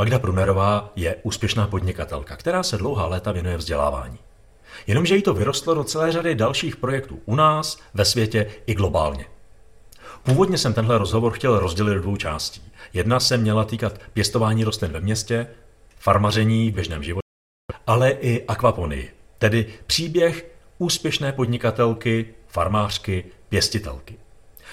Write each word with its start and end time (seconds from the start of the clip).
Magda 0.00 0.18
Prunerová 0.18 0.92
je 0.96 1.16
úspěšná 1.22 1.66
podnikatelka, 1.66 2.36
která 2.36 2.62
se 2.62 2.76
dlouhá 2.76 3.06
léta 3.06 3.32
věnuje 3.32 3.56
vzdělávání. 3.56 4.18
Jenomže 4.86 5.16
jí 5.16 5.22
to 5.22 5.34
vyrostlo 5.34 5.74
do 5.74 5.84
celé 5.84 6.12
řady 6.12 6.34
dalších 6.34 6.76
projektů 6.76 7.20
u 7.24 7.34
nás, 7.34 7.78
ve 7.94 8.04
světě 8.04 8.50
i 8.66 8.74
globálně. 8.74 9.24
Původně 10.22 10.58
jsem 10.58 10.74
tenhle 10.74 10.98
rozhovor 10.98 11.32
chtěl 11.32 11.58
rozdělit 11.58 11.94
do 11.94 12.00
dvou 12.00 12.16
částí. 12.16 12.62
Jedna 12.92 13.20
se 13.20 13.36
měla 13.36 13.64
týkat 13.64 14.00
pěstování 14.12 14.64
rostlin 14.64 14.92
ve 14.92 15.00
městě, 15.00 15.46
farmaření 15.98 16.70
v 16.70 16.74
běžném 16.74 17.02
životě, 17.02 17.28
ale 17.86 18.10
i 18.10 18.46
akvaponii, 18.46 19.10
tedy 19.38 19.66
příběh 19.86 20.50
úspěšné 20.78 21.32
podnikatelky, 21.32 22.34
farmářky, 22.48 23.24
pěstitelky. 23.48 24.19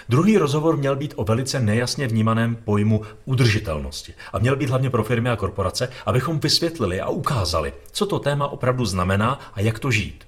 Druhý 0.10 0.38
rozhovor 0.38 0.78
měl 0.78 0.96
být 0.96 1.14
o 1.16 1.24
velice 1.24 1.60
nejasně 1.60 2.08
vnímaném 2.08 2.56
pojmu 2.56 3.02
udržitelnosti 3.26 4.14
a 4.34 4.40
měl 4.40 4.56
být 4.56 4.70
hlavně 4.70 4.90
pro 4.90 5.04
firmy 5.04 5.30
a 5.30 5.36
korporace, 5.36 5.90
abychom 6.06 6.40
vysvětlili 6.40 7.02
a 7.02 7.10
ukázali, 7.10 7.74
co 7.92 8.06
to 8.06 8.20
téma 8.20 8.48
opravdu 8.48 8.86
znamená 8.86 9.40
a 9.54 9.62
jak 9.62 9.80
to 9.80 9.92
žít. 9.92 10.28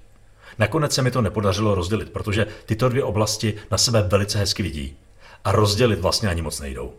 Nakonec 0.58 0.94
se 0.94 1.02
mi 1.02 1.10
to 1.10 1.22
nepodařilo 1.22 1.74
rozdělit, 1.74 2.10
protože 2.10 2.46
tyto 2.66 2.88
dvě 2.88 3.04
oblasti 3.04 3.54
na 3.70 3.78
sebe 3.78 4.02
velice 4.02 4.38
hezky 4.38 4.62
vidí. 4.62 4.96
A 5.44 5.52
rozdělit 5.52 6.00
vlastně 6.00 6.28
ani 6.28 6.42
moc 6.42 6.60
nejdou. 6.60 6.92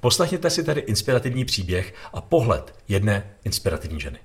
Poslechněte 0.00 0.50
si 0.50 0.64
tedy 0.64 0.80
inspirativní 0.80 1.44
příběh 1.44 1.94
a 2.12 2.20
pohled 2.20 2.74
jedné 2.88 3.30
inspirativní 3.44 4.00
ženy. 4.00 4.18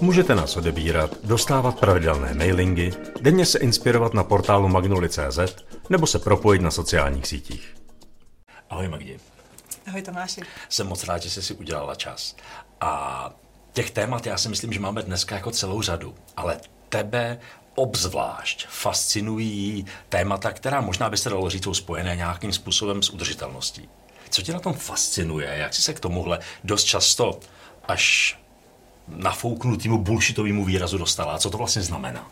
Můžete 0.00 0.34
nás 0.34 0.56
odebírat, 0.56 1.10
dostávat 1.24 1.80
pravidelné 1.80 2.34
mailingy, 2.34 2.92
denně 3.20 3.46
se 3.46 3.58
inspirovat 3.58 4.14
na 4.14 4.24
portálu 4.24 4.68
magnoli.cz 4.68 5.38
nebo 5.90 6.06
se 6.06 6.18
propojit 6.18 6.62
na 6.62 6.70
sociálních 6.70 7.26
sítích. 7.26 7.74
Ahoj 8.70 8.88
Magdi. 8.88 9.18
Ahoj 9.86 10.02
Tomáši. 10.02 10.40
Jsem 10.68 10.86
moc 10.86 11.04
rád, 11.04 11.22
že 11.22 11.30
jsi 11.30 11.42
si 11.42 11.54
udělala 11.54 11.94
čas. 11.94 12.36
A 12.80 13.30
těch 13.72 13.90
témat 13.90 14.26
já 14.26 14.38
si 14.38 14.48
myslím, 14.48 14.72
že 14.72 14.80
máme 14.80 15.02
dneska 15.02 15.34
jako 15.34 15.50
celou 15.50 15.82
řadu, 15.82 16.14
ale 16.36 16.60
tebe 16.88 17.38
obzvlášť 17.74 18.66
fascinují 18.68 19.84
témata, 20.08 20.52
která 20.52 20.80
možná 20.80 21.10
by 21.10 21.16
se 21.16 21.30
dalo 21.30 21.50
říct, 21.50 21.64
jsou 21.64 21.74
spojené 21.74 22.16
nějakým 22.16 22.52
způsobem 22.52 23.02
s 23.02 23.10
udržitelností. 23.10 23.88
Co 24.30 24.42
tě 24.42 24.52
na 24.52 24.60
tom 24.60 24.74
fascinuje? 24.74 25.48
Jak 25.56 25.74
jsi 25.74 25.82
se 25.82 25.94
k 25.94 26.00
tomuhle 26.00 26.38
dost 26.64 26.84
často 26.84 27.40
až 27.84 28.39
nafouknutýmu 29.16 29.98
bullshitovému 29.98 30.64
výrazu 30.64 30.98
dostala? 30.98 31.32
A 31.32 31.38
co 31.38 31.50
to 31.50 31.58
vlastně 31.58 31.82
znamená? 31.82 32.26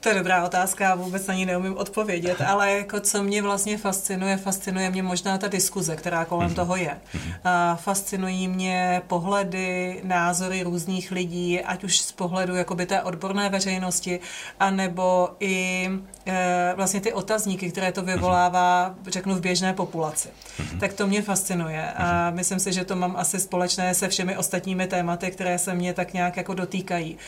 To 0.00 0.08
je 0.08 0.14
dobrá 0.14 0.44
otázka, 0.44 0.94
vůbec 0.94 1.26
na 1.26 1.34
ní 1.34 1.46
neumím 1.46 1.76
odpovědět, 1.76 2.40
ale 2.40 2.72
jako 2.72 3.00
co 3.00 3.22
mě 3.22 3.42
vlastně 3.42 3.78
fascinuje, 3.78 4.36
fascinuje 4.36 4.90
mě 4.90 5.02
možná 5.02 5.38
ta 5.38 5.48
diskuze, 5.48 5.96
která 5.96 6.24
kolem 6.24 6.50
mm-hmm. 6.50 6.54
toho 6.54 6.76
je. 6.76 6.98
Mhm. 7.14 7.32
A 7.44 7.76
fascinují 7.76 8.48
mě 8.48 9.02
pohledy, 9.06 10.00
názory 10.04 10.62
různých 10.62 11.10
lidí, 11.10 11.60
ať 11.60 11.84
už 11.84 11.98
z 11.98 12.12
pohledu 12.12 12.56
jakoby 12.56 12.86
té 12.86 13.02
odborné 13.02 13.48
veřejnosti, 13.48 14.20
anebo 14.60 15.30
i 15.40 15.88
e, 16.26 16.72
vlastně 16.76 17.00
ty 17.00 17.12
otazníky, 17.12 17.70
které 17.70 17.92
to 17.92 18.02
vyvolává, 18.02 18.90
mm-hmm. 18.90 19.10
řeknu, 19.10 19.34
v 19.34 19.40
běžné 19.40 19.72
populaci. 19.72 20.28
Mm-hmm. 20.28 20.78
Tak 20.78 20.92
to 20.92 21.06
mě 21.06 21.22
fascinuje 21.22 21.92
a 21.92 22.30
myslím 22.30 22.58
si, 22.58 22.72
že 22.72 22.84
to 22.84 22.96
mám 22.96 23.16
asi 23.16 23.40
společné 23.40 23.94
se 23.94 24.08
všemi 24.08 24.36
ostatními 24.36 24.86
tématy, 24.86 25.30
které 25.30 25.58
se 25.58 25.74
mě 25.74 25.94
tak 25.94 26.12
nějak 26.12 26.36
jako 26.36 26.54
dotýkají. 26.54 27.18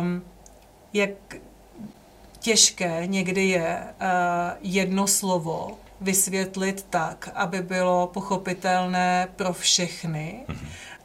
Um, 0.00 0.22
jak 0.92 1.10
těžké 2.40 3.06
někdy 3.06 3.48
je 3.48 3.78
uh, 3.82 4.06
jedno 4.60 5.06
slovo 5.06 5.78
vysvětlit 6.00 6.86
tak, 6.90 7.30
aby 7.34 7.62
bylo 7.62 8.06
pochopitelné 8.06 9.28
pro 9.36 9.52
všechny 9.52 10.44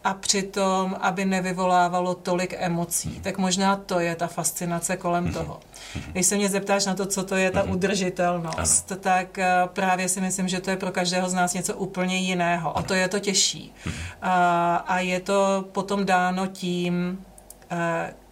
a 0.03 0.13
přitom, 0.13 0.95
aby 1.01 1.25
nevyvolávalo 1.25 2.15
tolik 2.15 2.55
emocí. 2.57 3.19
Tak 3.23 3.37
možná 3.37 3.75
to 3.75 3.99
je 3.99 4.15
ta 4.15 4.27
fascinace 4.27 4.97
kolem 4.97 5.25
mm-hmm. 5.25 5.33
toho. 5.33 5.59
Když 6.11 6.25
se 6.25 6.35
mě 6.35 6.49
zeptáš 6.49 6.85
na 6.85 6.95
to, 6.95 7.05
co 7.05 7.23
to 7.23 7.35
je 7.35 7.51
ta 7.51 7.63
mm-hmm. 7.63 7.71
udržitelnost, 7.71 8.91
ano. 8.91 9.01
tak 9.01 9.37
uh, 9.37 9.69
právě 9.69 10.09
si 10.09 10.21
myslím, 10.21 10.47
že 10.47 10.61
to 10.61 10.69
je 10.69 10.77
pro 10.77 10.91
každého 10.91 11.29
z 11.29 11.33
nás 11.33 11.53
něco 11.53 11.75
úplně 11.75 12.17
jiného. 12.17 12.77
A 12.77 12.81
to 12.81 12.93
je 12.93 13.07
to 13.07 13.19
těžší. 13.19 13.73
Mm-hmm. 13.85 13.89
Uh, 13.89 14.81
a 14.87 14.99
je 14.99 15.19
to 15.19 15.65
potom 15.71 16.05
dáno 16.05 16.47
tím, 16.47 17.25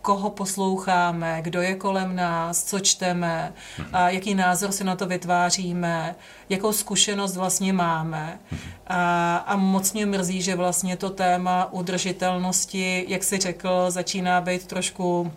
koho 0.01 0.29
posloucháme, 0.29 1.39
kdo 1.41 1.61
je 1.61 1.75
kolem 1.75 2.15
nás, 2.15 2.63
co 2.63 2.79
čteme, 2.79 3.53
a 3.93 4.09
jaký 4.09 4.35
názor 4.35 4.71
si 4.71 4.83
na 4.83 4.95
to 4.95 5.05
vytváříme, 5.05 6.15
jakou 6.49 6.73
zkušenost 6.73 7.35
vlastně 7.35 7.73
máme. 7.73 8.39
A, 8.87 9.35
a 9.35 9.55
moc 9.55 9.93
mě 9.93 10.05
mrzí, 10.05 10.41
že 10.41 10.55
vlastně 10.55 10.97
to 10.97 11.09
téma 11.09 11.73
udržitelnosti, 11.73 13.05
jak 13.07 13.23
si 13.23 13.37
řekl, 13.37 13.91
začíná 13.91 14.41
být 14.41 14.67
trošku 14.67 15.31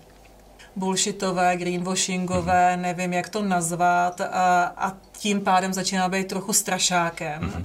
bullshitové, 0.76 1.56
greenwashingové, 1.56 2.76
nevím, 2.76 3.12
jak 3.12 3.28
to 3.28 3.42
nazvat 3.42 4.20
a, 4.20 4.74
a 4.76 4.96
tím 5.12 5.40
pádem 5.40 5.72
začíná 5.72 6.08
být 6.08 6.28
trochu 6.28 6.52
strašákem. 6.52 7.42
Mm-hmm. 7.42 7.64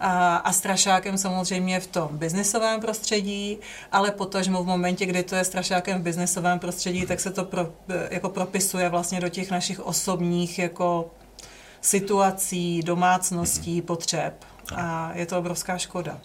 A, 0.00 0.36
a 0.36 0.52
strašákem 0.52 1.18
samozřejmě 1.18 1.80
v 1.80 1.86
tom 1.86 2.08
biznisovém 2.12 2.80
prostředí, 2.80 3.58
ale 3.92 4.10
potažmo 4.10 4.62
v 4.62 4.66
momentě, 4.66 5.06
kdy 5.06 5.22
to 5.22 5.34
je 5.34 5.44
strašákem 5.44 6.00
v 6.00 6.02
biznisovém 6.02 6.58
prostředí, 6.58 7.06
tak 7.06 7.20
se 7.20 7.30
to 7.30 7.44
pro, 7.44 7.72
jako 8.10 8.28
propisuje 8.28 8.88
vlastně 8.88 9.20
do 9.20 9.28
těch 9.28 9.50
našich 9.50 9.80
osobních 9.80 10.58
jako 10.58 11.10
situací, 11.80 12.82
domácností, 12.82 13.82
potřeb. 13.82 14.44
A 14.76 15.10
je 15.14 15.26
to 15.26 15.38
obrovská 15.38 15.78
škoda. 15.78 16.18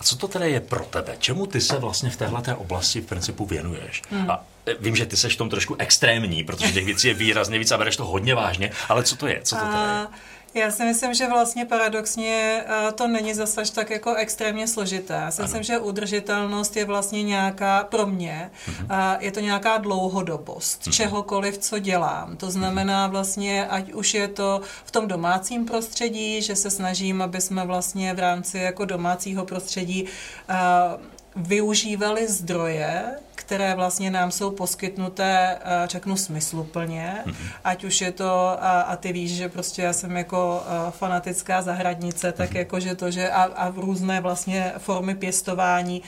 A 0.00 0.04
co 0.04 0.16
to 0.16 0.28
tedy 0.28 0.50
je 0.50 0.60
pro 0.60 0.84
tebe? 0.84 1.16
Čemu 1.18 1.46
ty 1.46 1.60
se 1.60 1.78
vlastně 1.78 2.10
v 2.10 2.16
téhle 2.16 2.54
oblasti 2.56 3.00
v 3.00 3.06
principu 3.06 3.46
věnuješ? 3.46 4.02
Hmm. 4.10 4.30
A 4.30 4.44
e, 4.66 4.74
vím, 4.80 4.96
že 4.96 5.06
ty 5.06 5.16
seš 5.16 5.34
v 5.34 5.38
tom 5.38 5.50
trošku 5.50 5.76
extrémní, 5.78 6.44
protože 6.44 6.72
těch 6.72 6.84
věcí 6.84 7.08
je 7.08 7.14
výrazně 7.14 7.58
víc 7.58 7.72
a 7.72 7.78
bereš 7.78 7.96
to 7.96 8.04
hodně 8.04 8.34
vážně, 8.34 8.70
ale 8.88 9.02
co 9.02 9.16
to 9.16 9.26
je? 9.26 9.40
Co 9.42 9.56
to 9.56 9.64
tedy 9.64 9.78
je? 9.78 10.06
Já 10.54 10.70
si 10.70 10.84
myslím, 10.84 11.14
že 11.14 11.28
vlastně 11.28 11.64
paradoxně 11.64 12.64
eh, 12.66 12.92
to 12.92 13.08
není 13.08 13.34
zase 13.34 13.62
tak 13.74 13.90
jako 13.90 14.14
extrémně 14.14 14.68
složité. 14.68 15.14
Já 15.14 15.30
si 15.30 15.38
ano. 15.38 15.46
myslím, 15.46 15.62
že 15.62 15.78
udržitelnost 15.78 16.76
je 16.76 16.84
vlastně 16.84 17.22
nějaká, 17.22 17.84
pro 17.84 18.06
mě, 18.06 18.50
uh-huh. 18.66 19.16
je 19.20 19.32
to 19.32 19.40
nějaká 19.40 19.78
dlouhodobost 19.78 20.82
uh-huh. 20.82 20.92
čehokoliv, 20.92 21.58
co 21.58 21.78
dělám. 21.78 22.36
To 22.36 22.50
znamená 22.50 23.06
vlastně, 23.06 23.66
ať 23.66 23.92
už 23.92 24.14
je 24.14 24.28
to 24.28 24.60
v 24.84 24.90
tom 24.90 25.08
domácím 25.08 25.66
prostředí, 25.66 26.42
že 26.42 26.56
se 26.56 26.70
snažím, 26.70 27.22
aby 27.22 27.40
jsme 27.40 27.66
vlastně 27.66 28.14
v 28.14 28.18
rámci 28.18 28.58
jako 28.58 28.84
domácího 28.84 29.44
prostředí 29.44 30.04
uh, 30.04 31.17
využívali 31.38 32.28
zdroje, 32.28 33.04
které 33.34 33.74
vlastně 33.74 34.10
nám 34.10 34.30
jsou 34.30 34.50
poskytnuté, 34.50 35.58
eh, 35.60 35.86
řeknu, 35.86 36.16
smysluplně, 36.16 37.14
mm-hmm. 37.26 37.34
ať 37.64 37.84
už 37.84 38.00
je 38.00 38.12
to, 38.12 38.30
a, 38.60 38.80
a 38.80 38.96
ty 38.96 39.12
víš, 39.12 39.36
že 39.36 39.48
prostě 39.48 39.82
já 39.82 39.92
jsem 39.92 40.16
jako 40.16 40.62
eh, 40.66 40.90
fanatická 40.90 41.62
zahradnice, 41.62 42.32
tak 42.32 42.50
mm-hmm. 42.50 42.58
jako, 42.58 42.80
že 42.80 42.94
to, 42.94 43.10
že 43.10 43.30
a, 43.30 43.42
a 43.42 43.70
v 43.70 43.78
různé 43.78 44.20
vlastně 44.20 44.72
formy 44.78 45.14
pěstování, 45.14 46.02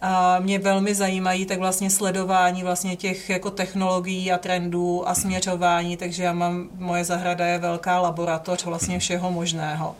a 0.00 0.38
mě 0.38 0.58
velmi 0.58 0.94
zajímají 0.94 1.46
tak 1.46 1.58
vlastně 1.58 1.90
sledování 1.90 2.62
vlastně 2.62 2.96
těch 2.96 3.30
jako 3.30 3.50
technologií 3.50 4.32
a 4.32 4.38
trendů 4.38 5.08
a 5.08 5.14
směřování, 5.14 5.96
takže 5.96 6.22
já 6.22 6.32
mám, 6.32 6.68
moje 6.74 7.04
zahrada 7.04 7.46
je 7.46 7.58
velká 7.58 8.00
laboratoř 8.00 8.64
vlastně 8.64 8.94
mhm. 8.94 9.00
všeho 9.00 9.30
možného. 9.30 9.96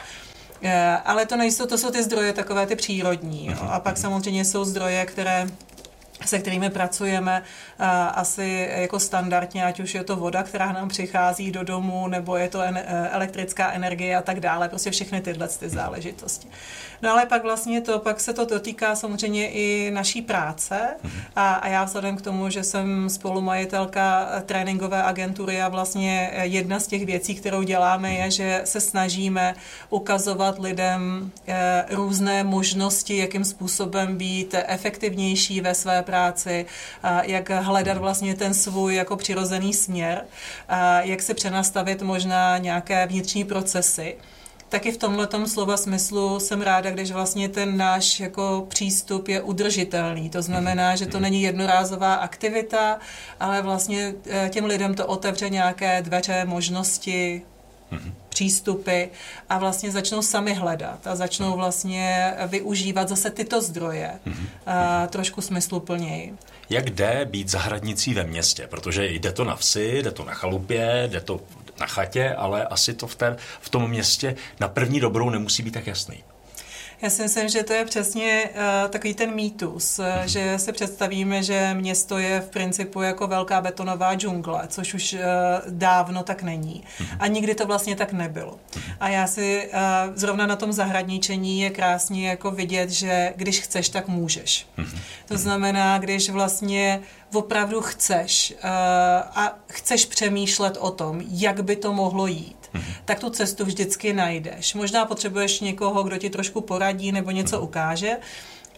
Eh, 0.63 0.97
ale 1.05 1.27
to 1.27 1.37
nejsou, 1.37 1.67
to 1.67 1.79
jsou 1.79 1.91
ty 1.91 2.03
zdroje 2.03 2.33
takové 2.33 2.67
ty 2.67 2.77
přírodní. 2.77 3.47
Jo. 3.47 3.59
A 3.71 3.81
pak 3.81 3.97
samozřejmě 3.97 4.45
jsou 4.45 4.65
zdroje, 4.65 5.07
které 5.07 5.49
se 6.27 6.39
kterými 6.39 6.71
pracujeme 6.71 7.43
asi 8.15 8.69
jako 8.77 9.01
standardně, 9.01 9.65
ať 9.65 9.81
už 9.81 9.95
je 9.95 10.05
to 10.05 10.17
voda, 10.17 10.43
která 10.43 10.73
nám 10.73 10.89
přichází 10.89 11.51
do 11.51 11.65
domu, 11.65 12.09
nebo 12.09 12.37
je 12.37 12.49
to 12.49 12.61
elektrická 13.11 13.73
energie 13.73 14.17
a 14.17 14.23
tak 14.23 14.41
dále, 14.41 14.69
prostě 14.69 14.91
všechny 14.91 15.21
tyhle 15.21 15.49
ty 15.49 15.69
záležitosti. 15.69 16.49
No 17.03 17.11
ale 17.11 17.27
pak 17.27 17.43
vlastně 17.43 17.81
to, 17.81 17.99
pak 17.99 18.21
se 18.21 18.33
to 18.33 18.45
dotýká 18.45 18.95
samozřejmě 18.95 19.51
i 19.51 19.91
naší 19.91 20.23
práce 20.23 20.81
a, 21.37 21.55
a 21.55 21.69
já 21.69 21.85
vzhledem 21.85 22.17
k 22.17 22.23
tomu, 22.23 22.51
že 22.51 22.63
jsem 22.63 23.11
spolumajitelka 23.11 24.29
tréninkové 24.47 25.03
agentury 25.03 25.63
a 25.63 25.69
vlastně 25.69 26.31
jedna 26.43 26.81
z 26.81 26.87
těch 26.87 27.07
věcí, 27.07 27.35
kterou 27.35 27.63
děláme, 27.63 28.15
je, 28.15 28.31
že 28.31 28.63
se 28.65 28.81
snažíme 28.81 29.55
ukazovat 29.91 30.59
lidem 30.59 31.31
eh, 31.49 31.85
různé 31.91 32.45
možnosti, 32.45 33.17
jakým 33.17 33.45
způsobem 33.45 34.17
být 34.17 34.55
efektivnější 34.67 35.61
ve 35.61 35.75
své 35.75 36.03
práci, 36.11 36.67
jak 37.23 37.51
hledat 37.51 37.99
vlastně 37.99 38.35
ten 38.35 38.55
svůj 38.55 38.95
jako 38.95 39.17
přirozený 39.17 39.75
směr, 39.75 40.25
jak 41.01 41.23
se 41.23 41.35
přenastavit 41.35 42.03
možná 42.03 42.59
nějaké 42.59 43.07
vnitřní 43.07 43.45
procesy. 43.45 44.17
Taky 44.71 44.93
v 44.93 44.97
tomhle 44.97 45.29
slova 45.47 45.77
smyslu 45.77 46.41
jsem 46.41 46.63
ráda, 46.63 46.91
když 46.91 47.11
vlastně 47.11 47.49
ten 47.49 47.77
náš 47.77 48.21
jako 48.21 48.67
přístup 48.69 49.29
je 49.29 49.43
udržitelný. 49.43 50.31
To 50.31 50.43
znamená, 50.43 50.97
že 50.97 51.07
to 51.07 51.21
není 51.21 51.43
jednorázová 51.43 52.15
aktivita, 52.15 52.99
ale 53.41 53.63
vlastně 53.63 54.15
eh, 54.31 54.49
těm 54.53 54.65
lidem 54.65 54.95
to 54.95 55.07
otevře 55.07 55.51
nějaké 55.51 56.03
dveře, 56.03 56.45
možnosti, 56.45 57.43
přístupy 58.29 59.05
a 59.49 59.59
vlastně 59.59 59.91
začnou 59.91 60.23
sami 60.23 60.55
hledat 60.55 61.07
a 61.07 61.17
začnou 61.17 61.57
vlastně 61.57 62.35
využívat 62.47 63.09
zase 63.09 63.31
tyto 63.31 63.63
zdroje 63.63 64.11
mm-hmm. 64.27 65.09
trošku 65.09 65.41
smysluplněji. 65.41 66.35
Jak 66.71 66.91
jde 66.91 67.27
být 67.31 67.49
zahradnicí 67.49 68.15
ve 68.15 68.25
městě? 68.25 68.67
Protože 68.71 69.07
jde 69.07 69.33
to 69.33 69.45
na 69.45 69.57
vsi, 69.57 70.03
jde 70.03 70.11
to 70.11 70.25
na 70.25 70.35
chalupě, 70.35 71.09
jde 71.11 71.21
to 71.21 71.41
na 71.81 71.87
chatě, 71.87 72.35
ale 72.35 72.65
asi 72.65 72.95
to 72.95 73.07
v, 73.07 73.15
té, 73.15 73.37
v 73.61 73.69
tom 73.69 73.91
městě 73.91 74.37
na 74.61 74.69
první 74.69 75.01
dobrou 75.01 75.31
nemusí 75.31 75.63
být 75.63 75.75
tak 75.75 75.87
jasný. 75.87 76.23
Já 77.03 77.11
si 77.11 77.23
myslím, 77.23 77.49
že 77.49 77.63
to 77.63 77.73
je 77.73 77.85
přesně 77.85 78.51
uh, 78.55 78.91
takový 78.91 79.15
ten 79.15 79.35
mýtus, 79.35 79.99
uh, 79.99 80.07
že 80.25 80.59
si 80.59 80.73
představíme, 80.73 81.43
že 81.43 81.75
město 81.75 82.19
je 82.19 82.41
v 82.41 82.51
principu 82.51 83.03
jako 83.03 83.27
velká 83.27 83.61
betonová 83.61 84.15
džungle, 84.15 84.63
což 84.69 84.95
už 84.95 85.13
uh, 85.13 85.21
dávno 85.71 86.23
tak 86.23 86.43
není. 86.43 86.85
A 87.19 87.27
nikdy 87.27 87.55
to 87.55 87.67
vlastně 87.67 87.97
tak 87.97 88.13
nebylo. 88.13 88.59
A 89.01 89.09
já 89.09 89.27
si 89.27 89.69
uh, 89.73 89.79
zrovna 90.15 90.47
na 90.47 90.57
tom 90.57 90.73
zahradničení 90.73 91.61
je 91.61 91.71
krásně 91.71 92.29
jako 92.29 92.51
vidět, 92.51 92.91
že 92.91 93.33
když 93.37 93.61
chceš, 93.61 93.89
tak 93.89 94.09
můžeš. 94.09 94.67
To 95.29 95.39
znamená, 95.39 95.99
když 95.99 96.31
vlastně 96.31 97.01
opravdu 97.33 97.81
chceš 97.81 98.55
uh, 98.65 98.71
a 99.35 99.59
chceš 99.67 100.05
přemýšlet 100.05 100.77
o 100.81 100.91
tom, 100.91 101.23
jak 101.29 101.65
by 101.65 101.77
to 101.77 101.93
mohlo 101.93 102.27
jít, 102.27 102.71
mm-hmm. 102.75 102.95
tak 103.05 103.21
tu 103.21 103.31
cestu 103.31 103.65
vždycky 103.65 104.13
najdeš. 104.13 104.75
Možná 104.75 105.05
potřebuješ 105.05 105.61
někoho, 105.61 106.03
kdo 106.03 106.17
ti 106.19 106.31
trošku 106.31 106.61
poradí 106.61 107.13
nebo 107.13 107.31
něco 107.31 107.57
mm-hmm. 107.57 107.65
ukáže, 107.65 108.17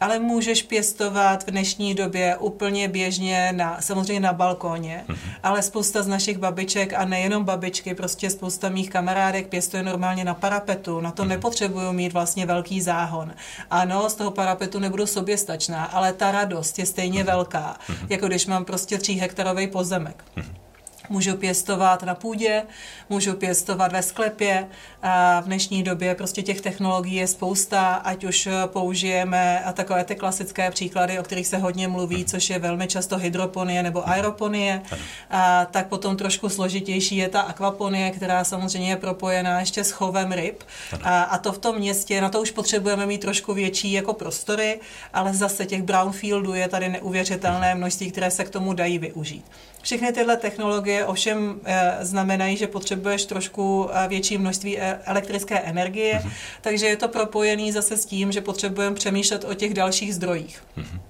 ale 0.02 0.18
můžeš 0.18 0.62
pěstovat 0.62 1.46
v 1.46 1.50
dnešní 1.50 1.94
době 1.94 2.36
úplně 2.36 2.88
běžně, 2.88 3.52
na, 3.52 3.80
samozřejmě 3.80 4.20
na 4.20 4.32
balkóně, 4.32 5.04
mm-hmm. 5.08 5.16
ale 5.42 5.62
spousta 5.62 6.02
z 6.02 6.06
našich 6.06 6.38
babiček 6.38 6.92
a 6.92 7.04
nejenom 7.04 7.44
babičky, 7.44 7.94
prostě 7.94 8.30
spousta 8.30 8.68
mých 8.68 8.90
kamarádek 8.90 9.46
pěstuje 9.46 9.82
normálně 9.82 10.24
na 10.24 10.34
parapetu, 10.34 11.00
na 11.00 11.10
to 11.10 11.22
mm-hmm. 11.22 11.28
nepotřebuju 11.28 11.92
mít 11.92 12.12
vlastně 12.12 12.46
velký 12.46 12.80
záhon. 12.80 13.32
Ano, 13.70 14.10
z 14.10 14.14
toho 14.14 14.30
parapetu 14.30 14.78
nebudu 14.78 15.06
soběstačná, 15.06 15.84
ale 15.84 16.12
ta 16.12 16.30
radost 16.30 16.78
je 16.78 16.86
stejně 16.86 17.22
mm-hmm. 17.22 17.26
velká, 17.26 17.76
mm-hmm. 17.88 18.06
jako 18.08 18.26
když 18.26 18.46
mám 18.46 18.64
prostě 18.64 18.98
tří 18.98 19.14
hektarový 19.14 19.66
pozemek. 19.66 20.24
Mm-hmm. 20.36 20.62
Můžu 21.08 21.36
pěstovat 21.36 22.02
na 22.02 22.14
půdě, 22.14 22.62
můžu 23.08 23.32
pěstovat 23.32 23.92
ve 23.92 24.02
sklepě. 24.02 24.68
A 25.02 25.40
v 25.40 25.44
dnešní 25.44 25.82
době 25.82 26.14
prostě 26.14 26.42
těch 26.42 26.60
technologií 26.60 27.14
je 27.14 27.26
spousta, 27.26 27.94
ať 27.94 28.24
už 28.24 28.48
použijeme 28.66 29.64
a 29.64 29.72
takové 29.72 30.04
ty 30.04 30.14
klasické 30.14 30.70
příklady, 30.70 31.18
o 31.18 31.22
kterých 31.22 31.46
se 31.46 31.58
hodně 31.58 31.88
mluví, 31.88 32.24
což 32.24 32.50
je 32.50 32.58
velmi 32.58 32.86
často 32.86 33.18
hydroponie 33.18 33.82
nebo 33.82 34.08
aeroponie. 34.08 34.82
A 35.30 35.64
tak 35.64 35.86
potom 35.86 36.16
trošku 36.16 36.48
složitější 36.48 37.16
je 37.16 37.28
ta 37.28 37.40
akvaponie, 37.40 38.10
která 38.10 38.44
samozřejmě 38.44 38.90
je 38.90 38.96
propojená 38.96 39.60
ještě 39.60 39.84
s 39.84 39.90
chovem 39.90 40.32
ryb. 40.32 40.62
A, 41.02 41.22
a 41.22 41.38
to 41.38 41.52
v 41.52 41.58
tom 41.58 41.76
městě, 41.76 42.20
na 42.20 42.28
to 42.28 42.40
už 42.40 42.50
potřebujeme 42.50 43.06
mít 43.06 43.20
trošku 43.20 43.54
větší 43.54 43.92
jako 43.92 44.12
prostory, 44.12 44.80
ale 45.14 45.34
zase 45.34 45.66
těch 45.66 45.82
brownfieldů 45.82 46.54
je 46.54 46.68
tady 46.68 46.88
neuvěřitelné 46.88 47.74
množství, 47.74 48.10
které 48.10 48.30
se 48.30 48.44
k 48.44 48.50
tomu 48.50 48.72
dají 48.72 48.98
využít. 48.98 49.44
Všechny 49.82 50.12
tyhle 50.12 50.36
technologie 50.36 51.06
ovšem 51.06 51.60
e, 51.64 51.96
znamenají, 52.00 52.56
že 52.56 52.66
potřebuješ 52.66 53.24
trošku 53.24 53.88
e, 53.92 54.08
větší 54.08 54.38
množství 54.38 54.78
e, 54.78 55.00
elektrické 55.04 55.58
energie, 55.58 56.14
mm-hmm. 56.14 56.32
takže 56.60 56.86
je 56.86 56.96
to 56.96 57.08
propojený 57.08 57.72
zase 57.72 57.96
s 57.96 58.06
tím, 58.06 58.32
že 58.32 58.40
potřebujeme 58.40 58.96
přemýšlet 58.96 59.44
o 59.44 59.54
těch 59.54 59.74
dalších 59.74 60.14
zdrojích. 60.14 60.62
Mm-hmm. 60.78 61.00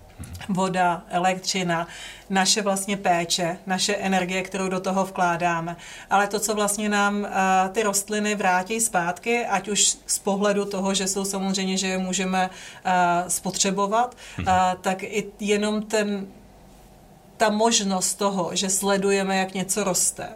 Voda, 0.49 1.03
elektřina, 1.09 1.89
naše 2.31 2.63
vlastně 2.63 2.97
péče, 2.97 3.59
naše 3.67 3.95
energie, 3.95 4.43
kterou 4.43 4.69
do 4.69 4.81
toho 4.81 5.05
vkládáme. 5.05 5.77
Ale 6.11 6.27
to, 6.27 6.41
co 6.41 6.55
vlastně 6.55 6.89
nám 6.89 7.29
ty 7.73 7.83
rostliny 7.83 8.35
vrátí 8.35 8.81
zpátky, 8.81 9.47
ať 9.47 9.69
už 9.69 9.97
z 10.07 10.19
pohledu 10.19 10.65
toho, 10.65 10.95
že 10.95 11.09
jsou 11.09 11.25
samozřejmě, 11.25 11.77
že 11.77 11.87
je 11.87 11.99
můžeme 11.99 12.51
uh, 12.51 12.93
spotřebovat, 13.29 14.17
uh, 14.39 14.47
tak 14.81 15.03
i 15.03 15.31
jenom 15.41 15.83
ten 15.83 16.27
ta 17.37 17.51
možnost 17.51 18.15
toho, 18.15 18.57
že 18.57 18.71
sledujeme, 18.71 19.37
jak 19.37 19.55
něco 19.55 19.85
roste, 19.85 20.29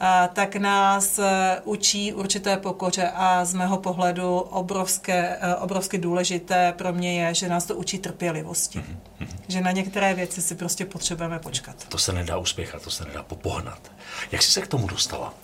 a, 0.00 0.28
tak 0.28 0.56
nás 0.56 1.18
e, 1.18 1.60
učí 1.64 2.12
určité 2.12 2.56
pokoře 2.56 3.10
a 3.14 3.44
z 3.44 3.54
mého 3.54 3.78
pohledu 3.78 4.38
obrovské, 4.38 5.38
e, 5.40 5.54
obrovsky 5.54 5.98
důležité 5.98 6.74
pro 6.78 6.92
mě 6.92 7.22
je, 7.24 7.34
že 7.34 7.48
nás 7.48 7.64
to 7.64 7.74
učí 7.74 7.98
trpělivosti. 7.98 8.78
Mm-hmm. 8.78 9.26
Že 9.48 9.60
na 9.60 9.70
některé 9.70 10.14
věci 10.14 10.42
si 10.42 10.54
prostě 10.54 10.84
potřebujeme 10.84 11.38
počkat. 11.38 11.84
To 11.88 11.98
se 11.98 12.12
nedá 12.12 12.38
uspěchat, 12.38 12.82
to 12.82 12.90
se 12.90 13.04
nedá 13.04 13.22
popohnat. 13.22 13.92
Jak 14.32 14.42
jsi 14.42 14.50
se 14.50 14.60
k 14.60 14.66
tomu 14.66 14.86
dostala? 14.86 15.34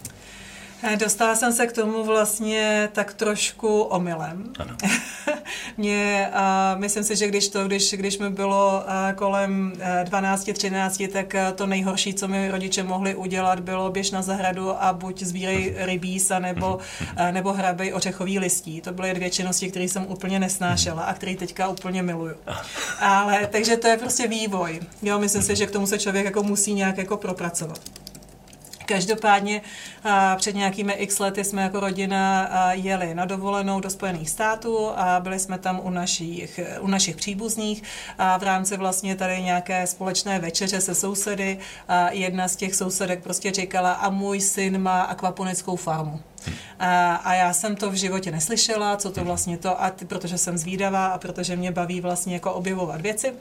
Eh, 0.82 0.96
dostala 0.96 1.34
jsem 1.34 1.52
se 1.52 1.66
k 1.66 1.72
tomu 1.72 2.04
vlastně 2.04 2.88
tak 2.92 3.14
trošku 3.14 3.80
omylem. 3.82 4.52
Ano. 4.58 4.76
Mě, 5.76 6.30
uh, 6.32 6.80
myslím 6.80 7.04
si, 7.04 7.16
že 7.16 7.28
když 7.28 7.48
to, 7.48 7.64
když, 7.64 7.94
když 7.94 8.18
mi 8.18 8.30
bylo 8.30 8.84
uh, 8.86 9.16
kolem 9.16 9.72
uh, 9.76 10.04
12, 10.04 10.50
13, 10.52 11.02
tak 11.12 11.34
uh, 11.34 11.56
to 11.56 11.66
nejhorší, 11.66 12.14
co 12.14 12.28
mi 12.28 12.50
rodiče 12.50 12.82
mohli 12.82 13.14
udělat, 13.14 13.60
bylo 13.60 13.90
běž 13.90 14.10
na 14.10 14.22
zahradu 14.22 14.82
a 14.82 14.92
buď 14.92 15.22
sbírej 15.22 15.74
rybísa 15.78 16.38
nebo, 16.38 16.74
uh, 16.76 17.32
nebo 17.32 17.52
hrabej 17.52 17.94
ořechový 17.94 18.38
listí. 18.38 18.80
To 18.80 18.92
byly 18.92 19.14
dvě 19.14 19.30
činnosti, 19.30 19.70
které 19.70 19.84
jsem 19.84 20.06
úplně 20.06 20.38
nesnášela 20.38 21.02
a 21.02 21.14
které 21.14 21.36
teďka 21.36 21.68
úplně 21.68 22.02
miluju. 22.02 22.34
Ale 23.00 23.48
takže 23.52 23.76
to 23.76 23.88
je 23.88 23.96
prostě 23.96 24.28
vývoj. 24.28 24.80
Jo, 25.02 25.18
myslím 25.18 25.42
si, 25.42 25.56
že 25.56 25.66
k 25.66 25.70
tomu 25.70 25.86
se 25.86 25.98
člověk 25.98 26.24
jako 26.24 26.42
musí 26.42 26.74
nějak 26.74 26.98
jako 26.98 27.16
propracovat. 27.16 28.03
Každopádně 28.86 29.62
před 30.36 30.54
nějakými 30.54 30.92
x 30.92 31.18
lety 31.18 31.44
jsme 31.44 31.62
jako 31.62 31.80
rodina 31.80 32.50
jeli 32.72 33.14
na 33.14 33.24
dovolenou 33.24 33.80
do 33.80 33.90
Spojených 33.90 34.30
států 34.30 34.90
a 34.96 35.20
byli 35.20 35.38
jsme 35.38 35.58
tam 35.58 35.80
u 35.82 35.90
našich, 35.90 36.60
u 36.80 36.86
našich 36.86 37.16
příbuzných. 37.16 37.82
A 38.18 38.38
v 38.38 38.42
rámci 38.42 38.76
vlastně 38.76 39.16
tady 39.16 39.42
nějaké 39.42 39.86
společné 39.86 40.38
večeře 40.38 40.80
se 40.80 40.94
sousedy. 40.94 41.58
A 41.88 42.10
jedna 42.10 42.48
z 42.48 42.56
těch 42.56 42.74
sousedek 42.74 43.22
prostě 43.22 43.52
říkala 43.52 43.92
a 43.92 44.10
můj 44.10 44.40
syn 44.40 44.82
má 44.82 45.02
akvaponickou 45.02 45.76
farmu. 45.76 46.20
A, 46.78 47.14
a 47.14 47.34
já 47.34 47.52
jsem 47.52 47.76
to 47.76 47.90
v 47.90 47.94
životě 47.94 48.30
neslyšela, 48.30 48.96
co 48.96 49.10
to 49.10 49.24
vlastně 49.24 49.58
to, 49.58 49.82
a 49.82 49.90
ty, 49.90 50.04
protože 50.04 50.38
jsem 50.38 50.58
zvídavá 50.58 51.06
a 51.06 51.18
protože 51.18 51.56
mě 51.56 51.72
baví 51.72 52.00
vlastně 52.00 52.34
jako 52.34 52.52
objevovat 52.52 53.00
věci 53.00 53.32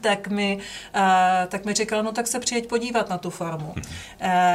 tak 0.00 0.28
mi, 0.28 0.58
uh, 0.96 1.02
tak 1.48 1.64
mi 1.64 1.74
říkal, 1.74 2.02
no 2.02 2.12
tak 2.12 2.26
se 2.26 2.40
přijeď 2.40 2.68
podívat 2.68 3.08
na 3.08 3.18
tu 3.18 3.30
farmu. 3.30 3.74
Uh, 3.74 3.82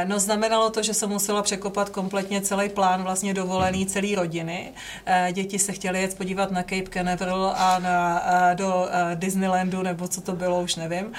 no 0.04 0.18
znamenalo 0.18 0.70
to, 0.70 0.82
že 0.82 0.94
jsem 0.94 1.10
musela 1.10 1.42
překopat 1.42 1.90
kompletně 1.90 2.40
celý 2.40 2.68
plán 2.68 3.02
vlastně 3.02 3.34
dovolený 3.34 3.86
celý 3.86 4.14
rodiny. 4.14 4.72
Uh, 4.72 5.32
děti 5.32 5.58
se 5.58 5.72
chtěly 5.72 6.00
jet 6.00 6.16
podívat 6.16 6.50
na 6.50 6.62
Cape 6.62 6.90
Canaveral 6.90 7.54
a 7.56 7.78
na, 7.78 8.22
uh, 8.26 8.56
do 8.56 8.66
uh, 8.66 8.88
Disneylandu, 9.14 9.82
nebo 9.82 10.08
co 10.08 10.20
to 10.20 10.32
bylo, 10.32 10.62
už 10.62 10.76
nevím 10.76 11.12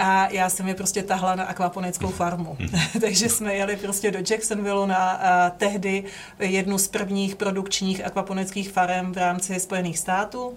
a 0.00 0.28
já 0.30 0.50
jsem 0.50 0.68
je 0.68 0.74
prostě 0.74 1.02
tahla 1.02 1.34
na 1.34 1.44
akvaponickou 1.44 2.08
farmu. 2.08 2.56
Takže 3.00 3.28
jsme 3.28 3.54
jeli 3.54 3.76
prostě 3.76 4.10
do 4.10 4.18
Jacksonville 4.30 4.86
na 4.86 5.20
tehdy 5.56 6.04
jednu 6.38 6.78
z 6.78 6.88
prvních 6.88 7.36
produkčních 7.36 8.04
akvaponických 8.04 8.70
farem 8.70 9.12
v 9.12 9.16
rámci 9.16 9.60
Spojených 9.60 9.98
států. 9.98 10.56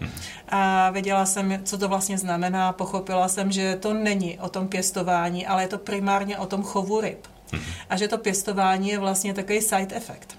A 0.50 0.90
věděla 0.90 1.26
jsem, 1.26 1.62
co 1.64 1.78
to 1.78 1.88
vlastně 1.88 2.18
znamená. 2.18 2.74
Pochopila 2.74 3.28
jsem, 3.28 3.52
že 3.52 3.76
to 3.76 3.94
není 3.94 4.40
o 4.40 4.50
tom 4.50 4.68
pěstování, 4.68 5.48
ale 5.48 5.64
je 5.64 5.68
to 5.68 5.78
primárně 5.78 6.38
o 6.38 6.46
tom 6.46 6.64
chovu 6.64 7.02
ryb. 7.02 7.33
A 7.90 7.98
že 7.98 8.08
to 8.08 8.18
pěstování 8.18 8.90
je 8.90 9.00
vlastně 9.00 9.34
takový 9.34 9.62
side 9.62 9.96
effect. 9.96 10.38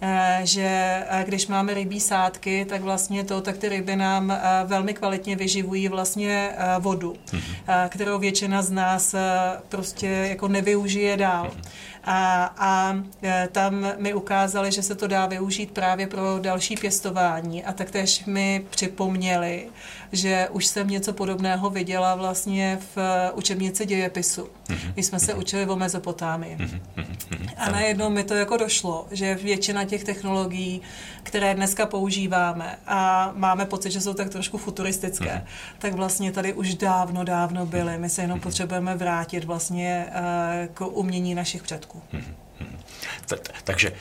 Eh, 0.00 0.40
že 0.44 0.68
eh, 1.08 1.24
když 1.26 1.46
máme 1.46 1.74
rybí 1.74 2.00
sádky, 2.00 2.64
tak 2.64 2.82
vlastně 2.82 3.24
to, 3.24 3.40
tak 3.40 3.58
ty 3.58 3.68
ryby 3.68 3.96
nám 3.96 4.30
eh, 4.30 4.40
velmi 4.64 4.94
kvalitně 4.94 5.36
vyživují 5.36 5.88
vlastně 5.88 6.52
vodu, 6.78 7.16
kterou 7.88 8.18
většina 8.18 8.62
z 8.62 8.70
nás 8.70 9.14
prostě 9.68 10.06
jako 10.06 10.48
nevyužije 10.48 11.16
dál. 11.16 11.50
A, 12.06 12.44
a 12.58 12.96
tam 13.52 13.86
mi 13.98 14.14
ukázali, 14.14 14.72
že 14.72 14.82
se 14.82 14.94
to 14.94 15.06
dá 15.06 15.26
využít 15.26 15.70
právě 15.70 16.06
pro 16.06 16.38
další 16.40 16.76
pěstování. 16.76 17.64
A 17.64 17.72
taktéž 17.72 18.24
mi 18.24 18.66
připomněli, 18.70 19.66
že 20.12 20.48
už 20.50 20.66
jsem 20.66 20.88
něco 20.88 21.12
podobného 21.12 21.70
viděla 21.70 22.14
vlastně 22.14 22.78
v 22.94 22.98
učebnici 23.34 23.86
dějepisu, 23.86 24.48
když 24.94 25.06
jsme 25.06 25.18
se 25.18 25.34
učili 25.34 25.66
o 25.66 25.76
Mezopotámii. 25.76 26.58
A 27.56 27.70
najednou 27.70 28.10
mi 28.10 28.24
to 28.24 28.34
jako 28.34 28.56
došlo, 28.56 29.06
že 29.10 29.34
většina 29.34 29.84
těch 29.84 30.04
technologií, 30.04 30.82
které 31.26 31.54
dneska 31.54 31.86
používáme 31.86 32.78
a 32.86 33.30
máme 33.34 33.66
pocit, 33.66 33.90
že 33.90 34.00
jsou 34.00 34.14
tak 34.14 34.30
trošku 34.30 34.58
futuristické, 34.58 35.46
tak 35.78 35.92
vlastně 35.92 36.32
tady 36.32 36.52
už 36.54 36.74
dávno, 36.74 37.24
dávno 37.24 37.66
byly. 37.66 37.98
My 37.98 38.08
se 38.08 38.22
jenom 38.22 38.40
potřebujeme 38.40 38.96
vrátit 38.96 39.44
vlastně 39.44 40.06
eh, 40.10 40.68
k 40.74 40.86
umění 40.86 41.34
našich 41.34 41.62
předků. 41.62 42.02
Takže 43.64 43.92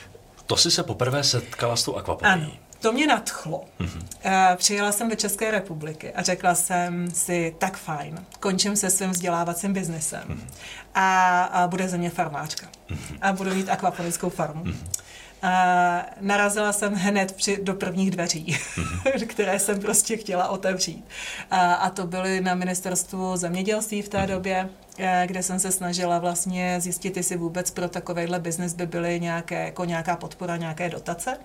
to 0.45 0.57
si 0.57 0.71
se 0.71 0.83
poprvé 0.83 1.23
setkala 1.23 1.75
s 1.75 1.83
tou 1.83 1.95
akvaponií. 1.95 2.33
Ano. 2.33 2.51
To 2.79 2.91
mě 2.91 3.07
nadchlo. 3.07 3.63
Mm-hmm. 3.79 4.55
Přijela 4.55 4.91
jsem 4.91 5.09
do 5.09 5.15
České 5.15 5.51
republiky 5.51 6.11
a 6.11 6.21
řekla 6.21 6.55
jsem 6.55 7.11
si, 7.11 7.55
tak 7.57 7.77
fajn, 7.77 8.25
končím 8.39 8.75
se 8.75 8.89
svým 8.89 9.09
vzdělávacím 9.09 9.73
biznesem 9.73 10.23
mm-hmm. 10.29 10.47
a, 10.95 11.43
a 11.43 11.67
bude 11.67 11.87
ze 11.87 11.97
mě 11.97 12.09
farmářka. 12.09 12.67
Mm-hmm. 12.89 13.17
A 13.21 13.33
budu 13.33 13.55
mít 13.55 13.69
akvaponickou 13.69 14.29
farmu. 14.29 14.63
Mm-hmm. 14.63 15.04
A 15.45 16.05
narazila 16.21 16.73
jsem 16.73 16.93
hned 16.93 17.31
při, 17.31 17.59
do 17.63 17.73
prvních 17.73 18.11
dveří, 18.11 18.45
mm-hmm. 18.75 19.27
které 19.27 19.59
jsem 19.59 19.79
prostě 19.79 20.17
chtěla 20.17 20.47
otevřít. 20.47 21.05
A, 21.51 21.73
a 21.73 21.89
to 21.89 22.07
byly 22.07 22.41
na 22.41 22.55
ministerstvu 22.55 23.37
zemědělství 23.37 24.01
v 24.01 24.09
té 24.09 24.17
mm-hmm. 24.17 24.27
době, 24.27 24.69
eh, 24.97 25.23
kde 25.27 25.43
jsem 25.43 25.59
se 25.59 25.71
snažila 25.71 26.19
vlastně 26.19 26.81
zjistit, 26.81 27.17
jestli 27.17 27.37
vůbec 27.37 27.71
pro 27.71 27.89
takovýhle 27.89 28.39
biznis 28.39 28.73
by 28.73 28.85
byly 28.85 29.19
nějaké, 29.19 29.65
jako 29.65 29.85
nějaká 29.85 30.15
podpora, 30.15 30.57
nějaké 30.57 30.89
dotace. 30.89 31.37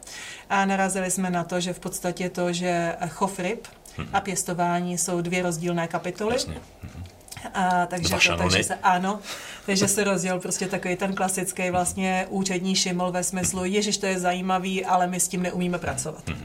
A 0.51 0.65
narazili 0.65 1.11
jsme 1.11 1.31
na 1.31 1.45
to, 1.45 1.61
že 1.61 1.73
v 1.73 1.81
podstatě 1.81 2.31
to, 2.31 2.53
že 2.53 2.97
chov 3.09 3.39
ryb 3.39 3.67
mm-hmm. 3.67 4.09
a 4.13 4.21
pěstování 4.21 4.99
jsou 4.99 5.21
dvě 5.21 5.43
rozdílné 5.43 5.89
kapitoly. 5.89 6.35
Jasně. 6.35 6.55
Mm-hmm. 6.55 7.20
A, 7.55 7.87
takže, 7.87 8.09
to, 8.29 8.37
takže 8.37 8.65
se, 8.65 8.75
ano, 8.75 9.19
takže 9.67 9.89
se 9.89 10.05
rozděl 10.05 10.41
prostě 10.41 10.69
takový 10.69 10.97
ten 10.97 11.15
klasický 11.15 11.71
vlastně 11.71 12.27
účetní 12.29 12.75
šiml 12.75 13.13
ve 13.13 13.25
smyslu, 13.25 13.65
ježiš, 13.65 13.99
to 13.99 14.07
je 14.07 14.21
zajímavý, 14.21 14.85
ale 14.85 15.07
my 15.07 15.21
s 15.21 15.29
tím 15.29 15.43
neumíme 15.43 15.79
pracovat. 15.79 16.29
Mhm. 16.29 16.45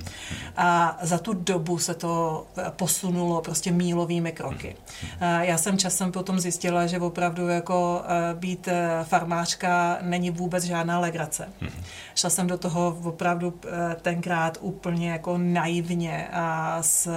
A 0.57 0.97
za 1.01 1.17
tu 1.17 1.33
dobu 1.33 1.77
se 1.77 1.93
to 1.93 2.45
posunulo 2.69 3.41
prostě 3.41 3.71
mílovými 3.71 4.31
kroky. 4.31 4.75
A 5.19 5.43
já 5.43 5.57
jsem 5.57 5.77
časem 5.77 6.11
potom 6.11 6.39
zjistila, 6.39 6.87
že 6.87 6.99
opravdu 6.99 7.47
jako 7.47 8.03
e, 8.05 8.33
být 8.33 8.67
e, 8.67 9.03
farmářka 9.03 9.97
není 10.01 10.31
vůbec 10.31 10.63
žádná 10.63 10.99
legrace. 10.99 11.49
Mhm. 11.61 11.83
Šla 12.15 12.29
jsem 12.29 12.47
do 12.47 12.57
toho 12.57 12.97
opravdu 13.03 13.53
tenkrát 14.01 14.57
úplně 14.61 15.11
jako 15.11 15.37
naivně 15.37 16.27
a 16.33 16.77
s, 16.81 17.09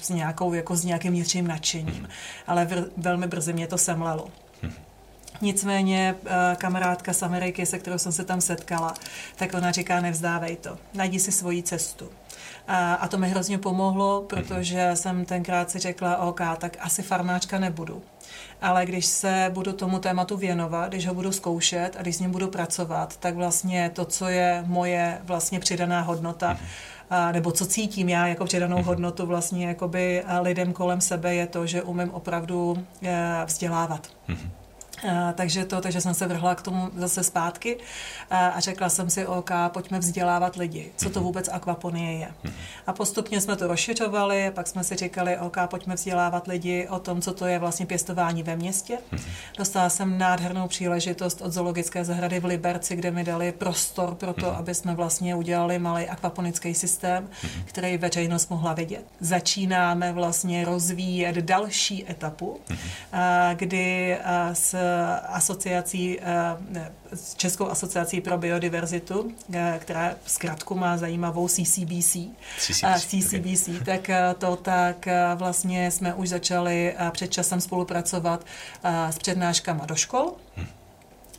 s 0.00 0.08
nějakou, 0.08 0.54
jako 0.54 0.76
s 0.76 0.84
nějakým 0.84 1.12
vnitřním 1.12 1.46
nadšením. 1.46 1.94
Mhm. 1.94 2.08
Ale 2.46 2.68
velmi 2.96 3.21
brzy 3.26 3.52
mě 3.52 3.66
to 3.66 3.78
semlelo. 3.78 4.28
Nicméně 5.40 6.14
eh, 6.24 6.56
kamarádka 6.56 7.12
z 7.12 7.22
Ameriky, 7.22 7.66
se 7.66 7.78
kterou 7.78 7.98
jsem 7.98 8.12
se 8.12 8.24
tam 8.24 8.40
setkala, 8.40 8.94
tak 9.36 9.54
ona 9.54 9.70
říká, 9.70 10.00
nevzdávej 10.00 10.56
to, 10.56 10.78
najdi 10.94 11.20
si 11.20 11.32
svoji 11.32 11.62
cestu. 11.62 12.08
A, 12.68 12.94
a 12.94 13.08
to 13.08 13.18
mi 13.18 13.28
hrozně 13.28 13.58
pomohlo, 13.58 14.24
protože 14.28 14.90
jsem 14.94 15.24
tenkrát 15.24 15.70
si 15.70 15.78
řekla, 15.78 16.16
OK, 16.16 16.40
tak 16.58 16.76
asi 16.80 17.02
farmáčka 17.02 17.58
nebudu. 17.58 18.02
Ale 18.62 18.86
když 18.86 19.06
se 19.06 19.50
budu 19.54 19.72
tomu 19.72 19.98
tématu 19.98 20.36
věnovat, 20.36 20.88
když 20.88 21.06
ho 21.06 21.14
budu 21.14 21.32
zkoušet 21.32 21.96
a 21.98 22.02
když 22.02 22.16
s 22.16 22.20
ním 22.20 22.30
budu 22.30 22.48
pracovat, 22.48 23.16
tak 23.16 23.34
vlastně 23.34 23.90
to, 23.94 24.04
co 24.04 24.28
je 24.28 24.64
moje 24.66 25.18
vlastně 25.24 25.60
přidaná 25.60 26.00
hodnota, 26.00 26.58
a, 27.10 27.32
nebo 27.32 27.52
co 27.52 27.66
cítím 27.66 28.08
já 28.08 28.26
jako 28.26 28.44
přidanou 28.44 28.82
hodnotu 28.82 29.26
vlastně 29.26 29.66
jakoby 29.66 30.24
lidem 30.40 30.72
kolem 30.72 31.00
sebe, 31.00 31.34
je 31.34 31.46
to, 31.46 31.66
že 31.66 31.82
umím 31.82 32.10
opravdu 32.10 32.84
eh, 33.02 33.42
vzdělávat. 33.46 34.08
Mm-hmm. 34.28 34.61
Eh, 35.04 35.32
takže 35.36 35.64
to, 35.64 35.80
takže 35.80 36.00
jsem 36.00 36.14
se 36.14 36.26
vrhla 36.26 36.54
k 36.54 36.62
tomu 36.62 36.90
zase 36.96 37.22
zpátky 37.22 37.76
eh, 38.30 38.36
a 38.36 38.60
řekla 38.60 38.88
jsem 38.88 39.10
si, 39.10 39.26
OK, 39.26 39.50
pojďme 39.68 39.98
vzdělávat 39.98 40.56
lidi, 40.56 40.92
co 40.96 41.10
to 41.10 41.18
mhm. 41.18 41.26
vůbec 41.26 41.48
akvaponie 41.48 42.12
je. 42.12 42.28
Mhm. 42.44 42.54
A 42.86 42.92
postupně 42.92 43.40
jsme 43.40 43.56
to 43.56 43.66
rozšiřovali, 43.66 44.50
pak 44.54 44.66
jsme 44.66 44.84
si 44.84 44.96
říkali, 44.96 45.38
OK, 45.38 45.56
pojďme 45.66 45.94
vzdělávat 45.94 46.46
lidi 46.46 46.88
o 46.88 46.98
tom, 46.98 47.22
co 47.22 47.32
to 47.32 47.46
je 47.46 47.58
vlastně 47.58 47.86
pěstování 47.86 48.42
ve 48.42 48.56
městě. 48.56 48.98
Mhm. 49.12 49.22
Dostala 49.58 49.88
jsem 49.88 50.18
nádhernou 50.18 50.68
příležitost 50.68 51.42
od 51.42 51.52
zoologické 51.52 52.04
zahrady 52.04 52.40
v 52.40 52.44
Liberci, 52.44 52.96
kde 52.96 53.10
mi 53.10 53.24
dali 53.24 53.52
prostor 53.52 54.14
pro 54.14 54.32
to, 54.32 54.56
aby 54.56 54.74
jsme 54.74 54.94
vlastně 54.94 55.34
udělali 55.34 55.78
malý 55.78 56.08
akvaponický 56.08 56.74
systém, 56.74 57.28
který 57.64 57.98
veřejnost 57.98 58.50
mohla 58.50 58.72
vidět. 58.74 59.04
Začínáme 59.20 60.12
vlastně 60.12 60.64
rozvíjet 60.64 61.36
další 61.36 62.10
etapu, 62.10 62.60
eh, 63.12 63.54
kdy 63.54 64.18
s 64.52 64.74
asociací, 65.26 66.18
eh, 66.20 66.92
s 67.14 67.34
Českou 67.34 67.68
asociací 67.68 68.20
pro 68.20 68.38
biodiverzitu, 68.38 69.32
eh, 69.54 69.78
která 69.82 70.14
zkrátku 70.26 70.74
má 70.74 70.96
zajímavou 70.96 71.48
CCBC. 71.48 72.16
CCBC, 72.58 73.06
CCBC 73.06 73.68
okay. 73.68 73.84
tak 73.84 74.10
eh, 74.10 74.34
to 74.38 74.56
tak 74.56 75.08
vlastně 75.34 75.90
jsme 75.90 76.14
už 76.14 76.28
začali 76.28 76.94
před 77.10 77.32
časem 77.32 77.60
spolupracovat 77.60 78.44
s 79.10 79.18
přednáškama 79.18 79.86
do 79.86 79.94
škol. 79.94 80.32
Hmm. 80.56 80.66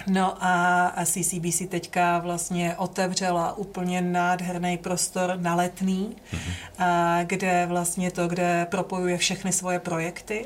No 0.07 0.43
a 0.45 0.93
CCBC 1.05 1.69
teďka 1.69 2.19
vlastně 2.19 2.75
otevřela 2.77 3.57
úplně 3.57 4.01
nádherný 4.01 4.77
prostor 4.77 5.33
na 5.37 5.55
letný, 5.55 6.15
mm-hmm. 6.33 7.25
kde 7.25 7.65
vlastně 7.65 8.11
to, 8.11 8.27
kde 8.27 8.67
propojuje 8.69 9.17
všechny 9.17 9.51
svoje 9.51 9.79
projekty 9.79 10.45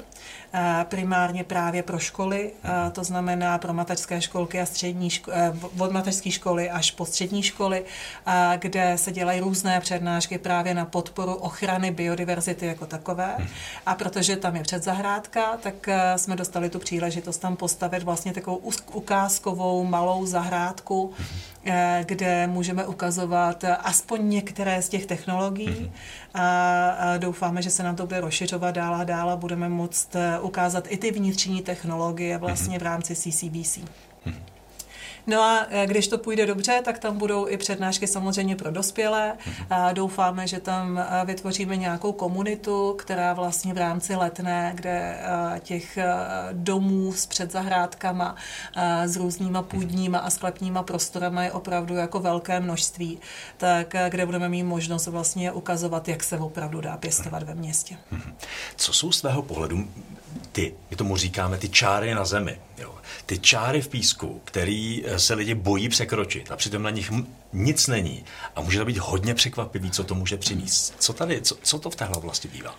primárně 0.83 1.43
právě 1.43 1.83
pro 1.83 1.99
školy, 1.99 2.51
to 2.91 3.03
znamená 3.03 3.57
pro 3.57 3.73
mateřské 3.73 4.21
školky 4.21 4.61
a 4.61 4.65
střední 4.65 5.09
ško- 5.09 5.31
e, 5.33 5.53
od 5.83 5.91
mateřské 5.91 6.31
školy 6.31 6.69
až 6.69 6.91
po 6.91 7.05
střední 7.05 7.43
školy, 7.43 7.85
kde 8.57 8.97
se 8.97 9.11
dělají 9.11 9.39
různé 9.39 9.79
přednášky 9.79 10.37
právě 10.37 10.73
na 10.73 10.85
podporu 10.85 11.33
ochrany 11.33 11.91
biodiverzity 11.91 12.65
jako 12.65 12.85
takové. 12.85 13.37
A 13.85 13.95
protože 13.95 14.35
tam 14.35 14.55
je 14.55 14.63
předzahrádka, 14.63 15.57
tak 15.57 15.87
e, 15.87 16.17
jsme 16.17 16.35
dostali 16.35 16.69
tu 16.69 16.79
příležitost 16.79 17.37
tam 17.37 17.55
postavit 17.55 18.03
vlastně 18.03 18.33
takovou 18.33 18.55
ukázkovou 19.47 19.83
malou 19.83 20.25
zahrádku, 20.25 21.11
e, 21.65 22.05
kde 22.07 22.47
můžeme 22.47 22.87
ukazovat 22.87 23.63
aspoň 23.63 24.29
některé 24.29 24.81
z 24.81 24.89
těch 24.89 25.05
technologií. 25.05 25.91
A 26.33 27.17
doufáme, 27.17 27.61
že 27.61 27.69
se 27.69 27.83
nám 27.83 27.95
to 27.95 28.05
bude 28.05 28.21
rozšiřovat 28.21 28.75
dál 28.75 28.95
a 28.95 29.03
dál 29.03 29.29
a 29.29 29.35
budeme 29.35 29.69
moct 29.69 30.15
ukázat 30.41 30.83
i 30.89 30.97
ty 30.97 31.11
vnitřní 31.11 31.61
technologie 31.61 32.37
vlastně 32.37 32.79
v 32.79 32.83
rámci 32.83 33.15
CCBC. 33.15 33.79
No 35.27 35.41
a 35.41 35.67
e, 35.69 35.87
když 35.87 36.07
to 36.07 36.17
půjde 36.17 36.45
dobře, 36.45 36.81
tak 36.85 36.99
tam 36.99 37.17
budou 37.17 37.47
i 37.47 37.57
přednášky 37.57 38.07
samozřejmě 38.07 38.55
pro 38.55 38.71
dospělé. 38.71 39.33
A 39.69 39.93
doufáme, 39.93 40.47
že 40.47 40.59
tam 40.59 40.97
e, 40.97 41.25
vytvoříme 41.25 41.75
nějakou 41.75 42.11
komunitu, 42.11 42.95
která 42.97 43.33
vlastně 43.33 43.73
v 43.73 43.77
rámci 43.77 44.15
letné, 44.15 44.71
kde 44.75 44.89
e, 44.89 45.59
těch 45.59 45.97
domů 46.51 47.13
s 47.13 47.25
předzahrádkama, 47.25 48.35
s 49.05 49.17
různýma 49.17 49.61
půdníma 49.61 50.19
a 50.19 50.29
sklepníma 50.29 50.83
prostorama 50.83 51.43
je 51.43 51.51
opravdu 51.51 51.95
jako 51.95 52.19
velké 52.19 52.59
množství, 52.59 53.19
tak 53.57 53.95
kde 54.09 54.25
budeme 54.25 54.49
mít 54.49 54.63
možnost 54.63 55.07
vlastně 55.07 55.51
ukazovat, 55.51 56.07
jak 56.07 56.23
se 56.23 56.37
opravdu 56.37 56.81
dá 56.81 56.97
pěstovat 56.97 57.43
ve 57.43 57.55
městě. 57.55 57.97
Co 58.75 58.93
jsou 58.93 59.11
z 59.11 59.21
tvého 59.21 59.41
pohledu 59.41 59.87
ty, 60.51 60.75
my 60.89 60.97
tomu 60.97 61.17
říkáme 61.17 61.57
ty 61.57 61.69
čáry 61.69 62.15
na 62.15 62.25
zemi, 62.25 62.59
jo. 62.77 62.95
Ty 63.25 63.39
čáry 63.39 63.81
v 63.81 63.87
písku, 63.87 64.41
který 64.45 65.03
eh, 65.05 65.19
se 65.19 65.33
lidi 65.33 65.55
bojí 65.55 65.89
překročit 65.89 66.51
a 66.51 66.55
přitom 66.55 66.83
na 66.83 66.89
nich 66.89 67.11
nic 67.53 67.87
není 67.87 68.25
a 68.55 68.61
může 68.61 68.79
to 68.79 68.85
být 68.85 68.97
hodně 68.97 69.33
překvapivý, 69.33 69.91
co 69.91 70.03
to 70.03 70.15
může 70.15 70.37
přinést. 70.37 70.93
Co 70.99 71.13
tady, 71.13 71.41
co, 71.41 71.57
co 71.61 71.79
to 71.79 71.89
v 71.89 71.95
téhle 71.95 72.15
oblasti 72.15 72.47
bývá? 72.47 72.75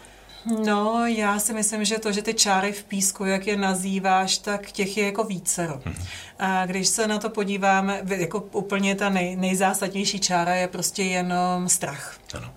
No, 0.64 1.06
já 1.06 1.38
si 1.38 1.54
myslím, 1.54 1.84
že 1.84 1.98
to, 1.98 2.12
že 2.12 2.22
ty 2.22 2.34
čáry 2.34 2.72
v 2.72 2.84
písku, 2.84 3.24
jak 3.24 3.46
je 3.46 3.56
nazýváš, 3.56 4.38
tak 4.38 4.72
těch 4.72 4.96
je 4.96 5.06
jako 5.06 5.24
vícero. 5.24 5.80
Hmm. 5.84 5.94
A 6.38 6.66
když 6.66 6.88
se 6.88 7.06
na 7.06 7.18
to 7.18 7.30
podíváme, 7.30 8.02
jako 8.16 8.40
úplně 8.52 8.94
ta 8.94 9.08
nej, 9.08 9.36
nejzásadnější 9.36 10.20
čára 10.20 10.54
je 10.54 10.68
prostě 10.68 11.02
jenom 11.02 11.68
strach. 11.68 12.18
Ano 12.34 12.54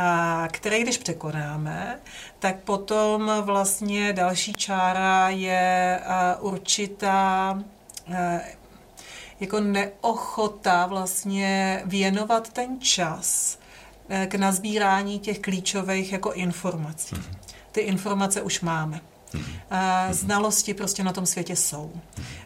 a 0.00 0.48
který 0.52 0.82
když 0.82 0.98
překonáme, 0.98 2.00
tak 2.38 2.56
potom 2.56 3.32
vlastně 3.40 4.12
další 4.12 4.52
čára 4.54 5.28
je 5.28 6.00
určitá 6.40 7.58
jako 9.40 9.60
neochota 9.60 10.86
vlastně 10.86 11.82
věnovat 11.84 12.52
ten 12.52 12.80
čas 12.80 13.58
e, 14.08 14.26
k 14.26 14.34
nazbírání 14.34 15.18
těch 15.18 15.38
klíčových 15.38 16.12
jako 16.12 16.32
informací. 16.32 17.14
Mhm. 17.14 17.36
Ty 17.72 17.80
informace 17.80 18.42
už 18.42 18.60
máme. 18.60 19.00
A 19.70 20.08
znalosti 20.12 20.74
prostě 20.74 21.04
na 21.04 21.12
tom 21.12 21.26
světě 21.26 21.56
jsou. 21.56 21.92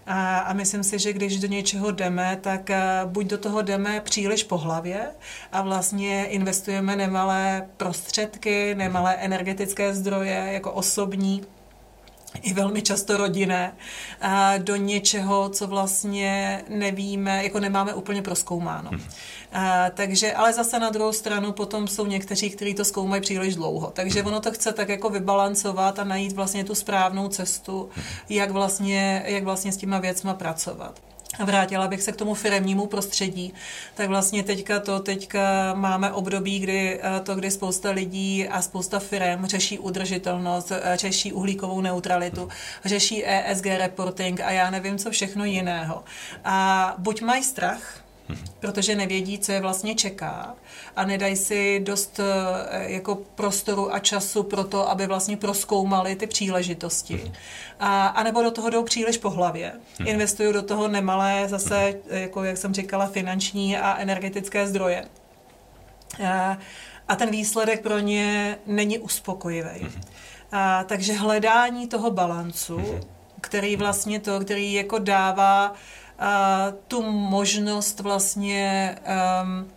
A, 0.06 0.38
a 0.38 0.52
myslím 0.52 0.84
si, 0.84 0.98
že 0.98 1.12
když 1.12 1.40
do 1.40 1.46
něčeho 1.46 1.90
jdeme, 1.90 2.38
tak 2.40 2.70
buď 3.04 3.26
do 3.26 3.38
toho 3.38 3.62
jdeme 3.62 4.00
příliš 4.00 4.44
po 4.44 4.58
hlavě 4.58 5.10
a 5.52 5.62
vlastně 5.62 6.26
investujeme 6.26 6.96
nemalé 6.96 7.68
prostředky, 7.76 8.74
nemalé 8.74 9.14
energetické 9.14 9.94
zdroje, 9.94 10.48
jako 10.52 10.72
osobní, 10.72 11.42
i 12.42 12.52
velmi 12.52 12.82
často 12.82 13.16
rodinné, 13.16 13.76
do 14.58 14.76
něčeho, 14.76 15.48
co 15.48 15.66
vlastně 15.66 16.62
nevíme, 16.68 17.44
jako 17.44 17.60
nemáme 17.60 17.94
úplně 17.94 18.22
proskoumáno. 18.22 18.90
Hmm. 18.90 19.02
Takže, 19.94 20.32
ale 20.32 20.52
zase 20.52 20.78
na 20.78 20.90
druhou 20.90 21.12
stranu 21.12 21.52
potom 21.52 21.88
jsou 21.88 22.06
někteří, 22.06 22.50
kteří 22.50 22.74
to 22.74 22.84
zkoumají 22.84 23.22
příliš 23.22 23.54
dlouho. 23.54 23.90
Takže 23.90 24.20
hmm. 24.20 24.28
ono 24.28 24.40
to 24.40 24.52
chce 24.52 24.72
tak 24.72 24.88
jako 24.88 25.10
vybalancovat 25.10 25.98
a 25.98 26.04
najít 26.04 26.32
vlastně 26.32 26.64
tu 26.64 26.74
správnou 26.74 27.28
cestu, 27.28 27.90
hmm. 27.94 28.04
jak 28.28 28.50
vlastně, 28.50 29.22
jak 29.26 29.44
vlastně 29.44 29.72
s 29.72 29.76
těma 29.76 29.98
věcma 29.98 30.34
pracovat. 30.34 31.11
A 31.38 31.44
vrátila 31.44 31.88
bych 31.88 32.02
se 32.02 32.12
k 32.12 32.16
tomu 32.16 32.34
firemnímu 32.34 32.86
prostředí, 32.86 33.54
tak 33.94 34.08
vlastně 34.08 34.42
teďka 34.42 34.80
to, 34.80 35.00
teďka 35.00 35.74
máme 35.74 36.12
období, 36.12 36.58
kdy 36.58 37.00
eh, 37.02 37.20
to, 37.20 37.34
kdy 37.34 37.50
spousta 37.50 37.90
lidí 37.90 38.48
a 38.48 38.62
spousta 38.62 38.98
firm 38.98 39.46
řeší 39.46 39.78
udržitelnost, 39.78 40.72
eh, 40.72 40.96
řeší 40.96 41.32
uhlíkovou 41.32 41.80
neutralitu, 41.80 42.48
řeší 42.84 43.24
ESG 43.26 43.66
reporting 43.66 44.40
a 44.40 44.50
já 44.50 44.70
nevím, 44.70 44.98
co 44.98 45.10
všechno 45.10 45.44
jiného. 45.44 46.04
A 46.44 46.94
buď 46.98 47.22
mají 47.22 47.42
strach, 47.42 48.01
protože 48.60 48.94
nevědí, 48.94 49.38
co 49.38 49.52
je 49.52 49.60
vlastně 49.60 49.94
čeká 49.94 50.54
a 50.96 51.04
nedají 51.04 51.36
si 51.36 51.80
dost 51.80 52.20
eh, 52.20 52.92
jako 52.92 53.14
prostoru 53.14 53.94
a 53.94 53.98
času 53.98 54.42
pro 54.42 54.64
to, 54.64 54.90
aby 54.90 55.06
vlastně 55.06 55.36
proskoumali 55.36 56.16
ty 56.16 56.26
příležitosti. 56.26 57.32
A, 57.80 58.06
a 58.06 58.22
nebo 58.22 58.42
do 58.42 58.50
toho 58.50 58.70
jdou 58.70 58.84
příliš 58.84 59.18
po 59.18 59.30
hlavě. 59.30 59.72
Investují 60.04 60.52
do 60.52 60.62
toho 60.62 60.88
nemalé 60.88 61.48
zase, 61.48 61.94
jako 62.10 62.44
jak 62.44 62.56
jsem 62.56 62.74
říkala, 62.74 63.06
finanční 63.06 63.78
a 63.78 63.96
energetické 63.96 64.66
zdroje. 64.66 65.04
A, 66.28 66.58
a 67.08 67.16
ten 67.16 67.30
výsledek 67.30 67.82
pro 67.82 67.98
ně 67.98 68.58
není 68.66 68.98
uspokojivý. 68.98 69.88
A, 70.52 70.84
takže 70.84 71.12
hledání 71.12 71.88
toho 71.88 72.10
balancu, 72.10 73.00
který 73.40 73.76
vlastně 73.76 74.20
to, 74.20 74.40
který 74.40 74.72
jako 74.72 74.98
dává 74.98 75.66
a, 75.66 75.72
tu 76.88 77.02
možnost 77.12 78.00
vlastně 78.00 78.94
um, 79.42 79.70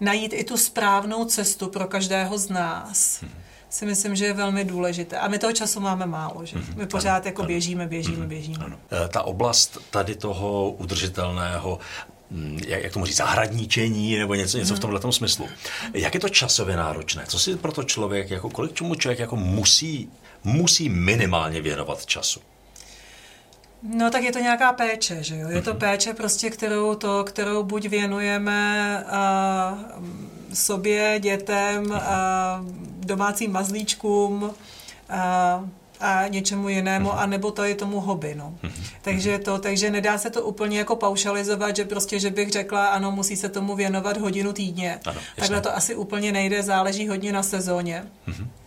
najít 0.00 0.32
i 0.32 0.44
tu 0.44 0.56
správnou 0.56 1.24
cestu 1.24 1.68
pro 1.68 1.86
každého 1.86 2.38
z 2.38 2.48
nás. 2.48 3.24
si 3.70 3.86
myslím, 3.86 4.16
že 4.16 4.24
je 4.26 4.32
velmi 4.32 4.64
důležité. 4.64 5.18
A 5.18 5.28
my 5.28 5.38
toho 5.38 5.52
času 5.52 5.80
máme 5.80 6.06
málo, 6.06 6.44
že? 6.44 6.56
My 6.76 6.86
pořád 6.86 7.16
Ano, 7.16 7.22
jako 7.26 7.42
ano. 7.42 7.46
běžíme, 7.48 7.86
běžíme, 7.86 8.26
běžíme. 8.26 8.64
Ano. 8.64 8.76
Eh, 9.04 9.08
Ta 9.08 9.22
oblast 9.22 9.78
tady 9.90 10.14
toho 10.14 10.70
udržitelného 10.70 11.78
mm, 12.30 12.58
jak, 12.66 12.82
jak 12.82 12.92
tomu 12.92 13.06
říct, 13.06 13.16
zahradníčení 13.16 14.16
nebo 14.18 14.34
něco, 14.34 14.58
něco 14.58 14.74
v 14.74 14.78
tomhle 14.80 15.12
smyslu. 15.12 15.48
Jak 15.94 16.14
je 16.14 16.20
to 16.20 16.28
časově 16.28 16.76
náročné? 16.76 17.24
Co 17.28 17.38
si 17.38 17.56
pro 17.56 17.72
to 17.72 17.82
člověk, 17.82 18.30
jako 18.30 18.50
kolik 18.50 18.72
čemu 18.74 18.94
člověk 18.94 19.18
jako 19.18 19.36
musí, 19.36 20.10
musí 20.44 20.88
minimálně 20.88 21.60
věnovat 21.60 22.06
času? 22.06 22.40
No 23.94 24.10
tak 24.10 24.22
je 24.22 24.32
to 24.32 24.38
nějaká 24.38 24.72
péče, 24.72 25.22
že 25.22 25.36
jo? 25.36 25.48
Je 25.48 25.62
to 25.62 25.74
péče 25.74 26.14
prostě, 26.14 26.50
kterou, 26.50 26.94
to, 26.94 27.24
kterou 27.24 27.62
buď 27.62 27.86
věnujeme 27.88 29.04
a, 29.04 29.78
sobě, 30.54 31.20
dětem, 31.20 31.92
a, 31.92 32.64
domácím 32.98 33.52
mazlíčkům 33.52 34.50
a, 35.08 35.64
a 36.00 36.28
něčemu 36.28 36.68
jinému, 36.68 37.12
anebo 37.12 37.50
to 37.50 37.64
je 37.64 37.74
tomu 37.74 38.00
hobby, 38.00 38.34
no. 38.34 38.54
Takže 39.02 39.38
to, 39.38 39.58
takže 39.58 39.90
nedá 39.90 40.18
se 40.18 40.30
to 40.30 40.42
úplně 40.42 40.78
jako 40.78 40.96
paušalizovat, 40.96 41.76
že 41.76 41.84
prostě, 41.84 42.20
že 42.20 42.30
bych 42.30 42.50
řekla, 42.50 42.86
ano, 42.86 43.10
musí 43.12 43.36
se 43.36 43.48
tomu 43.48 43.76
věnovat 43.76 44.16
hodinu 44.16 44.52
týdně. 44.52 45.00
Ano. 45.06 45.20
Takhle 45.36 45.60
to 45.60 45.76
asi 45.76 45.94
úplně 45.94 46.32
nejde, 46.32 46.62
záleží 46.62 47.08
hodně 47.08 47.32
na 47.32 47.42
sezóně. 47.42 48.04
A 48.28 48.65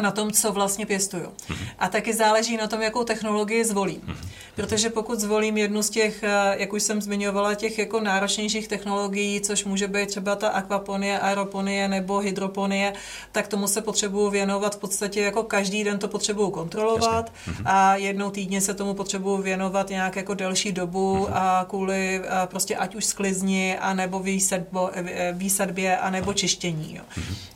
na 0.00 0.10
tom, 0.10 0.32
co 0.32 0.52
vlastně 0.52 0.86
pěstuju. 0.86 1.32
A 1.78 1.88
taky 1.88 2.14
záleží 2.14 2.56
na 2.56 2.66
tom, 2.66 2.82
jakou 2.82 3.04
technologii 3.04 3.64
zvolím. 3.64 4.16
Protože 4.56 4.90
pokud 4.90 5.20
zvolím 5.20 5.56
jednu 5.56 5.82
z 5.82 5.90
těch, 5.90 6.22
eh, 6.22 6.56
jak 6.58 6.72
už 6.72 6.82
jsem 6.82 7.02
zmiňovala, 7.02 7.54
těch 7.54 7.78
jako 7.78 8.00
náročnějších 8.00 8.68
technologií, 8.68 9.40
což 9.40 9.64
může 9.64 9.88
být 9.88 10.08
třeba 10.08 10.36
ta 10.36 10.48
akvaponie, 10.48 11.18
aeroponie 11.18 11.88
nebo 11.88 12.18
hydroponie, 12.18 12.92
tak 13.32 13.48
tomu 13.48 13.66
se 13.66 13.82
potřebuju 13.82 14.30
věnovat 14.30 14.74
v 14.74 14.78
podstatě 14.78 15.20
jako 15.20 15.42
každý 15.42 15.84
den 15.84 15.98
to 15.98 16.08
potřebuju 16.08 16.50
kontrolovat 16.50 17.32
a 17.64 17.96
jednou 17.96 18.30
týdně 18.30 18.60
se 18.60 18.74
tomu 18.74 18.94
potřebuju 18.94 19.42
věnovat 19.42 19.90
nějak 19.90 20.16
jako 20.16 20.34
delší 20.34 20.72
dobu 20.72 21.28
a 21.32 21.66
kvůli 21.68 22.20
eh, 22.24 22.46
prostě 22.46 22.76
ať 22.76 22.94
už 22.94 23.04
sklizni, 23.04 23.78
anebo 23.78 24.20
výsadbo, 24.20 24.90
eh, 24.92 25.32
výsadbě, 25.36 25.98
anebo 25.98 26.32
čištění. 26.32 26.96
Jo. 26.96 27.02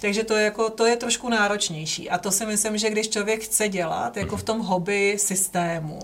Takže 0.00 0.24
to 0.24 0.34
je, 0.34 0.44
jako, 0.44 0.70
to 0.70 0.86
je 0.86 0.96
trošku 0.96 1.28
náročnější. 1.28 2.10
A 2.10 2.18
to 2.22 2.30
si 2.32 2.46
myslím, 2.46 2.78
že 2.78 2.90
když 2.90 3.08
člověk 3.08 3.44
chce 3.44 3.68
dělat, 3.68 4.16
jako 4.16 4.36
v 4.36 4.42
tom 4.42 4.60
hobby 4.60 5.16
systému, 5.18 5.98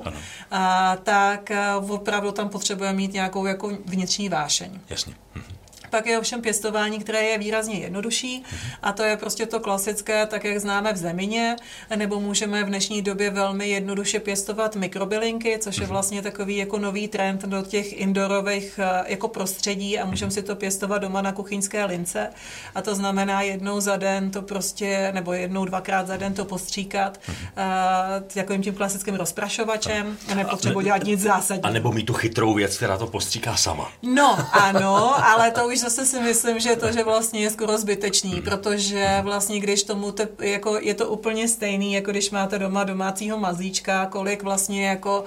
a, 0.51 0.97
tak 0.97 1.51
a, 1.51 1.79
opravdu 1.79 2.33
tam 2.33 2.49
potřebuje 2.49 2.93
mít 2.93 3.13
nějakou 3.13 3.47
jako 3.47 3.79
vnitřní 3.85 4.29
vášeň. 4.29 4.81
Jasně. 4.89 5.15
Mhm. 5.35 5.58
Pak 5.91 6.07
je 6.07 6.19
ovšem 6.19 6.43
pěstování, 6.43 6.99
které 6.99 7.23
je 7.23 7.39
výrazně 7.39 7.79
jednodušší 7.79 8.45
a 8.83 8.93
to 8.93 9.03
je 9.03 9.17
prostě 9.17 9.47
to 9.47 9.61
klasické, 9.61 10.27
tak 10.27 10.45
jak 10.45 10.59
známe 10.59 10.93
v 10.93 10.97
zemině, 10.97 11.57
nebo 11.97 12.21
můžeme 12.21 12.65
v 12.65 12.67
dnešní 12.67 13.03
době 13.03 13.31
velmi 13.31 13.69
jednoduše 13.69 14.21
pěstovat 14.21 14.77
mikrobylinky, 14.77 15.59
což 15.59 15.77
je 15.77 15.87
vlastně 15.87 16.23
takový 16.23 16.57
jako 16.57 16.79
nový 16.79 17.09
trend 17.09 17.45
do 17.45 17.63
těch 17.63 18.01
indorových 18.01 18.81
eh, 18.83 19.05
jako 19.07 19.29
prostředí 19.29 19.99
a 19.99 20.07
můžeme 20.07 20.31
si 20.31 20.43
to 20.43 20.57
pěstovat 20.57 20.99
doma 20.99 21.23
na 21.23 21.33
kuchyňské 21.33 21.85
lince. 21.85 22.31
A 22.75 22.83
to 22.83 22.95
znamená 22.95 23.43
jednou 23.43 23.81
za 23.81 23.97
den 23.97 24.31
to 24.31 24.43
prostě, 24.43 25.11
nebo 25.15 25.33
jednou, 25.33 25.65
dvakrát 25.65 26.07
za 26.07 26.17
den 26.17 26.35
to 26.35 26.45
postříkat 26.45 27.21
uh, 27.29 28.29
takovým 28.35 28.63
tím 28.63 28.75
klasickým 28.75 29.15
rozprašovačem. 29.15 30.17
A 30.33 30.35
nepotřebuji 30.35 30.81
dělat 30.81 31.05
nic 31.05 31.21
zásadního. 31.21 31.67
A 31.67 31.71
nebo 31.71 31.93
mít 31.93 32.05
tu 32.05 32.13
chytrou 32.13 32.55
věc, 32.55 32.77
která 32.77 32.99
to 32.99 33.07
postříká 33.07 33.57
sama. 33.57 33.93
No, 34.03 34.39
ano, 34.53 35.25
ale 35.25 35.51
to 35.51 35.69
už 35.69 35.78
zase 35.79 36.07
si 36.07 36.21
myslím, 36.21 36.61
že 36.61 36.77
to, 36.77 36.93
že 36.93 37.05
vlastně 37.05 37.41
je 37.41 37.51
skoro 37.51 37.79
zbytečný, 37.79 38.43
protože 38.43 39.21
vlastně 39.23 39.61
když 39.61 39.83
tomu, 39.83 40.13
te, 40.13 40.29
jako 40.41 40.79
je 40.81 40.95
to 40.95 41.09
úplně 41.09 41.49
stejný, 41.49 41.93
jako 41.93 42.11
když 42.11 42.31
máte 42.31 42.59
doma 42.59 42.85
domácího 42.85 43.39
mazlíčka, 43.39 44.07
kolik 44.07 44.43
vlastně 44.43 44.89
jako 44.89 45.25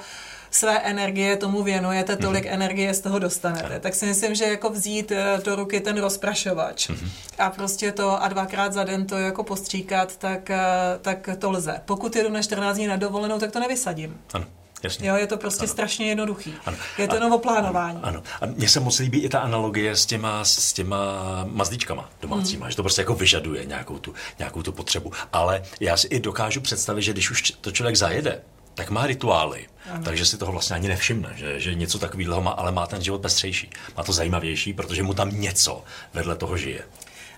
své 0.51 0.79
energie 0.79 1.37
tomu 1.37 1.63
věnujete, 1.63 2.15
tolik 2.15 2.45
energie 2.45 2.93
z 2.93 3.01
toho 3.01 3.19
dostanete. 3.19 3.79
Tak 3.79 3.95
si 3.95 4.05
myslím, 4.05 4.35
že 4.35 4.45
jako 4.45 4.69
vzít 4.69 5.11
eh, 5.11 5.41
do 5.45 5.55
ruky 5.55 5.79
ten 5.79 5.97
rozprašovač 5.97 6.89
a 7.39 7.49
prostě 7.49 7.91
to 7.91 8.23
a 8.23 8.27
dvakrát 8.27 8.73
za 8.73 8.83
den 8.83 9.05
to 9.05 9.17
jako 9.17 9.43
postříkat, 9.43 10.17
tak, 10.17 10.49
eh, 10.49 10.59
tak 11.01 11.29
to 11.39 11.51
lze. 11.51 11.81
Pokud 11.85 12.15
jedu 12.15 12.29
na 12.29 12.41
14 12.41 12.75
dní 12.75 12.87
na 12.87 12.95
dovolenou, 12.95 13.39
tak 13.39 13.51
to 13.51 13.59
nevysadím. 13.59 14.17
Ano, 14.33 14.45
jasně. 14.83 15.09
Jo, 15.09 15.15
je 15.15 15.27
to 15.27 15.37
prostě 15.37 15.63
ano. 15.63 15.67
strašně 15.73 16.09
jednoduchý. 16.09 16.53
Ano. 16.65 16.77
Je 16.97 17.07
to 17.07 17.15
jenom 17.15 17.31
o 17.31 17.39
plánování. 17.39 17.99
Ano. 18.03 18.23
A 18.41 18.45
mně 18.45 18.69
se 18.69 18.79
moc 18.79 18.99
líbí 18.99 19.19
i 19.19 19.29
ta 19.29 19.39
analogie 19.39 19.95
s 19.95 20.05
těma, 20.05 20.45
s 20.45 20.73
těma 20.73 20.97
mazlíčkama 21.45 22.09
domácíma, 22.21 22.69
že 22.69 22.75
to 22.75 22.83
prostě 22.83 23.01
jako 23.01 23.15
vyžaduje 23.15 23.65
nějakou 23.65 23.99
tu, 23.99 24.13
nějakou 24.39 24.63
tu 24.63 24.71
potřebu. 24.71 25.11
Ale 25.33 25.63
já 25.79 25.97
si 25.97 26.07
i 26.07 26.19
dokážu 26.19 26.61
představit, 26.61 27.01
že 27.01 27.13
když 27.13 27.31
už 27.31 27.41
to 27.61 27.71
člověk 27.71 27.95
zajede, 27.95 28.41
tak 28.75 28.89
má 28.89 29.07
rituály, 29.07 29.67
ano. 29.91 30.03
takže 30.03 30.25
si 30.25 30.37
toho 30.37 30.51
vlastně 30.51 30.75
ani 30.75 30.87
nevšimne, 30.87 31.33
že, 31.35 31.59
že 31.59 31.75
něco 31.75 31.99
takového 31.99 32.41
má, 32.41 32.51
ale 32.51 32.71
má 32.71 32.87
ten 32.87 33.01
život 33.01 33.21
pestřejší. 33.21 33.69
Má 33.97 34.03
to 34.03 34.13
zajímavější, 34.13 34.73
protože 34.73 35.03
mu 35.03 35.13
tam 35.13 35.41
něco 35.41 35.83
vedle 36.13 36.35
toho 36.35 36.57
žije. 36.57 36.83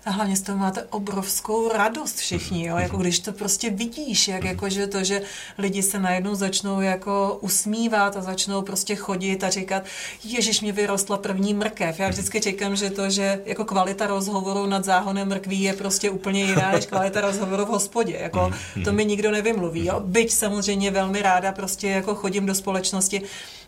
A 0.06 0.10
hlavně 0.10 0.36
z 0.36 0.42
toho 0.42 0.58
máte 0.58 0.82
obrovskou 0.82 1.72
radost 1.72 2.16
všichni, 2.16 2.66
jo? 2.66 2.76
jako 2.76 2.96
když 2.96 3.18
to 3.18 3.32
prostě 3.32 3.70
vidíš, 3.70 4.28
jak 4.28 4.44
jako, 4.44 4.68
že 4.68 4.86
to, 4.86 5.04
že 5.04 5.22
lidi 5.58 5.82
se 5.82 5.98
najednou 5.98 6.34
začnou 6.34 6.80
jako 6.80 7.38
usmívat 7.40 8.16
a 8.16 8.22
začnou 8.22 8.62
prostě 8.62 8.96
chodit 8.96 9.44
a 9.44 9.50
říkat, 9.50 9.82
ježiš, 10.24 10.60
mě 10.60 10.72
vyrostla 10.72 11.16
první 11.16 11.54
mrkev. 11.54 12.00
Já 12.00 12.08
vždycky 12.08 12.40
říkám, 12.40 12.76
že 12.76 12.90
to, 12.90 13.10
že 13.10 13.42
jako 13.44 13.64
kvalita 13.64 14.06
rozhovoru 14.06 14.66
nad 14.66 14.84
záhonem 14.84 15.28
mrkví 15.28 15.62
je 15.62 15.72
prostě 15.72 16.10
úplně 16.10 16.44
jiná, 16.44 16.72
než 16.72 16.86
kvalita 16.86 17.20
rozhovoru 17.20 17.64
v 17.64 17.68
hospodě. 17.68 18.18
Jako, 18.20 18.52
to 18.84 18.92
mi 18.92 19.04
nikdo 19.04 19.30
nevymluví. 19.30 19.86
Jo? 19.86 20.00
Byť 20.04 20.32
samozřejmě 20.32 20.90
velmi 20.90 21.22
ráda 21.22 21.52
prostě 21.52 21.88
jako 21.88 22.14
chodím 22.14 22.46
do 22.46 22.54
společnosti, 22.54 23.22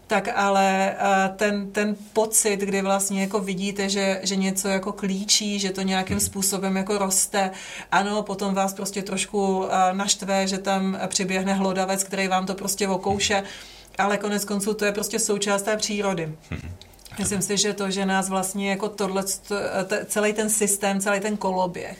tak 0.07 0.29
ale 0.35 0.97
eh, 0.99 1.29
ten, 1.37 1.71
ten 1.71 1.97
pocit, 2.13 2.57
kdy 2.57 2.83
vlastně 2.83 3.21
jako 3.21 3.41
vidíte, 3.41 3.89
že, 3.89 4.21
že 4.23 4.37
něco 4.37 4.69
jako 4.69 4.93
klíčí, 4.93 5.59
že 5.59 5.71
to 5.71 5.83
nějakým 5.83 6.21
způsobem 6.21 6.77
jako 6.77 6.99
roste, 6.99 7.51
ano, 7.93 8.23
potom 8.23 8.55
vás 8.55 8.75
prostě 8.75 9.03
trošku 9.03 9.65
eh, 9.71 9.95
naštve, 9.95 10.47
že 10.47 10.59
tam 10.59 10.99
přiběhne 11.07 11.55
hlodavec, 11.55 12.05
který 12.05 12.29
vám 12.29 12.47
to 12.47 12.55
prostě 12.55 12.89
okouše, 12.89 13.43
ale 13.99 14.19
konec 14.19 14.45
konců 14.45 14.75
to 14.75 14.85
je 14.85 14.93
prostě 14.93 15.19
součást 15.19 15.63
té 15.63 15.77
přírody. 15.77 16.35
Myslím 17.19 17.43
si, 17.43 17.57
že 17.57 17.73
to, 17.73 17.91
že 17.91 18.07
nás 18.07 18.29
vlastně 18.29 18.71
jako 18.71 18.89
tohle, 18.89 19.25
celý 20.07 20.33
ten 20.33 20.51
systém, 20.51 21.01
celý 21.01 21.21
ten 21.21 21.37
koloběh 21.37 21.99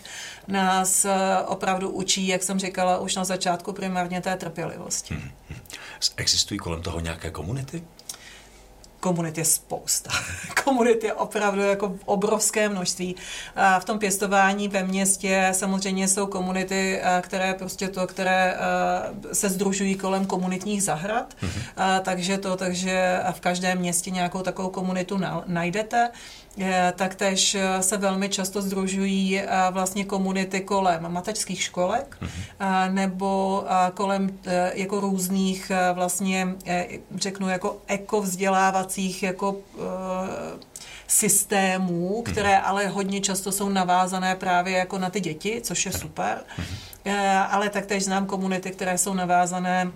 nás 0.49 1.05
eh, 1.05 1.11
opravdu 1.47 1.91
učí, 1.91 2.27
jak 2.27 2.43
jsem 2.43 2.59
říkala 2.59 2.99
už 2.99 3.17
na 3.17 3.25
začátku, 3.25 3.73
primárně 3.73 4.21
té 4.21 4.37
trpělivosti. 4.37 5.19
Existují 6.17 6.59
kolem 6.59 6.83
toho 6.83 7.01
nějaké 7.01 7.31
komunity? 7.31 7.83
komunit 9.01 9.39
je 9.39 9.45
spousta. 9.45 10.11
komunit 10.65 11.05
je 11.05 11.13
opravdu 11.13 11.63
jako 11.63 11.95
obrovské 12.05 12.69
množství. 12.69 13.17
A 13.57 13.81
v 13.81 13.85
tom 13.85 13.99
pěstování 13.99 14.69
ve 14.69 14.83
městě 14.83 15.49
samozřejmě 15.53 16.09
jsou 16.09 16.27
komunity, 16.27 17.01
které 17.21 17.55
prostě 17.55 17.89
to, 17.89 18.07
které 18.07 18.57
se 19.33 19.49
združují 19.49 19.95
kolem 19.95 20.27
komunitních 20.27 20.83
zahrad, 20.83 21.35
a, 21.77 22.01
takže 22.01 22.39
to, 22.39 22.57
takže 22.57 23.21
v 23.33 23.41
každém 23.41 23.79
městě 23.79 24.11
nějakou 24.11 24.43
takovou 24.43 24.71
komunitu 24.71 25.19
na, 25.19 25.45
najdete. 25.47 26.11
Je, 26.57 26.93
taktéž 26.97 27.57
se 27.81 27.97
velmi 27.97 28.29
často 28.29 28.63
združují 28.63 29.43
a, 29.43 29.71
vlastně 29.71 30.05
komunity 30.05 30.61
kolem 30.61 31.13
mateřských 31.13 31.63
školek 31.63 32.19
a, 32.59 32.89
nebo 32.89 33.65
kolem 33.95 34.39
jako 34.75 35.01
různých 35.01 35.73
vlastně 35.93 36.49
řeknu 37.15 37.49
jako 37.49 37.77
ekovzdělávacích 37.87 39.23
jako 39.23 39.57
systémů, 41.07 42.23
které 42.23 42.59
ale 42.59 42.87
hodně 42.87 43.21
často 43.21 43.53
jsou 43.53 43.69
navázané 43.69 44.37
právě 44.37 44.77
jako 44.77 44.99
na 44.99 45.11
ty 45.11 45.21
děti, 45.21 45.61
což 45.63 45.87
je 45.87 45.93
super. 45.93 46.39
E, 47.05 47.39
ale 47.39 47.71
taktéž 47.71 48.05
znám 48.05 48.27
komunity, 48.27 48.71
které 48.71 48.99
jsou 48.99 49.15
navázané 49.15 49.93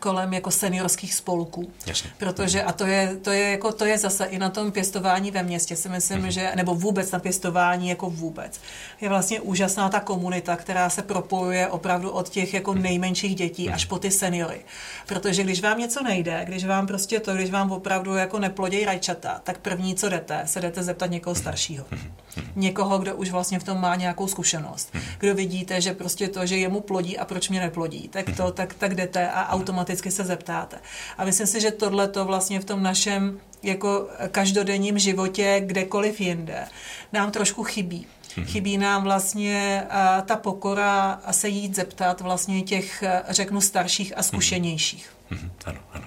kolem 0.00 0.32
jako 0.32 0.50
seniorských 0.50 1.14
spolků. 1.14 1.70
Jasně. 1.86 2.10
Protože, 2.18 2.62
a 2.62 2.72
to 2.72 2.86
je, 2.86 3.16
to 3.22 3.30
je, 3.30 3.50
jako, 3.50 3.72
to 3.72 3.84
je 3.84 3.98
zase 3.98 4.24
i 4.24 4.38
na 4.38 4.50
tom 4.50 4.72
pěstování 4.72 5.30
ve 5.30 5.42
městě, 5.42 5.76
si 5.76 5.88
myslím, 5.88 6.22
mm-hmm. 6.22 6.28
že, 6.28 6.52
nebo 6.56 6.74
vůbec 6.74 7.10
na 7.10 7.18
pěstování 7.18 7.88
jako 7.88 8.10
vůbec. 8.10 8.60
Je 9.00 9.08
vlastně 9.08 9.40
úžasná 9.40 9.88
ta 9.88 10.00
komunita, 10.00 10.56
která 10.56 10.90
se 10.90 11.02
propojuje 11.02 11.68
opravdu 11.68 12.10
od 12.10 12.28
těch 12.28 12.54
jako 12.54 12.74
nejmenších 12.74 13.34
dětí 13.34 13.68
mm-hmm. 13.68 13.74
až 13.74 13.84
po 13.84 13.98
ty 13.98 14.10
seniory. 14.10 14.60
Protože 15.06 15.42
když 15.42 15.62
vám 15.62 15.78
něco 15.78 16.02
nejde, 16.02 16.44
když 16.44 16.64
vám 16.64 16.86
prostě 16.86 17.20
to, 17.20 17.34
když 17.34 17.50
vám 17.50 17.72
opravdu 17.72 18.14
jako 18.14 18.38
neplodějí 18.38 18.84
rajčata, 18.84 19.40
tak 19.44 19.58
první, 19.58 19.94
co 19.94 20.08
jdete, 20.08 20.42
se 20.46 20.60
jdete 20.60 20.82
zeptat 20.82 21.10
někoho 21.10 21.34
staršího. 21.34 21.84
Mm-hmm. 21.84 22.42
Někoho, 22.56 22.98
kdo 22.98 23.16
už 23.16 23.30
vlastně 23.30 23.58
v 23.58 23.64
tom 23.64 23.80
má 23.80 23.96
nějakou 23.96 24.26
zkušenost. 24.26 24.96
Kdo 25.18 25.34
vidíte, 25.34 25.80
že 25.80 25.94
prostě 25.94 26.28
to, 26.28 26.46
že 26.46 26.56
jemu 26.56 26.80
plodí 26.80 27.18
a 27.18 27.24
proč 27.24 27.48
mě 27.48 27.60
neplodí, 27.60 28.08
tak 28.08 28.36
to, 28.36 28.50
tak, 28.52 28.74
tak 28.74 28.94
jdete 28.94 29.30
a 29.30 29.48
automaticky 29.48 29.81
automaticky 29.82 30.10
se 30.10 30.24
zeptáte. 30.24 30.78
A 31.18 31.24
myslím 31.24 31.46
si, 31.46 31.60
že 31.60 31.70
tohle 31.70 32.08
to 32.08 32.24
vlastně 32.24 32.60
v 32.60 32.64
tom 32.64 32.82
našem 32.82 33.40
jako 33.62 34.08
každodenním 34.30 34.98
životě, 34.98 35.62
kdekoliv 35.66 36.20
jinde, 36.20 36.66
nám 37.12 37.30
trošku 37.30 37.64
chybí. 37.64 38.06
Mm-hmm. 38.06 38.44
Chybí 38.44 38.78
nám 38.78 39.02
vlastně 39.02 39.84
ta 40.26 40.36
pokora 40.36 41.20
a 41.24 41.32
se 41.32 41.48
jít 41.48 41.76
zeptat 41.76 42.20
vlastně 42.20 42.62
těch, 42.62 43.04
řeknu, 43.28 43.60
starších 43.60 44.18
a 44.18 44.22
zkušenějších. 44.22 45.12
Mm-hmm. 45.30 45.50
Ano, 45.64 45.80
ano. 45.92 46.06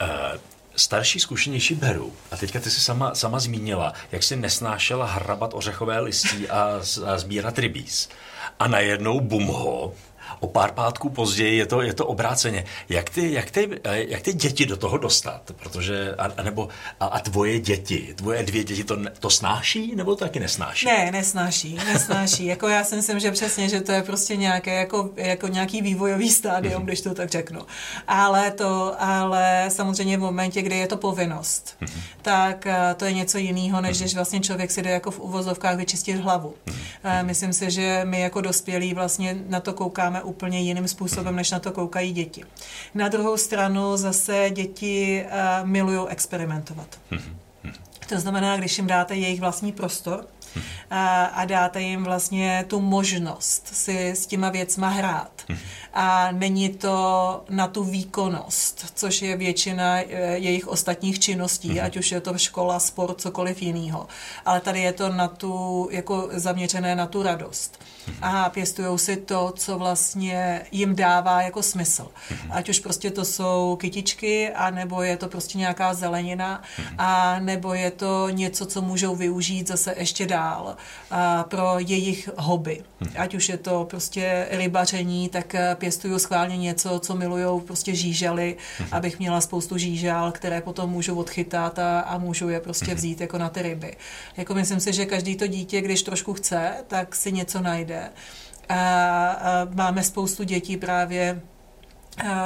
Uh 0.00 0.40
starší, 0.78 1.20
zkušenější 1.20 1.74
beru. 1.74 2.12
A 2.30 2.36
teďka 2.36 2.60
ty 2.60 2.70
jsi 2.70 2.80
sama, 2.80 3.14
sama 3.14 3.40
zmínila, 3.40 3.92
jak 4.12 4.22
jsi 4.22 4.36
nesnášela 4.36 5.06
hrabat 5.06 5.54
ořechové 5.54 6.00
listí 6.00 6.48
a, 6.48 6.80
a 7.06 7.18
sbírat 7.18 7.58
rybíz. 7.58 8.08
A 8.58 8.68
najednou 8.68 9.20
bumho, 9.20 9.94
o 10.40 10.46
pár 10.46 10.72
pátků 10.72 11.08
později 11.10 11.58
je 11.58 11.66
to, 11.66 11.82
je 11.82 11.94
to 11.94 12.06
obráceně. 12.06 12.64
Jak 12.88 13.10
ty, 13.10 13.32
jak, 13.32 13.50
ty, 13.50 13.68
eh, 13.84 14.04
jak 14.08 14.22
ty 14.22 14.32
děti 14.32 14.66
do 14.66 14.76
toho 14.76 14.98
dostat? 14.98 15.52
Protože, 15.56 16.14
a, 16.18 16.42
nebo, 16.42 16.68
a, 17.00 17.06
a 17.06 17.18
tvoje 17.18 17.60
děti, 17.60 18.14
tvoje 18.16 18.42
dvě 18.42 18.64
děti 18.64 18.84
to, 18.84 18.96
to 19.20 19.30
snáší, 19.30 19.96
nebo 19.96 20.16
to 20.16 20.24
taky 20.24 20.40
nesnáší? 20.40 20.86
Ne, 20.86 21.10
nesnáší, 21.10 21.74
nesnáší. 21.74 22.46
jako 22.56 22.68
já 22.68 22.84
si 22.84 22.96
myslím, 22.96 23.20
že 23.20 23.30
přesně, 23.30 23.68
že 23.68 23.80
to 23.80 23.92
je 23.92 24.02
prostě 24.02 24.36
nějaké, 24.36 24.74
jako, 24.74 25.10
jako 25.16 25.48
nějaký 25.48 25.82
vývojový 25.82 26.30
stádium, 26.30 26.82
mm-hmm. 26.82 26.86
když 26.86 27.00
to 27.00 27.14
tak 27.14 27.30
řeknu. 27.30 27.60
Ale 28.08 28.50
to, 28.50 28.94
ale 28.98 29.64
samozřejmě 29.68 30.16
v 30.16 30.20
momentě, 30.20 30.62
kdy 30.62 30.76
je 30.76 30.86
to 30.86 30.96
povinnost, 30.96 31.76
mm-hmm. 31.80 32.00
tak 32.22 32.66
eh, 32.66 32.94
to 32.96 33.04
je 33.04 33.12
něco 33.12 33.38
jiného, 33.38 33.80
než 33.80 33.96
mm-hmm. 33.96 34.00
když 34.00 34.14
vlastně 34.14 34.40
člověk 34.40 34.70
si 34.70 34.82
jde 34.82 34.90
jako 34.90 35.10
v 35.10 35.20
uvozovkách 35.20 35.76
vyčistit 35.76 36.16
hlavu. 36.16 36.54
Mm-hmm. 36.66 37.24
Myslím 37.24 37.52
si, 37.52 37.70
že 37.70 38.00
my 38.04 38.20
jako 38.20 38.40
dospělí 38.40 38.94
vlastně 38.94 39.36
na 39.48 39.60
to 39.60 39.72
koukáme 39.72 40.15
úplně 40.22 40.60
jiným 40.60 40.88
způsobem, 40.88 41.36
než 41.36 41.50
na 41.50 41.58
to 41.58 41.72
koukají 41.72 42.12
děti. 42.12 42.44
Na 42.94 43.08
druhou 43.08 43.36
stranu 43.36 43.96
zase 43.96 44.50
děti 44.50 45.24
uh, 45.24 45.68
milují 45.68 46.08
experimentovat. 46.08 46.98
To 48.08 48.20
znamená, 48.20 48.56
když 48.56 48.78
jim 48.78 48.86
dáte 48.86 49.16
jejich 49.16 49.40
vlastní 49.40 49.72
prostor, 49.72 50.26
a, 50.90 51.24
a 51.24 51.44
dáte 51.44 51.82
jim 51.82 52.04
vlastně 52.04 52.64
tu 52.68 52.80
možnost 52.80 53.68
si 53.72 54.10
s 54.10 54.26
těma 54.26 54.50
věcma 54.50 54.88
hrát. 54.88 55.42
A 55.94 56.32
není 56.32 56.68
to 56.68 57.44
na 57.50 57.66
tu 57.66 57.84
výkonnost, 57.84 58.92
což 58.94 59.22
je 59.22 59.36
většina 59.36 59.98
e, 59.98 60.04
jejich 60.38 60.68
ostatních 60.68 61.18
činností, 61.18 61.80
ať 61.80 61.96
už 61.96 62.12
je 62.12 62.20
to 62.20 62.38
škola, 62.38 62.78
sport, 62.80 63.20
cokoliv 63.20 63.62
jiného. 63.62 64.06
Ale 64.44 64.60
tady 64.60 64.80
je 64.80 64.92
to 64.92 65.08
na 65.08 65.28
tu, 65.28 65.88
jako 65.92 66.28
zaměřené 66.32 66.96
na 66.96 67.06
tu 67.06 67.22
radost 67.22 67.78
a 68.22 68.48
pěstují 68.50 68.98
si 68.98 69.16
to, 69.16 69.52
co 69.56 69.78
vlastně 69.78 70.62
jim 70.72 70.96
dává 70.96 71.42
jako 71.42 71.62
smysl. 71.62 72.08
Ať 72.50 72.68
už 72.68 72.78
prostě 72.78 73.10
to 73.10 73.24
jsou 73.24 73.76
kytičky, 73.80 74.50
a 74.50 74.70
nebo 74.70 75.02
je 75.02 75.16
to 75.16 75.28
prostě 75.28 75.58
nějaká 75.58 75.94
zelenina, 75.94 76.62
a 76.98 77.38
nebo 77.40 77.74
je 77.74 77.90
to 77.90 78.28
něco, 78.30 78.66
co 78.66 78.82
můžou 78.82 79.16
využít 79.16 79.68
zase 79.68 79.94
ještě 79.98 80.26
dál 80.26 80.76
a 81.10 81.44
pro 81.44 81.74
jejich 81.78 82.28
hobby. 82.36 82.82
Ať 83.18 83.34
už 83.34 83.48
je 83.48 83.56
to 83.56 83.86
prostě 83.90 84.48
rybaření, 84.50 85.28
tak 85.28 85.54
pěstuju 85.74 86.18
schválně 86.18 86.56
něco, 86.56 86.98
co 86.98 87.14
milují 87.14 87.60
prostě 87.60 87.94
žížaly, 87.94 88.56
abych 88.92 89.18
měla 89.18 89.40
spoustu 89.40 89.78
žížal, 89.78 90.32
které 90.32 90.60
potom 90.60 90.90
můžu 90.90 91.18
odchytat 91.18 91.78
a, 91.78 92.00
a 92.00 92.18
můžu 92.18 92.48
je 92.48 92.60
prostě 92.60 92.94
vzít 92.94 93.20
jako 93.20 93.38
na 93.38 93.48
ty 93.48 93.62
ryby. 93.62 93.96
Jako 94.36 94.54
myslím 94.54 94.80
si, 94.80 94.92
že 94.92 95.06
každý 95.06 95.36
to 95.36 95.46
dítě, 95.46 95.80
když 95.80 96.02
trošku 96.02 96.34
chce, 96.34 96.72
tak 96.86 97.14
si 97.14 97.32
něco 97.32 97.60
najde 97.60 97.95
jde. 97.96 98.10
A, 98.68 99.30
a 99.30 99.68
máme 99.74 100.02
spoustu 100.02 100.44
dětí 100.44 100.76
právě 100.76 101.40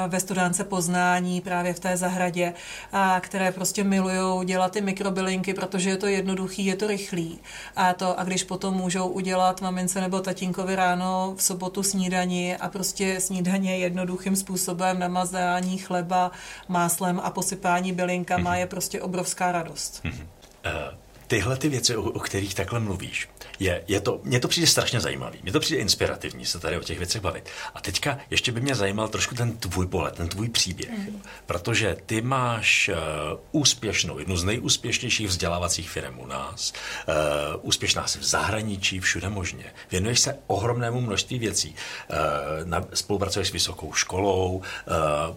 ve 0.08 0.20
studánce 0.20 0.64
poznání 0.64 1.40
právě 1.40 1.74
v 1.74 1.80
té 1.80 1.96
zahradě, 1.96 2.54
a 2.92 3.20
které 3.20 3.52
prostě 3.52 3.84
milují 3.84 4.46
dělat 4.46 4.72
ty 4.72 4.80
mikrobylinky, 4.80 5.54
protože 5.54 5.90
je 5.90 5.96
to 5.96 6.06
jednoduchý, 6.06 6.66
je 6.66 6.76
to 6.76 6.86
rychlý. 6.86 7.38
A, 7.76 7.92
to, 7.92 8.20
a 8.20 8.24
když 8.24 8.44
potom 8.44 8.74
můžou 8.74 9.08
udělat 9.08 9.60
mamince 9.60 10.00
nebo 10.00 10.20
tatínkovi 10.20 10.76
ráno 10.76 11.34
v 11.36 11.42
sobotu 11.42 11.82
snídani 11.82 12.56
a 12.56 12.68
prostě 12.68 13.20
snídaně 13.20 13.78
jednoduchým 13.78 14.36
způsobem 14.36 14.98
namazání 14.98 15.78
chleba 15.78 16.30
máslem 16.68 17.20
a 17.24 17.30
posypání 17.30 17.92
bylinkama 17.92 18.56
je 18.56 18.66
prostě 18.66 19.00
obrovská 19.00 19.52
radost. 19.52 20.02
Uh, 20.04 21.09
tyhle 21.30 21.56
ty 21.56 21.68
věci, 21.68 21.96
o, 21.96 22.02
o 22.02 22.20
kterých 22.20 22.54
takhle 22.54 22.80
mluvíš, 22.80 23.28
je, 23.58 23.84
je 23.88 24.00
to, 24.00 24.20
mně 24.22 24.40
to 24.40 24.48
přijde 24.48 24.66
strašně 24.66 25.00
zajímavý, 25.00 25.38
mně 25.42 25.52
to 25.52 25.60
přijde 25.60 25.80
inspirativní 25.80 26.46
se 26.46 26.58
tady 26.58 26.78
o 26.78 26.80
těch 26.80 26.98
věcech 26.98 27.20
bavit. 27.20 27.48
A 27.74 27.80
teďka 27.80 28.18
ještě 28.30 28.52
by 28.52 28.60
mě 28.60 28.74
zajímal 28.74 29.08
trošku 29.08 29.34
ten 29.34 29.56
tvůj 29.56 29.86
pohled, 29.86 30.14
ten 30.14 30.28
tvůj 30.28 30.48
příběh, 30.48 30.90
mm. 30.90 31.22
protože 31.46 31.96
ty 32.06 32.22
máš 32.22 32.88
uh, 32.88 33.40
úspěšnou, 33.52 34.18
jednu 34.18 34.36
z 34.36 34.44
nejúspěšnějších 34.44 35.28
vzdělávacích 35.28 35.90
firm 35.90 36.18
u 36.18 36.26
nás, 36.26 36.72
uh, 37.08 37.14
úspěšná 37.62 38.06
jsi 38.06 38.18
v 38.18 38.24
zahraničí, 38.24 39.00
všude 39.00 39.28
možně, 39.28 39.64
věnuješ 39.90 40.20
se 40.20 40.38
ohromnému 40.46 41.00
množství 41.00 41.38
věcí, 41.38 41.74
uh, 42.10 42.16
na, 42.64 42.84
spolupracuješ 42.94 43.48
s 43.48 43.52
vysokou 43.52 43.92
školou, 43.92 44.56
uh, 44.56 44.62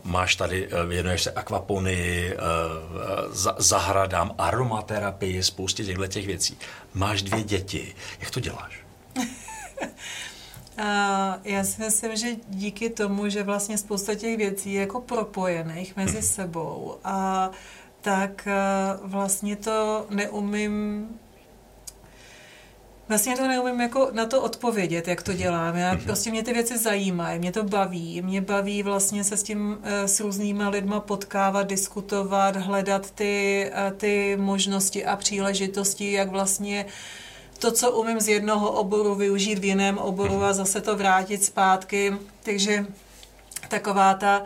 máš 0.03 0.35
tady, 0.35 0.67
uh, 0.67 0.89
věnuješ 0.89 1.23
se 1.23 1.31
akvaponii, 1.31 2.33
uh, 2.33 2.39
za, 3.31 3.55
zahradám, 3.57 4.35
aromaterapii, 4.37 5.43
spoustě 5.43 5.82
těchto 5.85 6.07
těch 6.07 6.27
věcí. 6.27 6.57
Máš 6.93 7.21
dvě 7.21 7.43
děti, 7.43 7.95
jak 8.19 8.31
to 8.31 8.39
děláš? 8.39 8.79
A 10.77 11.39
já 11.43 11.63
si 11.63 11.81
myslím, 11.81 12.15
že 12.15 12.27
díky 12.47 12.89
tomu, 12.89 13.29
že 13.29 13.43
vlastně 13.43 13.77
spousta 13.77 14.15
těch 14.15 14.37
věcí 14.37 14.73
je 14.73 14.81
jako 14.81 15.01
propojených 15.01 15.95
mezi 15.95 16.13
mhm. 16.13 16.21
sebou 16.21 16.97
a 17.03 17.49
tak 18.01 18.47
vlastně 19.01 19.55
to 19.55 20.05
neumím 20.09 21.07
Vlastně 23.07 23.37
to 23.37 23.47
neumím 23.47 23.81
jako 23.81 24.09
na 24.11 24.25
to 24.25 24.41
odpovědět, 24.41 25.07
jak 25.07 25.23
to 25.23 25.33
dělám. 25.33 25.75
Já, 25.75 25.93
mhm. 25.93 26.03
prostě 26.03 26.31
mě 26.31 26.43
ty 26.43 26.53
věci 26.53 26.77
zajímají, 26.77 27.39
mě 27.39 27.51
to 27.51 27.63
baví. 27.63 28.21
Mě 28.21 28.41
baví 28.41 28.83
vlastně 28.83 29.23
se 29.23 29.37
s 29.37 29.43
tím 29.43 29.77
s 29.83 30.19
různýma 30.19 30.69
lidma 30.69 30.99
potkávat, 30.99 31.67
diskutovat, 31.67 32.55
hledat 32.55 33.11
ty, 33.11 33.71
ty 33.97 34.37
možnosti 34.39 35.05
a 35.05 35.15
příležitosti, 35.15 36.11
jak 36.11 36.29
vlastně 36.29 36.85
uh, 36.85 36.91
to, 37.63 37.71
co 37.71 37.91
umím 37.91 38.19
z 38.19 38.27
jednoho 38.27 38.71
oboru, 38.71 39.15
využít 39.15 39.59
v 39.59 39.65
jiném 39.65 39.97
oboru 39.97 40.43
a 40.43 40.53
zase 40.53 40.81
to 40.81 40.97
vrátit 40.97 41.43
zpátky. 41.43 42.13
Takže 42.43 42.85
taková 43.67 44.13
ta 44.13 44.43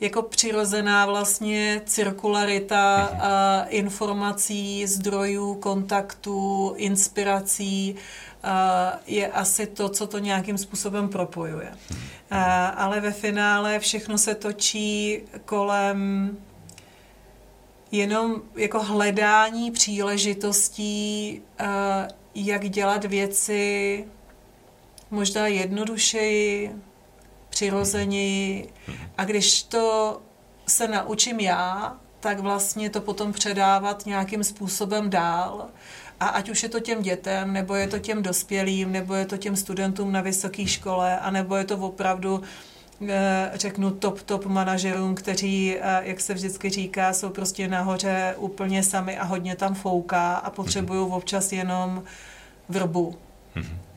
jako 0.00 0.22
přirozená 0.22 1.06
vlastně 1.06 1.82
cirkularita 1.86 3.04
a 3.04 3.64
informací, 3.68 4.86
zdrojů, 4.86 5.54
kontaktů, 5.54 6.74
inspirací 6.76 7.96
a 8.42 8.92
je 9.06 9.28
asi 9.28 9.66
to, 9.66 9.88
co 9.88 10.06
to 10.06 10.18
nějakým 10.18 10.58
způsobem 10.58 11.08
propojuje. 11.08 11.72
A, 12.30 12.66
ale 12.66 13.00
ve 13.00 13.12
finále 13.12 13.78
všechno 13.78 14.18
se 14.18 14.34
točí 14.34 15.20
kolem 15.44 16.30
jenom 17.92 18.42
jako 18.56 18.82
hledání 18.82 19.70
příležitostí, 19.70 21.42
jak 22.34 22.68
dělat 22.68 23.04
věci 23.04 24.04
možná 25.10 25.46
jednodušeji, 25.46 26.74
přirozeněji. 27.50 28.72
A 29.18 29.24
když 29.24 29.62
to 29.62 30.20
se 30.66 30.88
naučím 30.88 31.40
já, 31.40 31.96
tak 32.20 32.38
vlastně 32.38 32.90
to 32.90 33.00
potom 33.00 33.32
předávat 33.32 34.06
nějakým 34.06 34.44
způsobem 34.44 35.10
dál. 35.10 35.66
A 36.20 36.28
ať 36.28 36.50
už 36.50 36.62
je 36.62 36.68
to 36.68 36.80
těm 36.80 37.02
dětem, 37.02 37.52
nebo 37.52 37.74
je 37.74 37.88
to 37.88 37.98
těm 37.98 38.22
dospělým, 38.22 38.92
nebo 38.92 39.14
je 39.14 39.26
to 39.26 39.36
těm 39.36 39.56
studentům 39.56 40.12
na 40.12 40.20
vysoké 40.20 40.66
škole, 40.66 41.18
a 41.18 41.30
nebo 41.30 41.56
je 41.56 41.64
to 41.64 41.76
opravdu 41.78 42.42
eh, 43.08 43.50
řeknu 43.54 43.90
top, 43.90 44.22
top 44.22 44.46
manažerům, 44.46 45.14
kteří, 45.14 45.76
eh, 45.76 46.00
jak 46.02 46.20
se 46.20 46.34
vždycky 46.34 46.70
říká, 46.70 47.12
jsou 47.12 47.30
prostě 47.30 47.68
nahoře 47.68 48.34
úplně 48.38 48.82
sami 48.82 49.18
a 49.18 49.24
hodně 49.24 49.56
tam 49.56 49.74
fouká 49.74 50.34
a 50.34 50.50
potřebují 50.50 51.10
občas 51.10 51.52
jenom 51.52 52.02
vrbu. 52.68 53.16
Mm-hmm. 53.56 53.89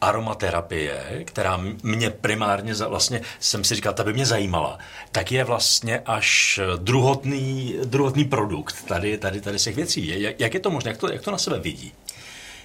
Aromaterapie, 0.00 1.22
která 1.24 1.60
mě 1.82 2.10
primárně 2.10 2.74
vlastně, 2.74 3.20
jsem 3.40 3.64
si 3.64 3.74
říkal, 3.74 3.92
ta 3.92 4.04
by 4.04 4.12
mě 4.12 4.26
zajímala, 4.26 4.78
tak 5.12 5.32
je 5.32 5.44
vlastně 5.44 6.00
až 6.06 6.60
druhotný, 6.76 7.76
druhotný 7.84 8.24
produkt 8.24 8.84
tady, 8.86 9.18
tady, 9.18 9.40
tady 9.40 9.58
těch 9.58 9.76
věcí. 9.76 10.22
Jak, 10.22 10.40
jak 10.40 10.54
je 10.54 10.60
to 10.60 10.70
možné? 10.70 10.90
Jak 10.90 10.98
to, 10.98 11.12
jak 11.12 11.22
to 11.22 11.30
na 11.30 11.38
sebe 11.38 11.58
vidí? 11.58 11.92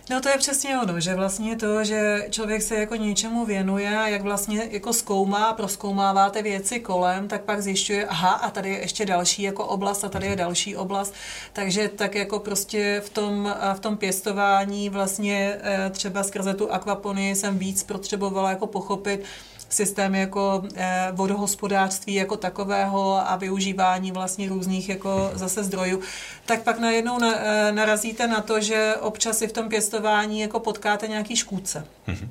No 0.09 0.21
to 0.21 0.29
je 0.29 0.37
přesně 0.37 0.79
ono, 0.79 0.99
že 0.99 1.15
vlastně 1.15 1.55
to, 1.55 1.83
že 1.83 2.27
člověk 2.29 2.61
se 2.61 2.75
jako 2.75 2.95
něčemu 2.95 3.45
věnuje 3.45 3.97
a 3.97 4.07
jak 4.07 4.21
vlastně 4.21 4.67
jako 4.71 4.93
zkoumá, 4.93 5.53
proskoumává 5.53 6.29
ty 6.29 6.41
věci 6.41 6.79
kolem, 6.79 7.27
tak 7.27 7.41
pak 7.41 7.61
zjišťuje, 7.61 8.07
aha, 8.07 8.31
a 8.31 8.49
tady 8.49 8.69
je 8.69 8.79
ještě 8.79 9.05
další 9.05 9.41
jako 9.41 9.65
oblast 9.65 10.03
a 10.03 10.09
tady 10.09 10.27
je 10.27 10.35
další 10.35 10.75
oblast. 10.75 11.13
Takže 11.53 11.89
tak 11.89 12.15
jako 12.15 12.39
prostě 12.39 13.01
v 13.05 13.09
tom, 13.09 13.55
v 13.73 13.79
tom 13.79 13.97
pěstování 13.97 14.89
vlastně 14.89 15.57
eh, 15.61 15.89
třeba 15.89 16.23
skrze 16.23 16.53
tu 16.53 16.71
akvaponii 16.71 17.35
jsem 17.35 17.57
víc 17.57 17.83
potřebovala 17.83 18.49
jako 18.49 18.67
pochopit, 18.67 19.23
systémy 19.69 20.19
jako 20.19 20.63
eh, 20.75 21.07
vodohospodářství 21.11 22.13
jako 22.13 22.37
takového 22.37 23.29
a 23.29 23.35
využívání 23.35 24.11
vlastně 24.11 24.49
různých 24.49 24.89
jako 24.89 25.31
zase 25.33 25.63
zdrojů, 25.63 26.01
tak 26.45 26.63
pak 26.63 26.79
najednou 26.79 27.19
eh, 27.23 27.71
narazíte 27.71 28.27
na 28.27 28.41
to, 28.41 28.61
že 28.61 28.95
občas 28.99 29.37
si 29.37 29.47
v 29.47 29.51
tom 29.51 29.69
pěstování 29.69 30.39
jako 30.39 30.59
potkáte 30.59 31.07
nějaký 31.07 31.35
škůdce. 31.35 31.87
Mm-hmm. 32.07 32.29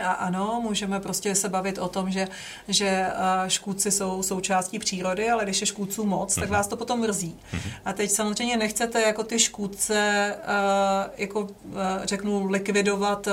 A 0.00 0.12
ano, 0.12 0.60
můžeme 0.62 1.00
prostě 1.00 1.34
se 1.34 1.48
bavit 1.48 1.78
o 1.78 1.88
tom, 1.88 2.10
že, 2.10 2.28
že 2.68 2.86
eh, 2.86 3.50
škůdci 3.50 3.90
jsou 3.90 4.22
součástí 4.22 4.78
přírody, 4.78 5.30
ale 5.30 5.44
když 5.44 5.60
je 5.60 5.66
škůdců 5.66 6.06
moc, 6.06 6.34
tak 6.34 6.44
mhm. 6.44 6.52
vás 6.52 6.66
to 6.66 6.76
potom 6.76 7.00
mrzí. 7.00 7.38
Mhm. 7.52 7.70
A 7.84 7.92
teď 7.92 8.10
samozřejmě 8.10 8.56
nechcete 8.56 9.02
jako 9.02 9.24
ty 9.24 9.38
škůdce, 9.38 10.34
eh, 10.42 11.10
jako 11.16 11.48
eh, 11.72 12.06
řeknu, 12.06 12.46
likvidovat 12.46 13.28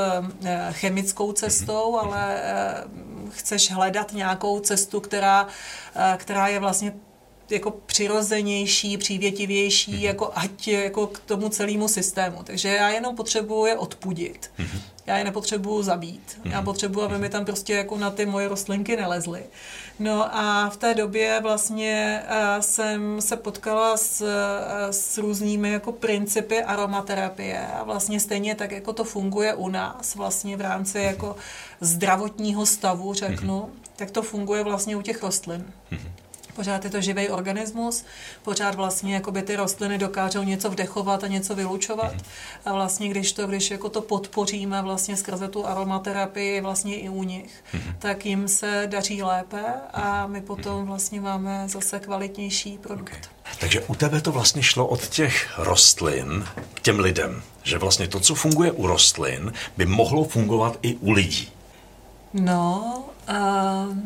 chemickou 0.72 1.32
cestou, 1.32 1.91
mhm. 1.91 2.08
ale 2.08 2.41
chceš 3.32 3.72
hledat 3.72 4.13
nějakou 4.13 4.60
cestu, 4.60 5.00
která, 5.00 5.48
která 6.17 6.48
je 6.48 6.60
vlastně 6.60 6.93
jako 7.52 7.72
přirozenější, 7.72 8.98
přívětivější, 8.98 9.92
mm-hmm. 9.92 10.02
jako 10.02 10.32
ať 10.36 10.68
jako 10.68 11.08
k 11.08 11.20
tomu 11.20 11.50
celému 11.50 11.88
systému. 11.88 12.44
Takže 12.44 12.70
já 12.70 12.90
jenom 12.90 13.16
potřebuji 13.16 13.66
je 13.66 13.78
odpudit. 13.78 14.52
Mm-hmm. 14.60 14.82
Já 15.06 15.18
je 15.18 15.24
nepotřebuji 15.24 15.84
zabít. 15.84 16.40
Mm-hmm. 16.44 16.52
Já 16.52 16.62
potřebuji, 16.62 17.02
aby 17.02 17.18
mi 17.18 17.30
tam 17.30 17.46
prostě 17.46 17.74
jako 17.74 17.98
na 17.98 18.10
ty 18.10 18.26
moje 18.26 18.48
rostlinky 18.48 18.98
nelezly. 18.98 19.44
No 20.00 20.36
a 20.36 20.70
v 20.70 20.78
té 20.78 20.94
době 20.94 21.40
vlastně 21.44 22.24
uh, 22.26 22.62
jsem 22.62 23.22
se 23.22 23.38
potkala 23.38 23.98
s, 23.98 24.22
uh, 24.22 24.28
s 24.92 25.18
různými 25.18 25.72
jako 25.72 25.92
principy 25.92 26.64
aromaterapie 26.64 27.68
a 27.68 27.84
vlastně 27.84 28.20
stejně 28.20 28.56
tak, 28.56 28.72
jako 28.72 28.94
to 28.94 29.04
funguje 29.04 29.54
u 29.54 29.70
nás, 29.70 30.16
vlastně 30.16 30.58
v 30.58 30.62
rámci 30.62 31.00
jako 31.00 31.36
zdravotního 31.82 32.66
stavu, 32.66 33.14
řeknu, 33.14 33.60
mm-hmm. 33.60 33.90
tak 33.96 34.12
to 34.12 34.22
funguje 34.22 34.64
vlastně 34.64 34.96
u 34.96 35.02
těch 35.02 35.24
rostlin. 35.24 35.66
Mm-hmm 35.92 36.29
pořád 36.56 36.84
je 36.84 36.90
to 36.90 37.02
živý 37.02 37.30
organismus, 37.30 38.06
pořád 38.44 38.76
vlastně 38.76 39.14
jakoby 39.14 39.42
ty 39.42 39.56
rostliny 39.56 39.98
dokážou 39.98 40.44
něco 40.44 40.70
vdechovat 40.70 41.24
a 41.24 41.28
něco 41.28 41.56
vylučovat. 41.56 42.14
Mm. 42.14 42.20
A 42.66 42.74
vlastně 42.74 43.10
když 43.10 43.32
to, 43.32 43.48
když 43.48 43.72
jako 43.72 43.90
to 43.90 44.02
podpoříme 44.02 44.82
vlastně 44.82 45.18
skrze 45.18 45.48
tu 45.48 45.66
aromaterapii 45.66 46.62
vlastně 46.62 47.00
i 47.00 47.10
u 47.10 47.24
nich, 47.24 47.64
mm. 47.74 47.82
tak 48.00 48.26
jim 48.26 48.48
se 48.48 48.84
daří 48.86 49.24
lépe 49.24 49.64
a 49.94 50.28
my 50.28 50.42
potom 50.42 50.86
vlastně 50.86 51.22
máme 51.22 51.64
zase 51.68 52.00
kvalitnější 52.00 52.78
produkt. 52.78 53.12
Okay. 53.12 53.40
Takže 53.60 53.82
u 53.82 53.96
tebe 53.96 54.22
to 54.22 54.32
vlastně 54.32 54.64
šlo 54.64 54.88
od 54.88 55.08
těch 55.08 55.60
rostlin 55.60 56.46
k 56.74 56.80
těm 56.80 57.00
lidem. 57.00 57.42
Že 57.64 57.78
vlastně 57.78 58.08
to, 58.08 58.20
co 58.20 58.36
funguje 58.36 58.72
u 58.72 58.88
rostlin, 58.88 59.54
by 59.78 59.86
mohlo 59.86 60.24
fungovat 60.24 60.78
i 60.82 60.96
u 60.96 61.12
lidí. 61.12 61.52
No, 62.34 63.04
uh, 63.30 63.98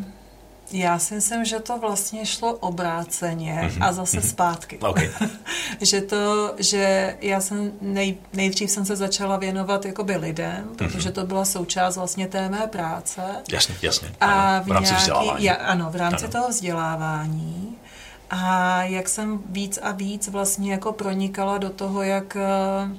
já 0.74 1.00
si 1.00 1.14
myslím, 1.14 1.46
že 1.46 1.60
to 1.60 1.78
vlastně 1.78 2.26
šlo 2.26 2.54
obráceně 2.54 3.62
mm-hmm. 3.64 3.88
a 3.88 3.94
zase 3.94 4.18
mm-hmm. 4.18 4.30
zpátky. 4.30 4.78
Okay. 4.78 5.10
že 5.82 6.02
to, 6.02 6.54
že 6.58 7.16
já 7.22 7.42
jsem 7.42 7.72
nej, 7.82 8.18
nejdřív 8.34 8.72
jsem 8.72 8.86
se 8.86 8.96
začala 8.96 9.38
věnovat 9.38 9.86
jakoby 9.86 10.18
lidem, 10.18 10.70
mm-hmm. 10.70 10.76
protože 10.76 11.12
to 11.12 11.26
byla 11.26 11.46
součást 11.46 11.96
vlastně 11.98 12.28
té 12.28 12.50
mé 12.50 12.68
práce. 12.68 13.22
Jasně, 13.52 13.76
jasně. 13.82 14.12
A 14.22 14.58
ano, 14.58 14.64
v, 14.64 14.68
v 14.68 14.72
rámci 14.72 14.92
nějaký, 14.92 15.02
vzdělávání. 15.02 15.46
Ja, 15.46 15.54
ano, 15.54 15.92
v 15.92 15.96
rámci 15.96 16.24
ano. 16.24 16.32
toho 16.32 16.50
vzdělávání. 16.50 17.76
A 18.30 18.84
jak 18.84 19.10
jsem 19.10 19.42
víc 19.46 19.80
a 19.82 19.92
víc 19.92 20.28
vlastně 20.28 20.72
jako 20.72 20.94
pronikala 20.94 21.58
do 21.58 21.70
toho, 21.70 22.04
jak 22.04 22.36
eh, 22.36 22.90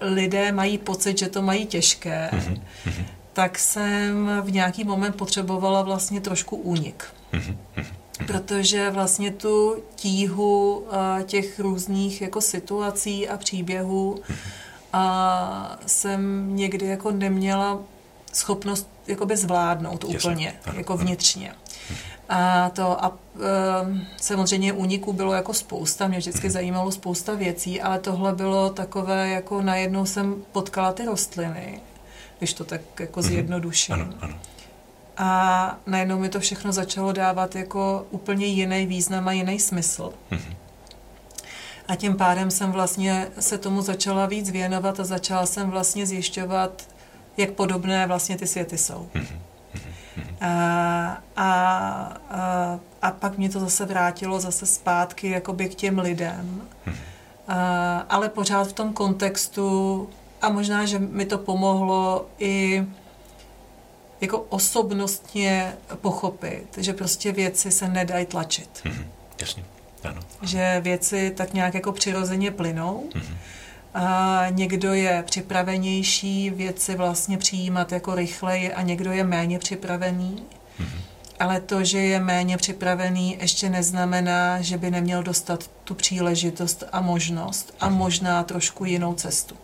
lidé 0.00 0.52
mají 0.52 0.78
pocit, 0.78 1.18
že 1.18 1.28
to 1.28 1.42
mají 1.42 1.66
těžké, 1.66 2.30
mm-hmm 2.32 3.04
tak 3.38 3.58
jsem 3.58 4.30
v 4.42 4.52
nějaký 4.52 4.84
moment 4.84 5.16
potřebovala 5.16 5.82
vlastně 5.82 6.20
trošku 6.20 6.56
únik. 6.56 7.04
Protože 8.26 8.90
vlastně 8.90 9.30
tu 9.30 9.76
tíhu 9.94 10.84
těch 11.24 11.60
různých 11.60 12.22
jako 12.22 12.40
situací 12.40 13.28
a 13.28 13.36
příběhů 13.36 14.20
a 14.92 15.78
jsem 15.86 16.50
někdy 16.56 16.86
jako 16.86 17.10
neměla 17.10 17.78
schopnost 18.32 18.88
jakoby 19.06 19.36
zvládnout 19.36 20.04
Jasně. 20.04 20.18
úplně, 20.18 20.54
jako 20.76 20.96
vnitřně. 20.96 21.54
A 22.28 22.70
to 22.70 23.04
a 23.04 23.18
e, 23.36 24.06
samozřejmě 24.16 24.72
úniků 24.72 25.12
bylo 25.12 25.32
jako 25.32 25.54
spousta, 25.54 26.08
mě 26.08 26.18
vždycky 26.18 26.50
zajímalo 26.50 26.92
spousta 26.92 27.34
věcí, 27.34 27.80
ale 27.80 27.98
tohle 27.98 28.32
bylo 28.32 28.70
takové, 28.70 29.28
jako 29.28 29.62
najednou 29.62 30.06
jsem 30.06 30.44
potkala 30.52 30.92
ty 30.92 31.04
rostliny 31.04 31.80
když 32.38 32.54
to 32.54 32.64
tak 32.64 32.80
jako 33.00 33.20
mhm. 33.20 33.28
zjednoduším. 33.28 33.94
Ano, 33.94 34.14
ano. 34.20 34.34
A 35.16 35.78
najednou 35.86 36.18
mi 36.18 36.28
to 36.28 36.40
všechno 36.40 36.72
začalo 36.72 37.12
dávat 37.12 37.56
jako 37.56 38.06
úplně 38.10 38.46
jiný 38.46 38.86
význam 38.86 39.28
a 39.28 39.32
jiný 39.32 39.60
smysl. 39.60 40.12
Mhm. 40.30 40.54
A 41.88 41.96
tím 41.96 42.16
pádem 42.16 42.50
jsem 42.50 42.72
vlastně 42.72 43.28
se 43.40 43.58
tomu 43.58 43.82
začala 43.82 44.26
víc 44.26 44.50
věnovat 44.50 45.00
a 45.00 45.04
začala 45.04 45.46
jsem 45.46 45.70
vlastně 45.70 46.06
zjišťovat, 46.06 46.88
jak 47.36 47.50
podobné 47.50 48.06
vlastně 48.06 48.38
ty 48.38 48.46
světy 48.46 48.78
jsou. 48.78 49.08
Mhm. 49.14 49.40
A, 50.40 51.22
a, 51.36 51.48
a, 52.30 52.80
a 53.02 53.10
pak 53.10 53.38
mě 53.38 53.48
to 53.48 53.60
zase 53.60 53.86
vrátilo 53.86 54.40
zase 54.40 54.66
zpátky 54.66 55.30
jakoby 55.30 55.68
k 55.68 55.74
těm 55.74 55.98
lidem. 55.98 56.62
A, 57.48 57.98
ale 57.98 58.28
pořád 58.28 58.68
v 58.68 58.72
tom 58.72 58.92
kontextu 58.92 60.08
a 60.42 60.48
možná, 60.48 60.86
že 60.86 60.98
mi 60.98 61.24
to 61.24 61.38
pomohlo 61.38 62.26
i 62.38 62.84
jako 64.20 64.38
osobnostně 64.38 65.72
pochopit, 66.00 66.66
že 66.76 66.92
prostě 66.92 67.32
věci 67.32 67.70
se 67.70 67.88
nedají 67.88 68.26
tlačit. 68.26 68.80
Mm-hmm. 68.84 69.04
Jasně, 69.40 69.64
ano. 70.04 70.20
Že 70.42 70.80
věci 70.84 71.32
tak 71.36 71.54
nějak 71.54 71.74
jako 71.74 71.92
přirozeně 71.92 72.50
plynou. 72.50 73.08
Mm-hmm. 73.14 73.36
A 73.94 74.46
někdo 74.50 74.94
je 74.94 75.22
připravenější 75.26 76.50
věci 76.50 76.96
vlastně 76.96 77.38
přijímat 77.38 77.92
jako 77.92 78.14
rychleji 78.14 78.72
a 78.72 78.82
někdo 78.82 79.12
je 79.12 79.24
méně 79.24 79.58
připravený. 79.58 80.42
Mm-hmm. 80.80 81.00
Ale 81.40 81.60
to, 81.60 81.84
že 81.84 81.98
je 81.98 82.20
méně 82.20 82.56
připravený, 82.56 83.38
ještě 83.40 83.70
neznamená, 83.70 84.60
že 84.60 84.78
by 84.78 84.90
neměl 84.90 85.22
dostat 85.22 85.70
tu 85.88 85.94
příležitost 85.94 86.84
a 86.92 87.00
možnost 87.00 87.74
a 87.80 87.88
možná 87.88 88.42
trošku 88.42 88.84
jinou 88.84 89.14
cestu. 89.14 89.54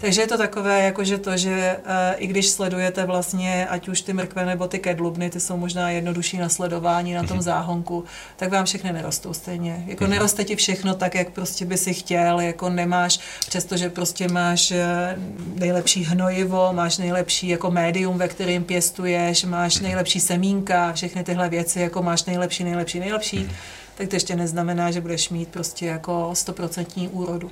Takže 0.00 0.20
je 0.20 0.26
to 0.26 0.38
takové, 0.38 0.84
jako 0.84 1.04
že 1.04 1.18
to, 1.18 1.36
že 1.36 1.76
uh, 1.78 1.92
i 2.16 2.26
když 2.26 2.48
sledujete 2.48 3.04
vlastně, 3.04 3.66
ať 3.66 3.88
už 3.88 4.00
ty 4.00 4.12
mrkve 4.12 4.46
nebo 4.46 4.68
ty 4.68 4.78
kedlubny, 4.78 5.30
ty 5.30 5.40
jsou 5.40 5.56
možná 5.56 5.90
jednodušší 5.90 6.38
na 6.38 6.48
sledování 6.48 7.14
na 7.14 7.22
tom 7.22 7.42
záhonku, 7.42 8.04
tak 8.36 8.50
vám 8.50 8.64
všechny 8.64 8.92
nerostou 8.92 9.32
stejně. 9.32 9.84
Jako 9.86 10.06
neroste 10.06 10.44
ti 10.44 10.56
všechno 10.56 10.94
tak, 10.94 11.14
jak 11.14 11.30
prostě 11.30 11.64
by 11.64 11.76
si 11.76 11.94
chtěl, 11.94 12.40
jako 12.40 12.68
nemáš, 12.68 13.20
přestože 13.48 13.90
prostě 13.90 14.28
máš 14.28 14.70
eh, 14.70 15.16
nejlepší 15.54 16.04
hnojivo, 16.04 16.72
máš 16.72 16.98
nejlepší 16.98 17.48
jako 17.48 17.70
médium, 17.70 18.18
ve 18.18 18.28
kterým 18.28 18.64
pěstuješ, 18.64 19.44
máš 19.44 19.80
nejlepší 19.80 20.20
semínka, 20.20 20.92
všechny 20.92 21.24
tyhle 21.24 21.48
věci, 21.48 21.80
jako 21.80 22.02
máš 22.02 22.24
nejlepší, 22.24 22.64
nejlepší, 22.64 23.00
nejlepší, 23.00 23.50
tak 23.98 24.08
to 24.08 24.16
ještě 24.16 24.36
neznamená, 24.36 24.90
že 24.90 25.00
budeš 25.00 25.28
mít 25.28 25.48
prostě 25.48 25.86
jako 25.86 26.30
stoprocentní 26.32 27.08
úrodu. 27.08 27.50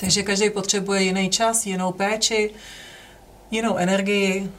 Takže 0.00 0.22
každý 0.22 0.50
potřebuje 0.50 1.02
jiný 1.02 1.30
čas, 1.30 1.66
jinou 1.66 1.92
péči, 1.92 2.50
jinou 3.50 3.76
energii, 3.76 4.50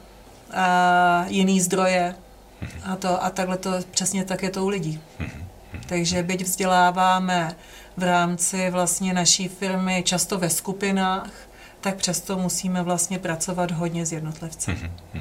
a 0.54 1.24
jiný 1.28 1.60
zdroje. 1.60 2.14
A, 2.84 2.96
to, 2.96 3.24
a 3.24 3.30
takhle 3.30 3.58
to 3.58 3.70
přesně 3.90 4.24
tak 4.24 4.42
je 4.42 4.50
to 4.50 4.64
u 4.64 4.68
lidí. 4.68 5.00
Takže 5.86 6.22
byť 6.22 6.42
vzděláváme 6.42 7.56
v 7.96 8.02
rámci 8.02 8.70
vlastně 8.70 9.14
naší 9.14 9.48
firmy 9.48 10.02
často 10.06 10.38
ve 10.38 10.50
skupinách, 10.50 11.30
tak 11.80 11.96
přesto 11.96 12.38
musíme 12.38 12.82
vlastně 12.82 13.18
pracovat 13.18 13.70
hodně 13.70 14.06
s 14.06 14.12
jednotlivci. 14.12 14.90
Uh, 15.14 15.20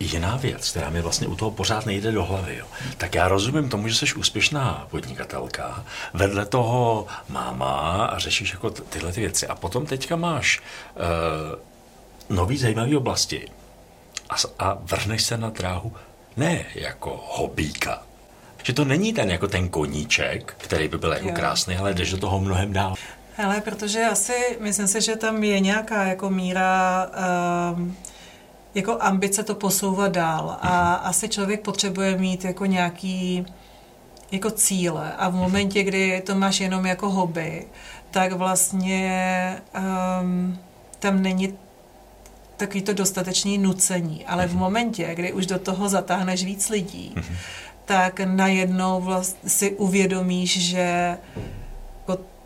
jiná 0.00 0.36
věc, 0.36 0.70
která 0.70 0.90
mi 0.90 1.02
vlastně 1.02 1.26
u 1.26 1.36
toho 1.36 1.50
pořád 1.50 1.86
nejde 1.86 2.12
do 2.12 2.24
hlavy. 2.24 2.56
Jo. 2.56 2.66
Tak 2.96 3.14
já 3.14 3.28
rozumím 3.28 3.68
tomu, 3.68 3.88
že 3.88 3.94
jsi 3.94 4.14
úspěšná 4.14 4.86
podnikatelka, 4.90 5.84
vedle 6.14 6.46
toho 6.46 7.06
máma 7.28 8.06
a 8.06 8.18
řešíš 8.18 8.52
jako 8.52 8.70
tyhle 8.70 9.12
ty 9.12 9.20
věci. 9.20 9.46
A 9.46 9.54
potom 9.54 9.86
teďka 9.86 10.16
máš 10.16 10.60
uh, 10.60 12.36
nový 12.36 12.58
zajímavý 12.58 12.96
oblasti 12.96 13.48
a, 14.30 14.34
a 14.58 14.78
vrhneš 14.82 15.22
se 15.22 15.36
na 15.36 15.50
dráhu 15.50 15.92
ne 16.36 16.64
jako 16.74 17.24
hobíka, 17.28 18.02
že 18.62 18.72
to 18.72 18.84
není 18.84 19.12
ten 19.12 19.30
jako 19.30 19.48
ten 19.48 19.68
koníček, 19.68 20.54
který 20.58 20.88
by 20.88 20.98
byl 20.98 21.12
jako 21.12 21.28
jo. 21.28 21.34
krásný, 21.34 21.76
ale 21.76 21.94
jdeš 21.94 22.10
do 22.10 22.18
toho 22.18 22.40
mnohem 22.40 22.72
dál. 22.72 22.94
Ale 23.44 23.60
protože 23.60 24.04
asi, 24.04 24.58
myslím 24.60 24.88
si, 24.88 25.00
že 25.00 25.16
tam 25.16 25.44
je 25.44 25.60
nějaká 25.60 26.04
jako 26.04 26.30
míra 26.30 27.06
um, 27.72 27.96
jako 28.74 28.96
ambice 29.00 29.42
to 29.42 29.54
posouvat 29.54 30.12
dál 30.12 30.58
a 30.60 30.94
asi 30.94 31.28
člověk 31.28 31.60
potřebuje 31.60 32.18
mít 32.18 32.44
jako 32.44 32.66
nějaký 32.66 33.46
jako 34.32 34.50
cíle 34.50 35.12
a 35.18 35.28
v 35.28 35.32
mhm. 35.32 35.42
momentě, 35.42 35.82
kdy 35.82 36.22
to 36.26 36.34
máš 36.34 36.60
jenom 36.60 36.86
jako 36.86 37.10
hobby, 37.10 37.66
tak 38.10 38.32
vlastně 38.32 39.56
um, 40.22 40.58
tam 40.98 41.22
není 41.22 41.54
takový 42.56 42.82
to 42.82 42.92
dostatečný 42.92 43.58
nucení, 43.58 44.26
ale 44.26 44.46
v 44.46 44.50
mhm. 44.50 44.58
momentě, 44.58 45.14
kdy 45.14 45.32
už 45.32 45.46
do 45.46 45.58
toho 45.58 45.88
zatáhneš 45.88 46.44
víc 46.44 46.68
lidí, 46.68 47.12
mm 47.16 47.36
tak 47.88 48.20
najednou 48.20 49.00
vlastně 49.00 49.50
si 49.50 49.70
uvědomíš, 49.70 50.70
že 50.70 51.18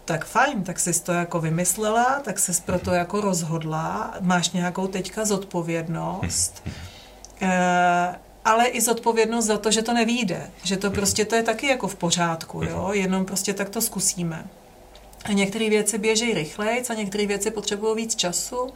tak 0.05 0.25
fajn, 0.25 0.65
tak 0.65 0.81
jsi 0.81 1.03
to 1.03 1.13
jako 1.13 1.41
vymyslela, 1.41 2.21
tak 2.25 2.39
jsi 2.39 2.63
pro 2.63 2.79
to 2.79 2.91
jako 2.91 3.21
rozhodla, 3.21 4.15
máš 4.21 4.51
nějakou 4.51 4.87
teďka 4.87 5.25
zodpovědnost, 5.25 6.63
e, 7.43 8.19
ale 8.45 8.67
i 8.67 8.81
zodpovědnost 8.81 9.45
za 9.45 9.59
to, 9.59 9.71
že 9.71 9.83
to 9.83 9.93
nevíde, 9.93 10.51
že 10.65 10.77
to 10.77 10.91
prostě 10.91 11.25
to 11.25 11.35
je 11.35 11.43
taky 11.43 11.67
jako 11.67 11.89
v 11.89 11.95
pořádku, 11.95 12.63
jo, 12.63 12.91
jenom 12.93 13.25
prostě 13.25 13.55
tak 13.55 13.69
to 13.69 13.81
zkusíme. 13.81 14.45
A 15.25 15.33
některé 15.33 15.71
věci 15.71 15.99
běží 15.99 16.35
rychleji, 16.35 16.83
a 16.91 16.95
některé 16.95 17.27
věci 17.27 17.51
potřebují 17.51 17.97
víc 17.97 18.15
času. 18.15 18.73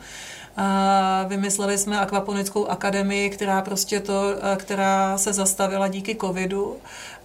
Vymysleli 1.29 1.79
jsme 1.79 2.01
akvaponickou 2.01 2.67
akademii, 2.67 3.31
která 3.31 3.63
prostě 3.63 4.01
to, 4.01 4.23
která 4.57 5.19
se 5.19 5.33
zastavila 5.33 5.89
díky 5.89 6.17
covidu 6.21 6.77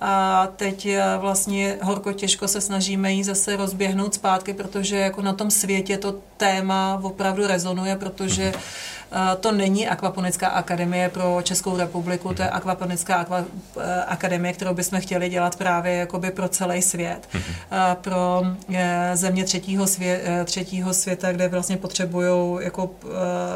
a 0.01 0.47
teď 0.55 0.87
vlastně 1.17 1.77
horko 1.81 2.13
těžko 2.13 2.47
se 2.47 2.61
snažíme 2.61 3.11
jí 3.11 3.23
zase 3.23 3.55
rozběhnout 3.55 4.13
zpátky, 4.13 4.53
protože 4.53 4.97
jako 4.97 5.21
na 5.21 5.33
tom 5.33 5.51
světě 5.51 5.97
to 5.97 6.15
téma 6.37 6.99
opravdu 7.03 7.47
rezonuje, 7.47 7.95
protože 7.95 8.45
mhm. 8.45 8.61
to 9.39 9.51
není 9.51 9.87
akvaponická 9.87 10.47
akademie 10.47 11.09
pro 11.09 11.39
Českou 11.43 11.77
republiku, 11.77 12.33
to 12.33 12.41
je 12.41 12.49
akvaponická 12.49 13.15
akva, 13.15 13.45
akademie, 14.07 14.53
kterou 14.53 14.73
bychom 14.73 15.01
chtěli 15.01 15.29
dělat 15.29 15.55
právě 15.55 15.93
jakoby 15.93 16.31
pro 16.31 16.49
celý 16.49 16.81
svět, 16.81 17.29
mhm. 17.33 17.43
pro 18.01 18.43
země 19.13 19.43
třetího, 19.43 19.87
svě, 19.87 20.21
třetího 20.45 20.93
světa, 20.93 21.31
kde 21.31 21.47
vlastně 21.47 21.77
potřebují 21.77 22.63
jako 22.65 22.89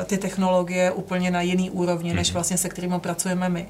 ty 0.06 0.18
technologie 0.18 0.92
úplně 0.92 1.32
na 1.32 1.42
jiný 1.42 1.70
úrovni, 1.70 2.14
než 2.14 2.28
mhm. 2.28 2.34
vlastně 2.34 2.58
se 2.58 2.70
kterými 2.70 3.00
pracujeme 3.00 3.50
my 3.50 3.68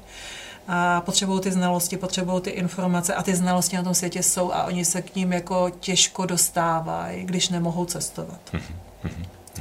a 0.68 1.00
potřebují 1.00 1.40
ty 1.40 1.52
znalosti, 1.52 1.96
potřebují 1.96 2.42
ty 2.42 2.50
informace 2.50 3.14
a 3.14 3.22
ty 3.22 3.34
znalosti 3.34 3.76
na 3.76 3.82
tom 3.82 3.94
světě 3.94 4.22
jsou 4.22 4.52
a 4.52 4.64
oni 4.64 4.84
se 4.84 5.02
k 5.02 5.16
ním 5.16 5.32
jako 5.32 5.70
těžko 5.80 6.26
dostávají, 6.26 7.24
když 7.24 7.48
nemohou 7.48 7.84
cestovat. 7.84 8.40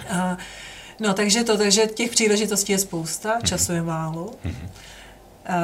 A, 0.10 0.38
no 1.00 1.14
takže 1.14 1.44
to, 1.44 1.58
takže 1.58 1.88
těch 1.88 2.12
příležitostí 2.12 2.72
je 2.72 2.80
spousta, 2.80 3.42
času 3.42 3.72
je 3.72 3.82
málo. 3.82 4.32
A, 5.46 5.58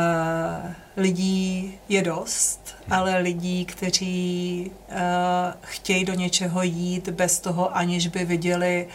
lidí 0.97 1.73
je 1.89 2.01
dost, 2.01 2.75
ale 2.89 3.17
lidí, 3.17 3.65
kteří 3.65 4.71
a, 4.89 5.53
chtějí 5.61 6.05
do 6.05 6.13
něčeho 6.13 6.63
jít 6.63 7.09
bez 7.09 7.39
toho, 7.39 7.77
aniž 7.77 8.07
by 8.07 8.25
viděli 8.25 8.87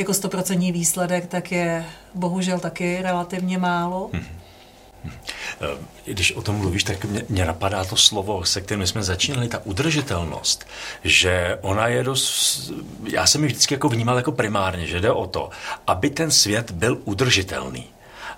jako 0.00 0.14
stoprocentní 0.14 0.72
výsledek, 0.72 1.26
tak 1.26 1.52
je 1.52 1.86
bohužel 2.14 2.58
taky 2.60 3.02
relativně 3.02 3.58
málo. 3.58 4.10
Eh, 5.04 6.12
když 6.12 6.32
o 6.32 6.42
tom 6.42 6.56
mluvíš, 6.56 6.84
tak 6.84 7.04
mě, 7.04 7.24
mě 7.28 7.44
napadá 7.44 7.84
to 7.84 7.96
slovo, 7.96 8.44
se 8.44 8.60
kterým 8.60 8.86
jsme 8.86 9.02
začínali, 9.02 9.48
ta 9.48 9.60
udržitelnost, 9.64 10.66
že 11.04 11.58
ona 11.60 11.86
je 11.88 12.04
dost, 12.04 12.72
já 13.04 13.26
jsem 13.26 13.42
ji 13.42 13.46
vždycky 13.46 13.74
jako 13.74 13.88
vnímal 13.88 14.16
jako 14.16 14.32
primárně, 14.32 14.86
že 14.86 15.00
jde 15.00 15.10
o 15.10 15.26
to, 15.26 15.50
aby 15.86 16.10
ten 16.10 16.30
svět 16.30 16.70
byl 16.70 17.00
udržitelný. 17.04 17.86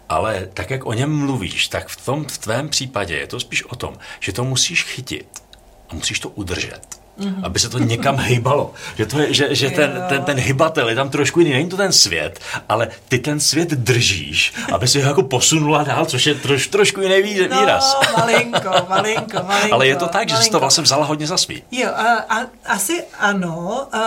Ale 0.08 0.48
tak, 0.54 0.70
jak 0.70 0.86
o 0.86 0.92
něm 0.92 1.16
mluvíš, 1.16 1.68
tak 1.68 1.88
v 1.88 2.04
tom 2.04 2.24
v 2.24 2.38
tvém 2.38 2.68
případě 2.68 3.16
je 3.16 3.26
to 3.26 3.40
spíš 3.40 3.64
o 3.64 3.76
tom, 3.76 3.98
že 4.20 4.32
to 4.32 4.44
musíš 4.44 4.84
chytit 4.84 5.42
a 5.88 5.94
musíš 5.94 6.20
to 6.20 6.28
udržet 6.28 7.01
mm-hmm. 7.20 7.40
aby 7.42 7.58
se 7.58 7.68
to 7.68 7.78
někam 7.78 8.18
hýbalo. 8.18 8.74
Že, 8.96 9.06
to 9.06 9.18
je, 9.18 9.34
že, 9.34 9.54
že 9.54 9.70
ten, 9.70 10.04
ten, 10.08 10.24
ten 10.24 10.38
hybatel 10.38 10.88
je 10.88 10.94
tam 10.94 11.10
trošku 11.10 11.40
jiný. 11.40 11.52
Není 11.52 11.68
to 11.68 11.76
ten 11.76 11.92
svět, 11.92 12.40
ale 12.68 12.88
ty 13.08 13.18
ten 13.18 13.40
svět 13.40 13.68
držíš, 13.68 14.54
aby 14.72 14.88
si 14.88 15.00
ho 15.02 15.08
jako 15.08 15.22
posunula 15.22 15.82
dál, 15.82 16.06
což 16.06 16.26
je 16.26 16.34
troš, 16.34 16.66
trošku 16.66 17.00
jiný 17.00 17.22
výraz. 17.22 17.96
No, 18.02 18.12
malinko, 18.18 18.70
malinko, 18.88 19.42
malinko. 19.46 19.74
Ale 19.74 19.86
je 19.86 19.96
to 19.96 20.06
tak, 20.06 20.14
malinko. 20.14 20.36
že 20.36 20.42
jsi 20.42 20.50
to 20.50 20.60
vlastně 20.60 20.82
vzala 20.82 21.04
hodně 21.04 21.26
za 21.26 21.36
svý. 21.36 21.62
Jo, 21.70 21.88
a, 21.94 22.38
a, 22.38 22.46
asi 22.66 23.04
ano. 23.18 23.86
A, 23.92 24.00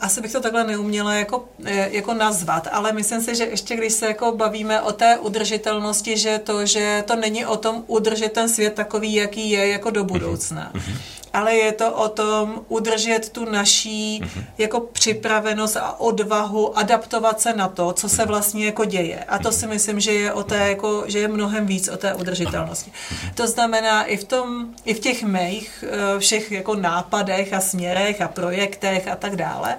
asi 0.00 0.20
bych 0.20 0.32
to 0.32 0.40
takhle 0.40 0.64
neuměla 0.64 1.14
jako, 1.14 1.44
e, 1.64 1.88
jako 1.90 2.14
nazvat, 2.14 2.68
ale 2.72 2.92
myslím 2.92 3.22
si, 3.22 3.34
že 3.36 3.44
ještě 3.44 3.76
když 3.76 3.92
se 3.92 4.06
jako 4.06 4.32
bavíme 4.36 4.80
o 4.80 4.92
té 4.92 5.18
udržitelnosti, 5.18 6.16
že 6.16 6.38
to, 6.38 6.66
že 6.66 7.04
to 7.06 7.16
není 7.16 7.46
o 7.46 7.56
tom 7.56 7.84
udržet 7.86 8.32
ten 8.32 8.48
svět 8.48 8.74
takový, 8.74 9.14
jaký 9.14 9.50
je 9.50 9.68
jako 9.68 9.90
do 9.90 10.04
budoucna. 10.04 10.70
Mm-hmm 10.74 10.96
ale 11.36 11.54
je 11.54 11.72
to 11.72 11.92
o 11.92 12.08
tom 12.08 12.64
udržet 12.68 13.28
tu 13.28 13.44
naší 13.44 14.20
mm-hmm. 14.22 14.44
jako 14.58 14.80
připravenost 14.80 15.76
a 15.76 16.00
odvahu 16.00 16.78
adaptovat 16.78 17.40
se 17.40 17.52
na 17.52 17.68
to, 17.68 17.92
co 17.92 18.08
se 18.08 18.22
mhm. 18.22 18.28
vlastně 18.28 18.66
jako 18.66 18.84
děje. 18.84 19.24
A 19.24 19.38
to 19.38 19.52
si 19.52 19.66
myslím, 19.66 20.00
že 20.00 20.12
je 20.12 20.32
o 20.32 20.42
té 20.42 20.68
jako, 20.68 21.04
že 21.06 21.18
je 21.18 21.28
mnohem 21.28 21.66
víc 21.66 21.88
o 21.88 21.96
té 21.96 22.14
udržitelnosti. 22.14 22.90
Mhm. 22.90 23.34
To 23.34 23.46
znamená 23.46 24.04
i 24.04 24.16
v 24.16 24.24
tom, 24.24 24.66
i 24.84 24.94
v 24.94 25.00
těch 25.00 25.22
mých 25.22 25.84
eh, 25.86 26.20
všech 26.20 26.52
jako 26.52 26.74
nápadech 26.74 27.52
a 27.52 27.60
směrech 27.60 28.20
a 28.20 28.28
projektech 28.28 29.08
a 29.08 29.16
tak 29.16 29.36
dále, 29.36 29.76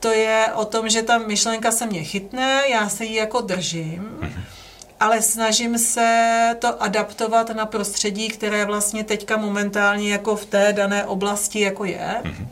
to 0.00 0.08
je 0.08 0.46
o 0.54 0.64
tom, 0.64 0.88
že 0.88 1.02
ta 1.02 1.18
myšlenka 1.18 1.72
se 1.72 1.86
mě 1.86 2.04
chytne, 2.04 2.62
já 2.70 2.88
se 2.88 3.04
jí 3.04 3.14
jako 3.14 3.40
držím, 3.40 4.18
mm-hmm 4.20 4.61
ale 5.02 5.22
snažím 5.22 5.78
se 5.78 6.56
to 6.58 6.82
adaptovat 6.82 7.50
na 7.50 7.66
prostředí, 7.66 8.28
které 8.28 8.64
vlastně 8.64 9.04
teďka 9.04 9.36
momentálně 9.36 10.12
jako 10.12 10.36
v 10.36 10.46
té 10.46 10.72
dané 10.72 11.04
oblasti 11.04 11.60
jako 11.60 11.84
je 11.84 12.16
mm-hmm. 12.22 12.46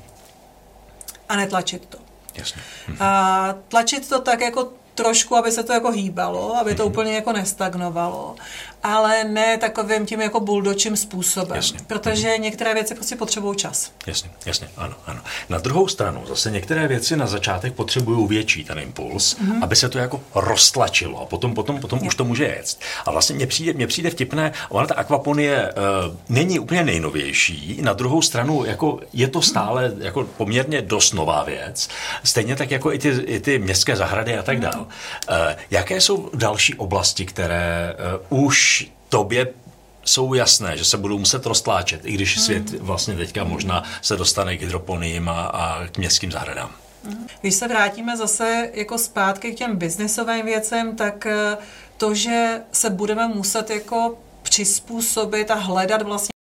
a 1.28 1.36
netlačit 1.36 1.86
to. 1.86 1.98
Jasně. 2.34 2.62
A 3.00 3.54
tlačit 3.68 4.08
to 4.08 4.20
tak 4.20 4.40
jako 4.40 4.72
trošku, 4.94 5.36
aby 5.36 5.52
se 5.52 5.62
to 5.62 5.72
jako 5.72 5.90
hýbalo, 5.90 6.56
aby 6.56 6.74
to 6.74 6.82
mm-hmm. 6.82 6.86
úplně 6.90 7.14
jako 7.14 7.32
nestagnovalo 7.32 8.36
ale 8.82 9.24
ne 9.24 9.58
takovým 9.58 10.06
tím 10.06 10.20
jako 10.20 10.40
buldočím 10.40 10.96
způsobem. 10.96 11.56
Jasně. 11.56 11.78
Protože 11.86 12.28
mm 12.36 12.40
některé 12.40 12.74
věci 12.74 12.94
prostě 12.94 13.16
potřebují 13.16 13.56
čas. 13.56 13.90
Jasně, 14.06 14.30
jasně, 14.46 14.68
ano, 14.76 14.94
ano. 15.06 15.20
Na 15.48 15.58
druhou 15.58 15.88
stranu 15.88 16.22
zase 16.28 16.50
některé 16.50 16.88
věci 16.88 17.16
na 17.16 17.26
začátek 17.26 17.74
potřebují 17.74 18.28
větší 18.28 18.64
ten 18.64 18.78
impuls, 18.78 19.36
mm 19.36 19.62
aby 19.62 19.76
se 19.76 19.88
to 19.88 19.98
jako 19.98 20.20
roztlačilo 20.34 21.22
a 21.22 21.26
potom, 21.26 21.54
potom, 21.54 21.80
potom 21.80 22.06
už 22.06 22.14
to 22.14 22.24
může 22.24 22.44
jet. 22.44 22.78
A 23.06 23.10
vlastně 23.10 23.36
mně 23.36 23.46
přijde, 23.46 23.72
mně 23.72 23.86
přijde 23.86 24.10
vtipné, 24.10 24.52
ona 24.68 24.86
ta 24.86 24.94
akvaponie 24.94 25.72
uh, 25.72 26.16
není 26.28 26.58
úplně 26.58 26.84
nejnovější, 26.84 27.78
na 27.82 27.92
druhou 27.92 28.22
stranu 28.22 28.64
jako 28.64 29.00
je 29.12 29.28
to 29.28 29.42
stále 29.42 29.92
jako 29.98 30.24
poměrně 30.24 30.82
dost 30.82 31.12
nová 31.12 31.44
věc, 31.44 31.88
stejně 32.24 32.56
tak 32.56 32.70
jako 32.70 32.92
i 32.92 32.98
ty, 32.98 33.08
i 33.08 33.40
ty 33.40 33.58
městské 33.58 33.96
zahrady 33.96 34.38
a 34.38 34.42
tak 34.42 34.58
mhm. 34.58 34.62
dále. 34.62 34.84
Uh, 34.84 34.86
jaké 35.70 36.00
jsou 36.00 36.30
další 36.34 36.74
oblasti, 36.74 37.26
které 37.26 37.96
uh, 38.30 38.44
už 38.44 38.69
tobě 39.10 39.46
jsou 40.04 40.34
jasné, 40.34 40.76
že 40.76 40.84
se 40.84 40.98
budou 40.98 41.18
muset 41.18 41.46
roztláčet, 41.46 42.00
i 42.04 42.12
když 42.12 42.40
svět 42.40 42.70
hmm. 42.70 42.78
vlastně 42.80 43.16
teďka 43.16 43.44
možná 43.44 43.84
se 44.02 44.16
dostane 44.16 44.56
k 44.56 44.60
hydroponiím 44.60 45.28
a, 45.28 45.46
a 45.46 45.86
k 45.86 45.98
městským 45.98 46.32
zahradám. 46.32 46.70
Hmm. 47.04 47.26
Když 47.40 47.54
se 47.54 47.68
vrátíme 47.68 48.16
zase 48.16 48.70
jako 48.74 48.98
zpátky 48.98 49.52
k 49.52 49.58
těm 49.58 49.76
biznesovým 49.76 50.44
věcem, 50.44 50.96
tak 50.96 51.26
eh, 51.26 51.56
to, 51.96 52.14
že 52.14 52.60
se 52.72 52.90
budeme 52.90 53.28
muset 53.28 53.70
jako 53.70 54.18
přizpůsobit 54.42 55.50
a 55.50 55.54
hledat 55.54 56.02
vlastně 56.02 56.39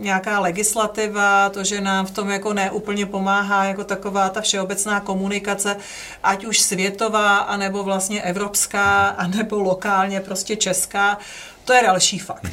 nějaká 0.00 0.40
legislativa, 0.40 1.50
to, 1.50 1.64
že 1.64 1.80
nám 1.80 2.06
v 2.06 2.10
tom 2.10 2.30
jako 2.30 2.52
neúplně 2.52 3.06
pomáhá 3.06 3.64
jako 3.64 3.84
taková 3.84 4.28
ta 4.28 4.40
všeobecná 4.40 5.00
komunikace, 5.00 5.76
ať 6.22 6.44
už 6.44 6.60
světová, 6.60 7.36
anebo 7.38 7.82
vlastně 7.82 8.22
evropská, 8.22 9.06
anebo 9.06 9.60
lokálně 9.60 10.20
prostě 10.20 10.56
česká, 10.56 11.18
to 11.64 11.72
je 11.72 11.82
další 11.82 12.18
fakt. 12.18 12.52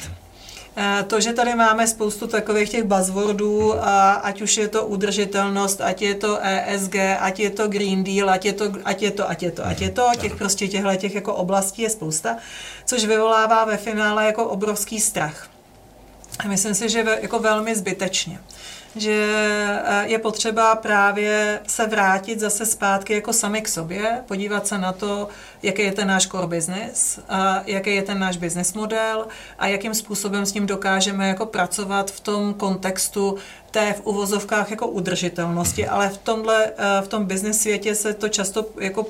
To, 1.08 1.22
že 1.22 1.34
tady 1.34 1.56
máme 1.56 1.88
spoustu 1.88 2.28
takových 2.28 2.70
těch 2.70 2.84
buzzwordů, 2.84 3.76
a 3.84 4.12
ať 4.12 4.42
už 4.42 4.58
je 4.58 4.68
to 4.68 4.86
udržitelnost, 4.86 5.82
ať 5.82 6.02
je 6.02 6.16
to 6.16 6.40
ESG, 6.42 6.96
ať 7.20 7.40
je 7.40 7.50
to 7.50 7.68
Green 7.68 8.04
Deal, 8.04 8.30
ať 8.30 8.46
je 8.46 8.54
to, 8.54 8.66
ať 8.86 9.02
je 9.02 9.12
to, 9.12 9.30
ať 9.30 9.44
je 9.44 9.52
to, 9.52 9.66
ať 9.66 9.82
je 9.82 9.90
to, 9.90 10.10
těch 10.20 10.36
prostě 10.36 10.68
těchto 10.68 10.96
těch 10.96 11.16
jako 11.16 11.34
oblastí 11.34 11.82
je 11.82 11.90
spousta, 11.90 12.38
což 12.86 13.06
vyvolává 13.06 13.66
ve 13.66 13.78
finále 13.78 14.26
jako 14.26 14.46
obrovský 14.46 15.00
strach. 15.00 15.50
Myslím 16.48 16.76
si, 16.76 16.90
že 16.90 17.06
jako 17.22 17.40
velmi 17.40 17.76
zbytečně. 17.76 18.40
Že 18.96 19.28
eh, 19.86 20.04
je 20.08 20.20
potřeba 20.20 20.76
právě 20.76 21.60
se 21.68 21.88
vrátit 21.88 22.40
zase 22.40 22.66
zpátky 22.66 23.14
jako 23.14 23.34
sami 23.34 23.62
k 23.62 23.68
sobě, 23.68 24.24
podívat 24.28 24.68
se 24.68 24.78
na 24.78 24.92
to, 24.92 25.28
jaký 25.64 25.82
je 25.82 25.92
ten 25.92 26.08
náš 26.08 26.28
core 26.28 26.48
business, 26.48 27.20
a 27.30 27.64
jaký 27.66 27.96
je 27.96 28.02
ten 28.02 28.20
náš 28.20 28.38
business 28.38 28.74
model 28.74 29.28
a 29.60 29.68
jakým 29.68 29.94
způsobem 29.94 30.46
s 30.46 30.54
ním 30.54 30.66
dokážeme 30.66 31.28
jako 31.28 31.46
pracovat 31.46 32.12
v 32.12 32.20
tom 32.20 32.54
kontextu 32.54 33.38
té 33.72 33.94
v 33.94 34.02
uvozovkách 34.04 34.72
jako 34.72 34.88
udržitelnosti, 34.88 35.88
ale 35.88 36.10
v 36.10 36.18
tomhle, 36.18 36.66
eh, 36.66 37.02
v 37.02 37.08
tom 37.08 37.26
business 37.26 37.62
světě 37.62 37.96
se 37.96 38.14
to 38.14 38.30
často 38.30 38.66
jako 38.80 39.06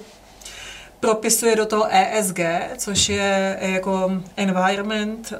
propisuje 1.00 1.56
do 1.56 1.66
toho 1.66 1.88
ESG, 1.90 2.40
což 2.78 3.10
je 3.10 3.58
jako 3.62 4.12
environment, 4.38 5.32
uh, 5.32 5.38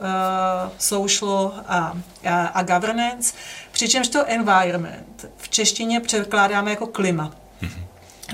social 0.78 1.54
a, 1.68 1.98
a, 2.30 2.46
a 2.46 2.64
governance, 2.64 3.34
přičemž 3.72 4.08
to 4.08 4.26
environment 4.28 5.26
v 5.38 5.50
češtině 5.50 6.00
překládáme 6.00 6.70
jako 6.70 6.88
klima. 6.88 7.32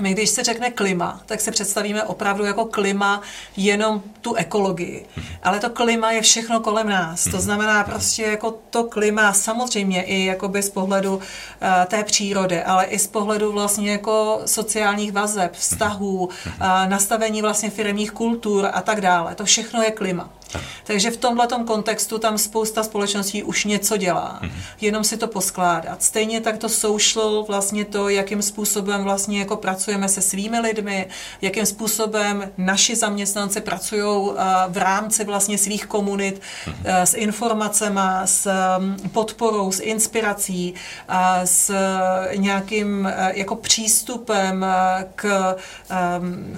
My, 0.00 0.12
když 0.12 0.30
se 0.30 0.44
řekne 0.44 0.70
klima, 0.70 1.20
tak 1.26 1.40
se 1.40 1.50
představíme 1.50 2.02
opravdu 2.02 2.44
jako 2.44 2.64
klima 2.64 3.22
jenom 3.56 4.02
tu 4.20 4.34
ekologii. 4.34 5.06
Ale 5.42 5.60
to 5.60 5.70
klima 5.70 6.12
je 6.12 6.22
všechno 6.22 6.60
kolem 6.60 6.88
nás. 6.88 7.24
To 7.24 7.40
znamená 7.40 7.84
prostě 7.84 8.22
jako 8.22 8.54
to 8.70 8.84
klima 8.84 9.32
samozřejmě 9.32 10.02
i 10.02 10.24
jakoby 10.24 10.62
z 10.62 10.70
pohledu 10.70 11.16
uh, 11.16 11.22
té 11.86 12.04
přírody, 12.04 12.62
ale 12.62 12.84
i 12.84 12.98
z 12.98 13.06
pohledu 13.06 13.52
vlastně 13.52 13.92
jako 13.92 14.40
sociálních 14.46 15.12
vazeb, 15.12 15.52
vztahů, 15.52 16.24
uh, 16.24 16.30
nastavení 16.88 17.42
vlastně 17.42 17.70
firmních 17.70 18.10
kultur 18.10 18.68
a 18.72 18.82
tak 18.82 19.00
dále. 19.00 19.34
To 19.34 19.44
všechno 19.44 19.82
je 19.82 19.90
klima. 19.90 20.30
Takže 20.84 21.10
v 21.10 21.16
tomhle 21.16 21.48
kontextu 21.66 22.18
tam 22.18 22.38
spousta 22.38 22.82
společností 22.82 23.42
už 23.42 23.64
něco 23.64 23.96
dělá, 23.96 24.40
mm-hmm. 24.42 24.50
jenom 24.80 25.04
si 25.04 25.16
to 25.16 25.26
poskládat. 25.26 26.02
Stejně 26.02 26.40
tak 26.40 26.58
to 26.58 26.68
social, 26.68 27.44
vlastně 27.48 27.84
to, 27.84 28.08
jakým 28.08 28.42
způsobem 28.42 29.04
vlastně 29.04 29.38
jako 29.38 29.56
pracujeme 29.56 30.08
se 30.08 30.22
svými 30.22 30.60
lidmi, 30.60 31.06
jakým 31.42 31.66
způsobem 31.66 32.50
naši 32.58 32.96
zaměstnanci 32.96 33.60
pracují 33.60 34.30
v 34.68 34.76
rámci 34.76 35.24
vlastně 35.24 35.58
svých 35.58 35.86
komunit 35.86 36.40
mm-hmm. 36.66 37.02
s 37.02 37.14
informacemi, 37.14 38.00
s 38.24 38.50
podporou, 39.12 39.72
s 39.72 39.80
inspirací, 39.80 40.74
s 41.44 41.74
nějakým 42.36 43.12
jako 43.34 43.56
přístupem 43.56 44.66
k, 45.14 45.56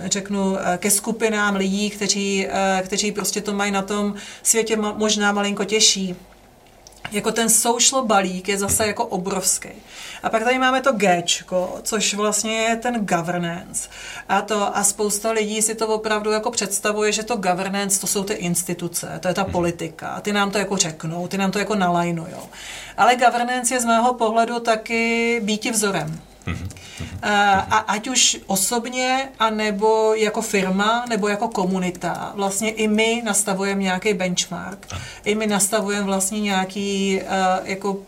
řeknu, 0.05 0.57
ke 0.77 0.91
skupinám 0.91 1.57
lidí, 1.57 1.91
kteří, 1.91 2.47
kteří 2.83 3.13
prostě 3.13 3.41
to 3.41 3.53
mají 3.53 3.73
na 3.73 3.83
tom 3.89 4.15
světě 4.43 4.77
možná 4.77 5.33
malinko 5.33 5.65
těžší. 5.65 6.17
Jako 7.13 7.33
ten 7.33 7.49
social 7.49 8.05
balík 8.05 8.49
je 8.49 8.59
zase 8.59 8.87
jako 8.87 9.07
obrovský. 9.07 9.69
A 10.23 10.31
pak 10.31 10.45
tady 10.45 10.59
máme 10.59 10.81
to 10.81 10.93
G, 10.93 11.23
což 11.83 12.15
vlastně 12.15 12.57
je 12.57 12.77
ten 12.77 13.07
governance. 13.07 13.89
A, 14.29 14.43
to, 14.43 14.77
a 14.77 14.85
spousta 14.85 15.31
lidí 15.31 15.63
si 15.63 15.75
to 15.75 15.89
opravdu 15.89 16.31
jako 16.31 16.51
představuje, 16.51 17.13
že 17.13 17.23
to 17.23 17.37
governance, 17.37 18.01
to 18.01 18.07
jsou 18.07 18.25
ty 18.25 18.35
instituce, 18.35 19.19
to 19.21 19.29
je 19.29 19.35
ta 19.35 19.43
mhm. 19.43 19.53
politika. 19.53 20.21
Ty 20.21 20.33
nám 20.33 20.51
to 20.51 20.59
jako 20.59 20.77
řeknou, 20.77 21.29
ty 21.29 21.39
nám 21.39 21.51
to 21.51 21.59
jako 21.59 21.75
nalajnujou. 21.75 22.49
Ale 22.97 23.17
governance 23.17 23.75
je 23.75 23.81
z 23.81 23.85
mého 23.85 24.15
pohledu 24.15 24.61
taky 24.61 25.41
býti 25.45 25.71
vzorem. 25.71 26.21
A 27.23 27.79
ať 27.79 28.09
už 28.09 28.39
osobně, 28.47 29.29
anebo 29.39 30.15
jako 30.15 30.43
firma, 30.43 31.05
nebo 31.09 31.29
jako 31.29 31.49
komunita. 31.49 32.33
Vlastně 32.35 32.71
i 32.71 32.89
my 32.89 33.23
nastavujeme 33.25 33.83
nějaký 33.83 34.15
benchmark. 34.15 34.87
I 35.25 35.35
my 35.35 35.47
nastavujeme 35.47 36.07
vlastně 36.07 36.41
nějaký 36.41 37.21
jako 37.65 37.99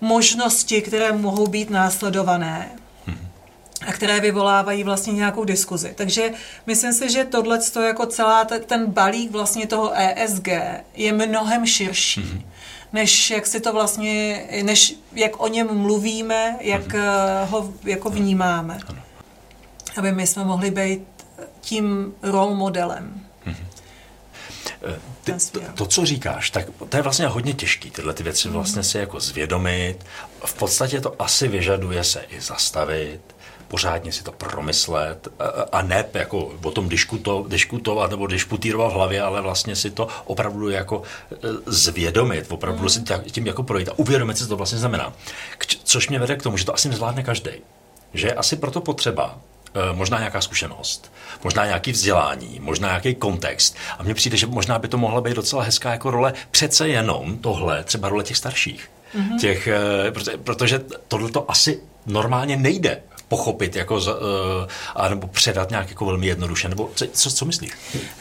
možnosti, 0.00 0.82
které 0.82 1.12
mohou 1.12 1.46
být 1.46 1.70
následované 1.70 2.70
a 3.86 3.92
které 3.92 4.20
vyvolávají 4.20 4.84
vlastně 4.84 5.12
nějakou 5.12 5.44
diskuzi. 5.44 5.92
Takže 5.96 6.30
myslím 6.66 6.92
si, 6.92 7.10
že 7.10 7.24
tohle 7.24 7.60
jako 7.86 8.06
celá 8.06 8.44
ten 8.44 8.86
balík 8.86 9.30
vlastně 9.30 9.66
toho 9.66 9.92
ESG 9.94 10.48
je 10.94 11.12
mnohem 11.12 11.66
širší. 11.66 12.20
Mm-hmm 12.20 12.53
než 12.94 13.30
jak 13.30 13.46
si 13.46 13.60
to 13.60 13.72
vlastně, 13.72 14.46
než 14.62 14.94
jak 15.12 15.42
o 15.42 15.48
něm 15.48 15.78
mluvíme, 15.78 16.56
jak 16.60 16.88
mm-hmm. 16.88 17.46
ho 17.46 17.72
jako 17.84 18.10
vnímáme. 18.10 18.78
Ano. 18.86 19.02
Aby 19.96 20.12
my 20.12 20.26
jsme 20.26 20.44
mohli 20.44 20.70
být 20.70 21.02
tím 21.60 22.14
role 22.22 22.54
modelem. 22.54 23.20
Mm-hmm. 23.46 23.66
Ty, 25.24 25.32
to, 25.52 25.60
to, 25.74 25.86
co 25.86 26.06
říkáš, 26.06 26.50
tak 26.50 26.66
to 26.88 26.96
je 26.96 27.02
vlastně 27.02 27.26
hodně 27.26 27.54
těžké, 27.54 27.90
tyhle 27.90 28.14
ty 28.14 28.22
věci 28.22 28.48
mhm. 28.48 28.56
vlastně 28.56 28.82
si 28.82 28.98
jako 28.98 29.20
zvědomit. 29.20 29.96
V 30.44 30.54
podstatě 30.54 31.00
to 31.00 31.22
asi 31.22 31.48
vyžaduje 31.48 32.04
se 32.04 32.20
i 32.28 32.40
zastavit, 32.40 33.33
pořádně 33.68 34.12
si 34.12 34.24
to 34.24 34.32
promyslet 34.32 35.28
a 35.72 35.82
ne 35.82 36.04
jako 36.14 36.52
o 36.62 36.70
tom 36.70 36.88
diskuto, 36.88 37.44
diskutovat 37.48 38.10
nebo 38.10 38.26
diskutírovat 38.26 38.92
v 38.92 38.94
hlavě, 38.94 39.22
ale 39.22 39.40
vlastně 39.40 39.76
si 39.76 39.90
to 39.90 40.08
opravdu 40.24 40.70
jako 40.70 41.02
e, 41.32 41.36
zvědomit, 41.66 42.46
opravdu 42.48 42.82
mm. 42.82 42.88
si 42.88 43.02
tím 43.30 43.46
jako 43.46 43.62
projít 43.62 43.88
a 43.88 43.98
uvědomit 43.98 44.38
si, 44.38 44.44
co 44.44 44.48
to 44.48 44.56
vlastně 44.56 44.78
znamená. 44.78 45.12
Což 45.84 46.08
mě 46.08 46.18
vede 46.18 46.36
k 46.36 46.42
tomu, 46.42 46.56
že 46.56 46.64
to 46.64 46.74
asi 46.74 46.88
nezvládne 46.88 47.22
každý. 47.22 47.50
Že 48.14 48.26
je 48.26 48.34
asi 48.34 48.56
proto 48.56 48.80
potřeba 48.80 49.38
e, 49.74 49.92
možná 49.92 50.18
nějaká 50.18 50.40
zkušenost, 50.40 51.12
možná 51.44 51.66
nějaký 51.66 51.92
vzdělání, 51.92 52.60
možná 52.60 52.88
nějaký 52.88 53.14
kontext. 53.14 53.76
A 53.98 54.02
mně 54.02 54.14
přijde, 54.14 54.36
že 54.36 54.46
možná 54.46 54.78
by 54.78 54.88
to 54.88 54.98
mohla 54.98 55.20
být 55.20 55.36
docela 55.36 55.62
hezká 55.62 55.90
jako 55.90 56.10
role 56.10 56.32
přece 56.50 56.88
jenom 56.88 57.38
tohle, 57.38 57.84
třeba 57.84 58.08
role 58.08 58.24
těch 58.24 58.36
starších. 58.36 58.90
Mm-hmm. 59.14 59.40
Těch, 59.40 59.66
e, 59.66 59.78
protože 60.44 60.80
tohle 61.08 61.30
to 61.30 61.50
asi 61.50 61.80
normálně 62.06 62.56
nejde 62.56 63.02
pochopit 63.28 63.76
jako, 63.76 63.94
uh, 63.94 64.02
a 64.94 65.08
nebo 65.08 65.26
předat 65.26 65.70
nějak 65.70 65.88
jako 65.88 66.04
velmi 66.04 66.26
jednoduše, 66.26 66.68
nebo 66.68 66.90
co, 66.94 67.30
co 67.30 67.44
myslíš? 67.44 67.72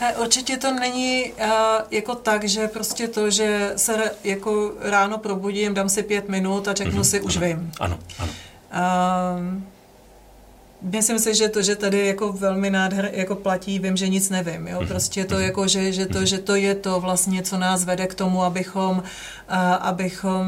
Eh, 0.01 0.15
určitě 0.15 0.57
to 0.57 0.73
není 0.73 1.33
uh, 1.33 1.47
jako 1.91 2.15
tak, 2.15 2.43
že 2.43 2.67
prostě 2.67 3.07
to, 3.07 3.29
že 3.29 3.73
se 3.75 4.11
jako 4.23 4.71
ráno 4.81 5.17
probudím, 5.17 5.73
dám 5.73 5.89
si 5.89 6.03
pět 6.03 6.29
minut 6.29 6.67
a 6.67 6.73
řeknu 6.73 7.01
mm-hmm. 7.01 7.09
si, 7.09 7.21
už 7.21 7.37
ano. 7.37 7.45
vím. 7.47 7.71
Ano, 7.79 7.99
ano. 8.19 8.31
Uh, 8.73 9.61
Myslím 10.83 11.19
si, 11.19 11.35
že 11.35 11.49
to, 11.49 11.61
že 11.61 11.75
tady 11.75 12.07
jako 12.07 12.33
velmi 12.33 12.69
nádher 12.69 13.09
jako 13.13 13.35
platí, 13.35 13.79
vím, 13.79 13.97
že 13.97 14.07
nic 14.07 14.29
nevím. 14.29 14.67
Jo? 14.67 14.77
Mhm. 14.79 14.87
Prostě 14.87 15.25
to, 15.25 15.35
mhm. 15.35 15.43
jako, 15.43 15.67
že, 15.67 15.91
že, 15.91 16.05
to, 16.05 16.25
že 16.25 16.37
to 16.37 16.55
je 16.55 16.75
to 16.75 16.99
vlastně, 16.99 17.43
co 17.43 17.57
nás 17.57 17.83
vede 17.83 18.07
k 18.07 18.15
tomu, 18.15 18.43
abychom, 18.43 18.97
uh, 18.97 19.55
abychom 19.79 20.45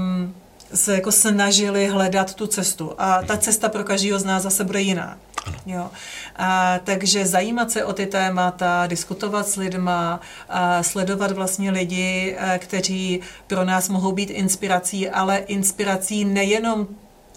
se 0.74 0.94
jako 0.94 1.12
snažili 1.12 1.88
hledat 1.88 2.34
tu 2.34 2.48
cestu. 2.48 2.94
A 2.98 3.22
ta 3.22 3.38
cesta 3.38 3.70
pro 3.70 3.84
každého 3.84 4.20
z 4.20 4.24
nás 4.24 4.44
zase 4.44 4.64
bude 4.64 4.82
jiná. 4.82 5.18
Jo. 5.66 5.90
A, 6.36 6.80
takže 6.84 7.26
zajímat 7.26 7.72
se 7.72 7.86
o 7.86 7.94
ty 7.94 8.06
témata, 8.06 8.88
diskutovat 8.88 9.48
s 9.48 9.56
lidma, 9.56 10.20
a 10.50 10.84
sledovat 10.84 11.32
vlastně 11.32 11.72
lidi, 11.72 12.38
a, 12.38 12.58
kteří 12.58 13.22
pro 13.48 13.66
nás 13.66 13.90
mohou 13.90 14.12
být 14.12 14.30
inspirací, 14.30 15.10
ale 15.10 15.38
inspirací 15.38 16.26
nejenom 16.26 16.88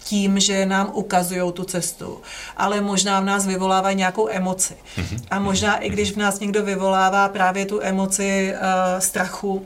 tím, 0.03 0.39
že 0.39 0.65
nám 0.65 0.91
ukazují 0.93 1.53
tu 1.53 1.63
cestu, 1.63 2.21
ale 2.57 2.81
možná 2.81 3.19
v 3.19 3.25
nás 3.25 3.45
vyvolávají 3.45 3.95
nějakou 3.95 4.29
emoci. 4.29 4.77
Mhm. 4.97 5.17
A 5.31 5.39
možná 5.39 5.77
i 5.77 5.89
když 5.89 6.11
v 6.11 6.17
nás 6.17 6.39
někdo 6.39 6.65
vyvolává 6.65 7.29
právě 7.29 7.65
tu 7.65 7.81
emoci 7.81 8.53
uh, 8.53 8.99
strachu, 8.99 9.65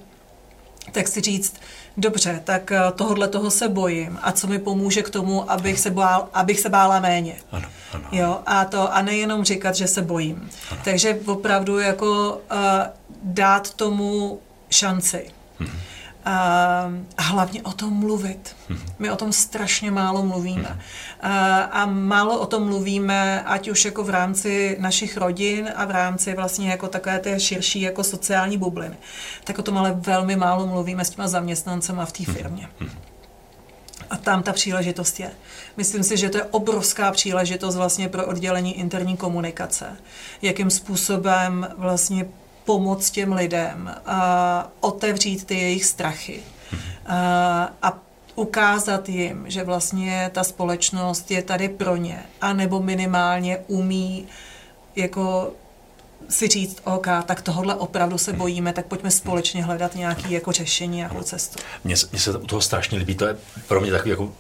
tak 0.92 1.08
si 1.08 1.22
říct, 1.22 1.56
dobře, 1.98 2.42
tak 2.44 2.72
eh, 2.72 2.80
tohle 2.96 3.28
toho 3.28 3.52
se 3.52 3.70
bojím 3.70 4.20
a 4.22 4.32
co 4.32 4.48
mi 4.48 4.60
pomůže 4.60 5.02
k 5.02 5.10
tomu, 5.10 5.52
abych 5.52 5.80
se, 5.80 5.90
bál, 5.90 6.30
abych 6.34 6.60
se 6.60 6.70
bála 6.70 7.00
méně. 7.00 7.36
Ano, 7.52 7.68
ano. 7.94 8.04
Jo, 8.12 8.40
a, 8.46 8.66
to, 8.66 8.94
a 8.94 9.02
nejenom 9.02 9.44
říkat, 9.44 9.76
že 9.76 9.88
se 9.88 10.02
bojím. 10.02 10.50
Ano. 10.72 10.82
Takže 10.84 11.20
opravdu 11.26 11.80
jako 11.80 12.42
uh, 12.52 12.58
dát 13.24 13.74
tomu 13.74 14.40
šanci. 14.70 15.26
Hmm. 15.60 15.70
A 16.26 16.90
hlavně 17.20 17.62
o 17.62 17.72
tom 17.72 17.94
mluvit. 17.94 18.56
My 19.00 19.12
o 19.12 19.16
tom 19.16 19.34
strašně 19.34 19.92
málo 19.92 20.24
mluvíme. 20.24 20.80
A 21.72 21.86
málo 21.86 22.40
o 22.40 22.46
tom 22.46 22.66
mluvíme, 22.66 23.42
ať 23.42 23.70
už 23.70 23.86
jako 23.86 24.04
v 24.04 24.10
rámci 24.10 24.78
našich 24.80 25.18
rodin 25.18 25.70
a 25.76 25.86
v 25.86 25.92
rámci 25.92 26.34
vlastně 26.34 26.70
jako 26.70 26.88
takové 26.88 27.20
té 27.20 27.40
širší 27.40 27.82
jako 27.82 28.04
sociální 28.04 28.58
bubliny. 28.58 28.96
Tak 29.44 29.60
o 29.60 29.64
tom 29.64 29.78
ale 29.78 29.94
velmi 29.98 30.36
málo 30.36 30.68
mluvíme 30.68 31.06
s 31.06 31.10
těma 31.10 31.28
zaměstnancema 31.28 32.06
v 32.06 32.12
té 32.12 32.24
firmě. 32.26 32.70
A 34.10 34.18
tam 34.18 34.44
ta 34.44 34.54
příležitost 34.54 35.20
je. 35.20 35.32
Myslím 35.78 36.04
si, 36.04 36.18
že 36.18 36.30
to 36.30 36.38
je 36.38 36.44
obrovská 36.44 37.12
příležitost 37.12 37.76
vlastně 37.76 38.10
pro 38.10 38.26
oddělení 38.26 38.80
interní 38.80 39.18
komunikace. 39.18 39.98
Jakým 40.42 40.70
způsobem 40.70 41.68
vlastně 41.78 42.26
pomoct 42.66 43.12
těm 43.12 43.34
lidem, 43.34 43.96
a 44.06 44.68
otevřít 44.80 45.46
ty 45.46 45.56
jejich 45.56 45.86
strachy. 45.86 46.44
A, 47.06 47.70
a 47.82 48.00
ukázat 48.36 49.10
jim, 49.10 49.46
že 49.48 49.64
vlastně 49.64 50.30
ta 50.34 50.44
společnost 50.44 51.32
je 51.32 51.44
tady 51.44 51.70
pro 51.70 51.96
ně, 51.96 52.24
anebo 52.42 52.80
minimálně 52.80 53.58
umí 53.68 54.28
jako 54.96 55.54
si 56.30 56.48
říct, 56.48 56.78
OK, 56.84 57.08
tak 57.26 57.42
tohle 57.42 57.76
opravdu 57.76 58.18
se 58.18 58.34
bojíme, 58.34 58.74
tak 58.74 58.86
pojďme 58.86 59.12
společně 59.12 59.64
hledat 59.64 59.96
nějaké 59.96 60.30
jako 60.30 60.52
řešení, 60.52 60.98
nějakou 60.98 61.22
cestu. 61.22 61.60
Mně, 61.84 61.96
mně 62.12 62.20
se 62.20 62.38
u 62.38 62.48
toho 62.48 62.62
strašně 62.62 62.98
líbí, 62.98 63.16
to 63.16 63.26
je 63.26 63.38
pro 63.68 63.82
mě 63.82 63.92
takový 63.92 64.10
jako 64.10 64.32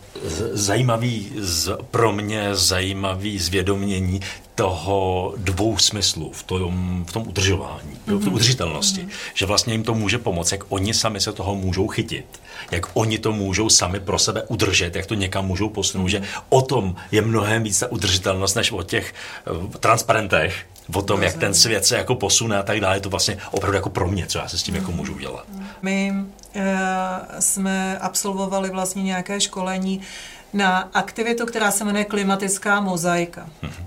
zajímavý, 0.51 1.31
z, 1.37 1.77
pro 1.91 2.11
mě 2.11 2.55
zajímavý 2.55 3.39
zvědomění 3.39 4.19
toho 4.55 5.33
dvou 5.37 5.77
smyslů 5.77 6.31
v 6.33 6.43
tom, 6.43 7.05
v 7.07 7.13
tom 7.13 7.27
udržování, 7.27 7.91
mm-hmm. 7.91 8.17
v 8.17 8.23
tom 8.23 8.23
mhm. 8.23 8.33
udržitelnosti, 8.33 9.01
mm-hmm. 9.01 9.31
že 9.33 9.45
vlastně 9.45 9.73
jim 9.73 9.83
to 9.83 9.93
může 9.93 10.17
pomoct, 10.17 10.51
jak 10.51 10.63
oni 10.69 10.93
sami 10.93 11.21
se 11.21 11.33
toho 11.33 11.55
můžou 11.55 11.87
chytit, 11.87 12.41
jak 12.71 12.85
oni 12.93 13.17
to 13.17 13.31
můžou 13.31 13.69
sami 13.69 13.99
pro 13.99 14.19
sebe 14.19 14.43
udržet, 14.47 14.95
jak 14.95 15.05
to 15.05 15.13
někam 15.13 15.45
můžou 15.45 15.69
posunout, 15.69 16.05
mm-hmm. 16.05 16.09
že 16.09 16.23
o 16.49 16.61
tom 16.61 16.95
je 17.11 17.21
mnohem 17.21 17.63
víc 17.63 17.79
ta 17.79 17.91
udržitelnost, 17.91 18.55
než 18.55 18.71
o 18.71 18.83
těch 18.83 19.13
uh, 19.51 19.67
transparentech, 19.67 20.65
o 20.93 21.01
tom, 21.01 21.23
jak 21.23 21.37
ten 21.37 21.53
svět 21.53 21.85
se 21.85 21.97
jako 21.97 22.15
posune 22.15 22.57
a 22.57 22.63
tak 22.63 22.79
dále, 22.79 22.97
je 22.97 23.01
to 23.01 23.09
vlastně 23.09 23.37
opravdu 23.51 23.75
jako 23.75 23.89
pro 23.89 24.07
mě, 24.07 24.25
co 24.27 24.37
já 24.37 24.47
se 24.47 24.57
s 24.57 24.63
tím 24.63 24.75
jako 24.75 24.91
můžu 24.91 25.17
dělat. 25.17 25.45
My 25.81 26.13
uh, 26.55 26.61
jsme 27.39 27.97
absolvovali 27.99 28.69
vlastně 28.69 29.03
nějaké 29.03 29.41
školení 29.41 30.01
na 30.53 30.89
aktivitu, 30.93 31.45
která 31.45 31.71
se 31.71 31.85
jmenuje 31.85 32.05
klimatická 32.05 32.79
mozaika. 32.79 33.49
Mm-hmm. 33.63 33.85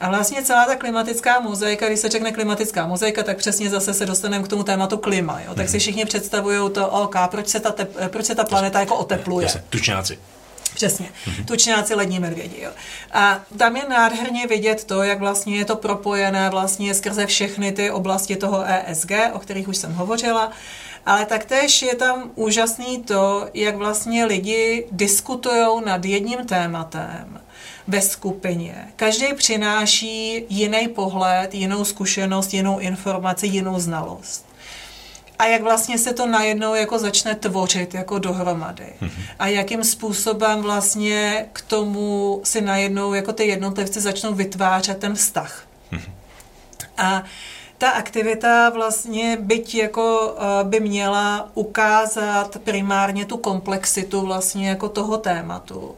A 0.00 0.08
vlastně 0.08 0.42
celá 0.42 0.66
ta 0.66 0.76
klimatická 0.76 1.40
mozaika, 1.40 1.86
když 1.86 2.00
se 2.00 2.08
řekne 2.08 2.32
klimatická 2.32 2.86
mozaika, 2.86 3.22
tak 3.22 3.36
přesně 3.36 3.70
zase 3.70 3.94
se 3.94 4.06
dostaneme 4.06 4.44
k 4.44 4.48
tomu 4.48 4.62
tématu 4.62 4.96
klima. 4.96 5.40
Jo? 5.40 5.54
Tak 5.54 5.68
si 5.68 5.76
mhm. 5.76 5.80
všichni 5.80 6.04
představují 6.04 6.70
to, 6.70 6.88
OK, 6.88 7.16
proč 7.30 7.48
se 7.48 7.60
ta, 7.60 7.70
tep, 7.70 7.96
proč 8.08 8.26
se 8.26 8.34
ta 8.34 8.44
planeta 8.44 8.80
jako 8.80 8.96
otepluje. 8.96 9.44
Jasně, 9.44 9.62
tučňáci. 9.70 10.18
Přesně, 10.74 11.08
tučňáci, 11.44 11.94
lední 11.94 12.18
medvědi. 12.18 12.62
Jo. 12.62 12.70
A 13.12 13.40
tam 13.56 13.76
je 13.76 13.82
nádherně 13.88 14.46
vidět 14.46 14.84
to, 14.84 15.02
jak 15.02 15.18
vlastně 15.18 15.56
je 15.56 15.64
to 15.64 15.76
propojené 15.76 16.50
vlastně 16.50 16.94
skrze 16.94 17.26
všechny 17.26 17.72
ty 17.72 17.90
oblasti 17.90 18.36
toho 18.36 18.64
ESG, 18.66 19.10
o 19.32 19.38
kterých 19.38 19.68
už 19.68 19.76
jsem 19.76 19.94
hovořila. 19.94 20.50
Ale 21.06 21.26
taktéž 21.26 21.82
je 21.82 21.94
tam 21.94 22.30
úžasný 22.34 23.02
to, 23.02 23.48
jak 23.54 23.76
vlastně 23.76 24.24
lidi 24.24 24.86
diskutují 24.92 25.66
nad 25.84 26.04
jedním 26.04 26.46
tématem 26.46 27.40
ve 27.88 28.00
skupině. 28.00 28.88
Každý 28.96 29.34
přináší 29.34 30.44
jiný 30.48 30.88
pohled, 30.88 31.54
jinou 31.54 31.84
zkušenost, 31.84 32.54
jinou 32.54 32.78
informaci, 32.78 33.46
jinou 33.46 33.80
znalost 33.80 34.47
a 35.38 35.46
jak 35.46 35.62
vlastně 35.62 35.98
se 35.98 36.12
to 36.12 36.26
najednou 36.26 36.74
jako 36.74 36.98
začne 36.98 37.34
tvořit 37.34 37.94
jako 37.94 38.18
dohromady. 38.18 38.92
Mm-hmm. 39.02 39.22
A 39.38 39.46
jakým 39.46 39.84
způsobem 39.84 40.62
vlastně 40.62 41.46
k 41.52 41.60
tomu 41.60 42.40
si 42.44 42.60
najednou 42.60 43.14
jako 43.14 43.32
ty 43.32 43.46
jednotlivci 43.46 44.00
začnou 44.00 44.34
vytvářet 44.34 44.98
ten 44.98 45.14
vztah. 45.14 45.62
Mm-hmm. 45.92 46.10
A 46.98 47.22
ta 47.78 47.90
aktivita 47.90 48.70
vlastně 48.70 49.36
byť 49.40 49.74
jako 49.74 50.36
eh, 50.38 50.64
by 50.64 50.80
měla 50.80 51.50
ukázat 51.54 52.58
primárně 52.64 53.24
tu 53.24 53.36
komplexitu 53.36 54.20
vlastně 54.20 54.68
jako 54.68 54.88
toho 54.88 55.16
tématu 55.16 55.94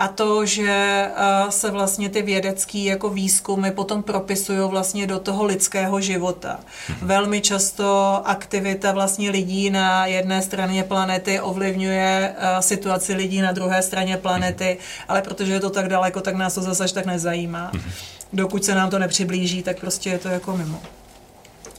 a 0.00 0.08
to, 0.08 0.46
že 0.46 0.70
eh, 0.70 1.50
se 1.50 1.70
vlastně 1.70 2.08
ty 2.08 2.22
vědecké 2.22 2.78
jako 2.78 3.08
výzkumy 3.08 3.70
potom 3.70 4.02
propisují 4.02 4.70
vlastně 4.70 5.06
do 5.06 5.18
toho 5.20 5.44
lidského 5.44 6.00
života. 6.00 6.60
Mhm. 6.88 7.08
Velmi 7.08 7.40
často 7.40 8.20
aktivita 8.24 8.92
vlastně 8.92 9.30
lidí 9.30 9.70
na 9.70 10.06
jedné 10.06 10.42
straně 10.42 10.84
planety 10.84 11.40
ovlivňuje 11.40 12.34
eh, 12.36 12.62
situaci 12.62 13.14
lidí 13.14 13.40
na 13.40 13.52
druhé 13.52 13.82
straně 13.82 14.16
planety, 14.16 14.68
mhm. 14.70 15.04
ale 15.08 15.22
protože 15.22 15.52
je 15.52 15.60
to 15.60 15.70
tak 15.70 15.88
daleko, 15.88 16.20
tak 16.20 16.34
nás 16.34 16.54
to 16.54 16.62
zase 16.62 16.94
tak 16.94 17.06
nezajímá. 17.06 17.70
Mhm. 17.74 17.90
Dokud 18.32 18.64
se 18.64 18.74
nám 18.74 18.90
to 18.90 18.98
nepřiblíží, 18.98 19.62
tak 19.62 19.80
prostě 19.80 20.10
je 20.10 20.18
to 20.18 20.28
jako 20.28 20.56
mimo. 20.56 20.82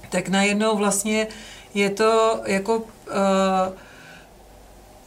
Tak 0.10 0.30
najednou 0.30 0.78
vlastně 0.78 1.28
je 1.74 1.90
to 1.90 2.42
jako 2.46 2.78
uh, 2.78 2.84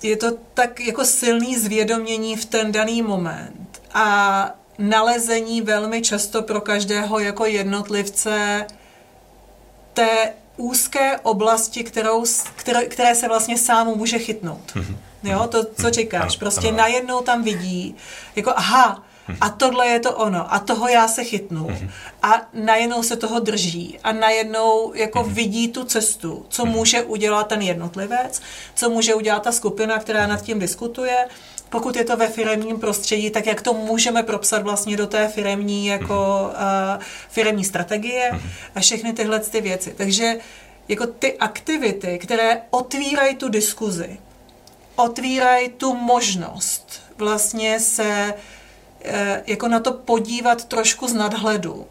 je 0.04 0.16
to 0.16 0.30
tak 0.54 0.80
jako 0.80 1.04
silný 1.04 1.58
zvědomění 1.58 2.36
v 2.36 2.44
ten 2.44 2.72
daný 2.72 3.02
moment 3.02 3.82
a 3.94 4.50
nalezení 4.78 5.62
velmi 5.62 6.02
často 6.02 6.42
pro 6.42 6.60
každého 6.60 7.18
jako 7.18 7.46
jednotlivce 7.46 8.66
té 9.92 10.32
úzké 10.56 11.18
oblasti, 11.18 11.84
kterou, 11.84 12.24
které, 12.56 12.84
které 12.84 13.14
se 13.14 13.28
vlastně 13.28 13.58
sám 13.58 13.86
může 13.86 14.18
chytnout. 14.18 14.72
Mm-hmm. 14.74 14.96
Jo, 15.22 15.48
to, 15.50 15.64
co 15.64 15.82
mhm. 15.82 15.92
čekáš. 15.92 16.36
Prostě 16.36 16.72
najednou 16.72 17.20
tam 17.20 17.42
vidí, 17.42 17.96
jako 18.36 18.52
aha, 18.56 19.04
a 19.40 19.48
tohle 19.48 19.86
je 19.86 20.00
to 20.00 20.16
ono. 20.16 20.54
A 20.54 20.58
toho 20.58 20.88
já 20.88 21.08
se 21.08 21.24
chytnu. 21.24 21.68
A 22.22 22.42
najednou 22.52 23.02
se 23.02 23.16
toho 23.16 23.40
drží. 23.40 23.98
A 24.04 24.12
najednou 24.12 24.92
jako 24.94 25.24
vidí 25.24 25.68
tu 25.68 25.84
cestu, 25.84 26.46
co 26.48 26.64
může 26.64 27.02
udělat 27.02 27.48
ten 27.48 27.62
jednotlivec, 27.62 28.42
co 28.74 28.90
může 28.90 29.14
udělat 29.14 29.42
ta 29.42 29.52
skupina, 29.52 29.98
která 29.98 30.26
nad 30.26 30.42
tím 30.42 30.58
diskutuje. 30.58 31.26
Pokud 31.68 31.96
je 31.96 32.04
to 32.04 32.16
ve 32.16 32.28
firemním 32.28 32.80
prostředí, 32.80 33.30
tak 33.30 33.46
jak 33.46 33.62
to 33.62 33.74
můžeme 33.74 34.22
propsat 34.22 34.62
vlastně 34.62 34.96
do 34.96 35.06
té 35.06 35.28
firemní, 35.28 35.86
jako 35.86 36.50
uh, 36.52 37.02
firemní 37.28 37.64
strategie 37.64 38.30
a 38.74 38.80
všechny 38.80 39.12
tyhle 39.12 39.40
ty 39.40 39.60
věci. 39.60 39.94
Takže 39.96 40.36
jako 40.88 41.06
ty 41.06 41.38
aktivity, 41.38 42.18
které 42.18 42.62
otvírají 42.70 43.36
tu 43.36 43.48
diskuzi, 43.48 44.18
otvírají 44.96 45.68
tu 45.68 45.94
možnost 45.94 47.02
vlastně 47.18 47.80
se 47.80 48.34
jako 49.46 49.68
na 49.68 49.80
to 49.80 49.92
podívat 49.92 50.64
trošku 50.64 51.08
z 51.08 51.12
nadhledu. 51.12 51.86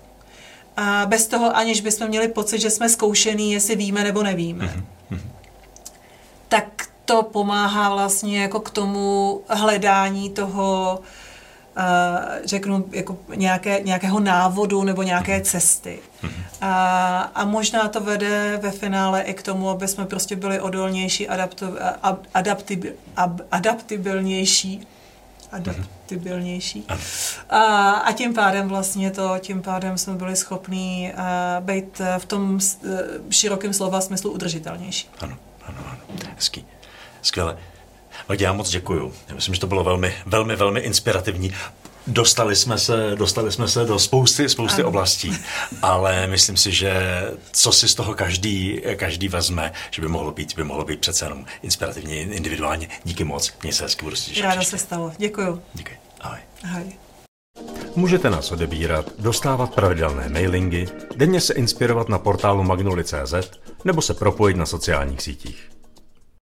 A 0.77 1.05
bez 1.05 1.27
toho, 1.27 1.55
aniž 1.55 1.81
bychom 1.81 2.07
měli 2.07 2.27
pocit, 2.27 2.61
že 2.61 2.69
jsme 2.69 2.89
zkoušený, 2.89 3.53
jestli 3.53 3.75
víme 3.75 4.03
nebo 4.03 4.23
nevíme. 4.23 4.65
Mm-hmm. 4.65 5.19
Tak 6.47 6.65
to 7.05 7.23
pomáhá 7.23 7.89
vlastně 7.89 8.41
jako 8.41 8.59
k 8.59 8.69
tomu 8.69 9.41
hledání 9.47 10.29
toho, 10.29 10.99
uh, 11.77 11.83
řeknu, 12.45 12.85
jako 12.91 13.17
nějaké, 13.35 13.81
nějakého 13.83 14.19
návodu 14.19 14.83
nebo 14.83 15.03
nějaké 15.03 15.35
mhm. 15.35 15.43
cesty. 15.43 15.99
Mm-hmm. 16.23 16.43
A, 16.61 17.31
a 17.35 17.45
možná 17.45 17.87
to 17.87 18.01
vede 18.01 18.59
ve 18.61 18.71
finále 18.71 19.21
i 19.21 19.33
k 19.33 19.43
tomu, 19.43 19.69
aby 19.69 19.87
jsme 19.87 20.05
prostě 20.05 20.35
byli 20.35 20.59
odolnější, 20.59 21.27
adapto, 21.27 21.67
adaptib, 22.33 22.85
adaptibilnější 23.51 24.87
adaptibilnější. 25.53 26.85
A, 27.49 27.91
a 27.91 28.11
tím 28.11 28.33
pádem 28.33 28.67
vlastně 28.67 29.11
to, 29.11 29.35
tím 29.39 29.61
pádem 29.61 29.97
jsme 29.97 30.13
byli 30.13 30.35
schopní 30.35 31.11
uh, 31.13 31.65
být 31.65 32.01
v 32.17 32.25
tom 32.25 32.55
uh, 32.55 32.59
širokém 33.29 33.73
slova 33.73 34.01
smyslu 34.01 34.31
udržitelnější. 34.31 35.09
Ano, 35.19 35.37
ano, 35.67 35.77
ano. 35.85 35.99
Hezký. 36.35 36.65
Skvěle. 37.21 37.57
Já 38.39 38.53
moc 38.53 38.69
děkuju. 38.69 39.13
Já 39.27 39.35
myslím, 39.35 39.53
že 39.53 39.61
to 39.61 39.67
bylo 39.67 39.83
velmi, 39.83 40.13
velmi, 40.25 40.55
velmi 40.55 40.79
inspirativní. 40.79 41.53
Dostali 42.07 42.55
jsme 42.55 42.77
se, 42.77 43.11
dostali 43.15 43.51
jsme 43.51 43.67
se 43.67 43.85
do 43.85 43.99
spousty, 43.99 44.49
spousty 44.49 44.81
ano. 44.81 44.89
oblastí, 44.89 45.37
ale 45.81 46.27
myslím 46.27 46.57
si, 46.57 46.71
že 46.71 47.23
co 47.51 47.71
si 47.71 47.87
z 47.87 47.95
toho 47.95 48.13
každý, 48.13 48.81
každý 48.95 49.27
vezme, 49.27 49.71
že 49.91 50.01
by 50.01 50.07
mohlo 50.07 50.31
být, 50.31 50.55
by 50.55 50.63
mohlo 50.63 50.85
být 50.85 50.99
přece 50.99 51.25
jenom 51.25 51.45
inspirativně, 51.61 52.21
individuálně. 52.21 52.89
Díky 53.03 53.23
moc, 53.23 53.53
mě 53.63 53.73
se 53.73 53.83
hezky 53.83 54.03
budu 54.03 54.15
Ráda 54.41 54.61
se 54.61 54.77
stalo, 54.77 55.11
děkuju. 55.17 55.61
Děkuji, 55.73 55.97
ahoj. 56.21 56.39
Ahoj. 56.63 56.83
Můžete 57.95 58.29
nás 58.29 58.51
odebírat, 58.51 59.05
dostávat 59.19 59.73
pravidelné 59.73 60.29
mailingy, 60.29 60.87
denně 61.15 61.41
se 61.41 61.53
inspirovat 61.53 62.09
na 62.09 62.19
portálu 62.19 62.63
magnoli.cz 62.63 63.33
nebo 63.85 64.01
se 64.01 64.13
propojit 64.13 64.57
na 64.57 64.65
sociálních 64.65 65.21
sítích. 65.21 65.72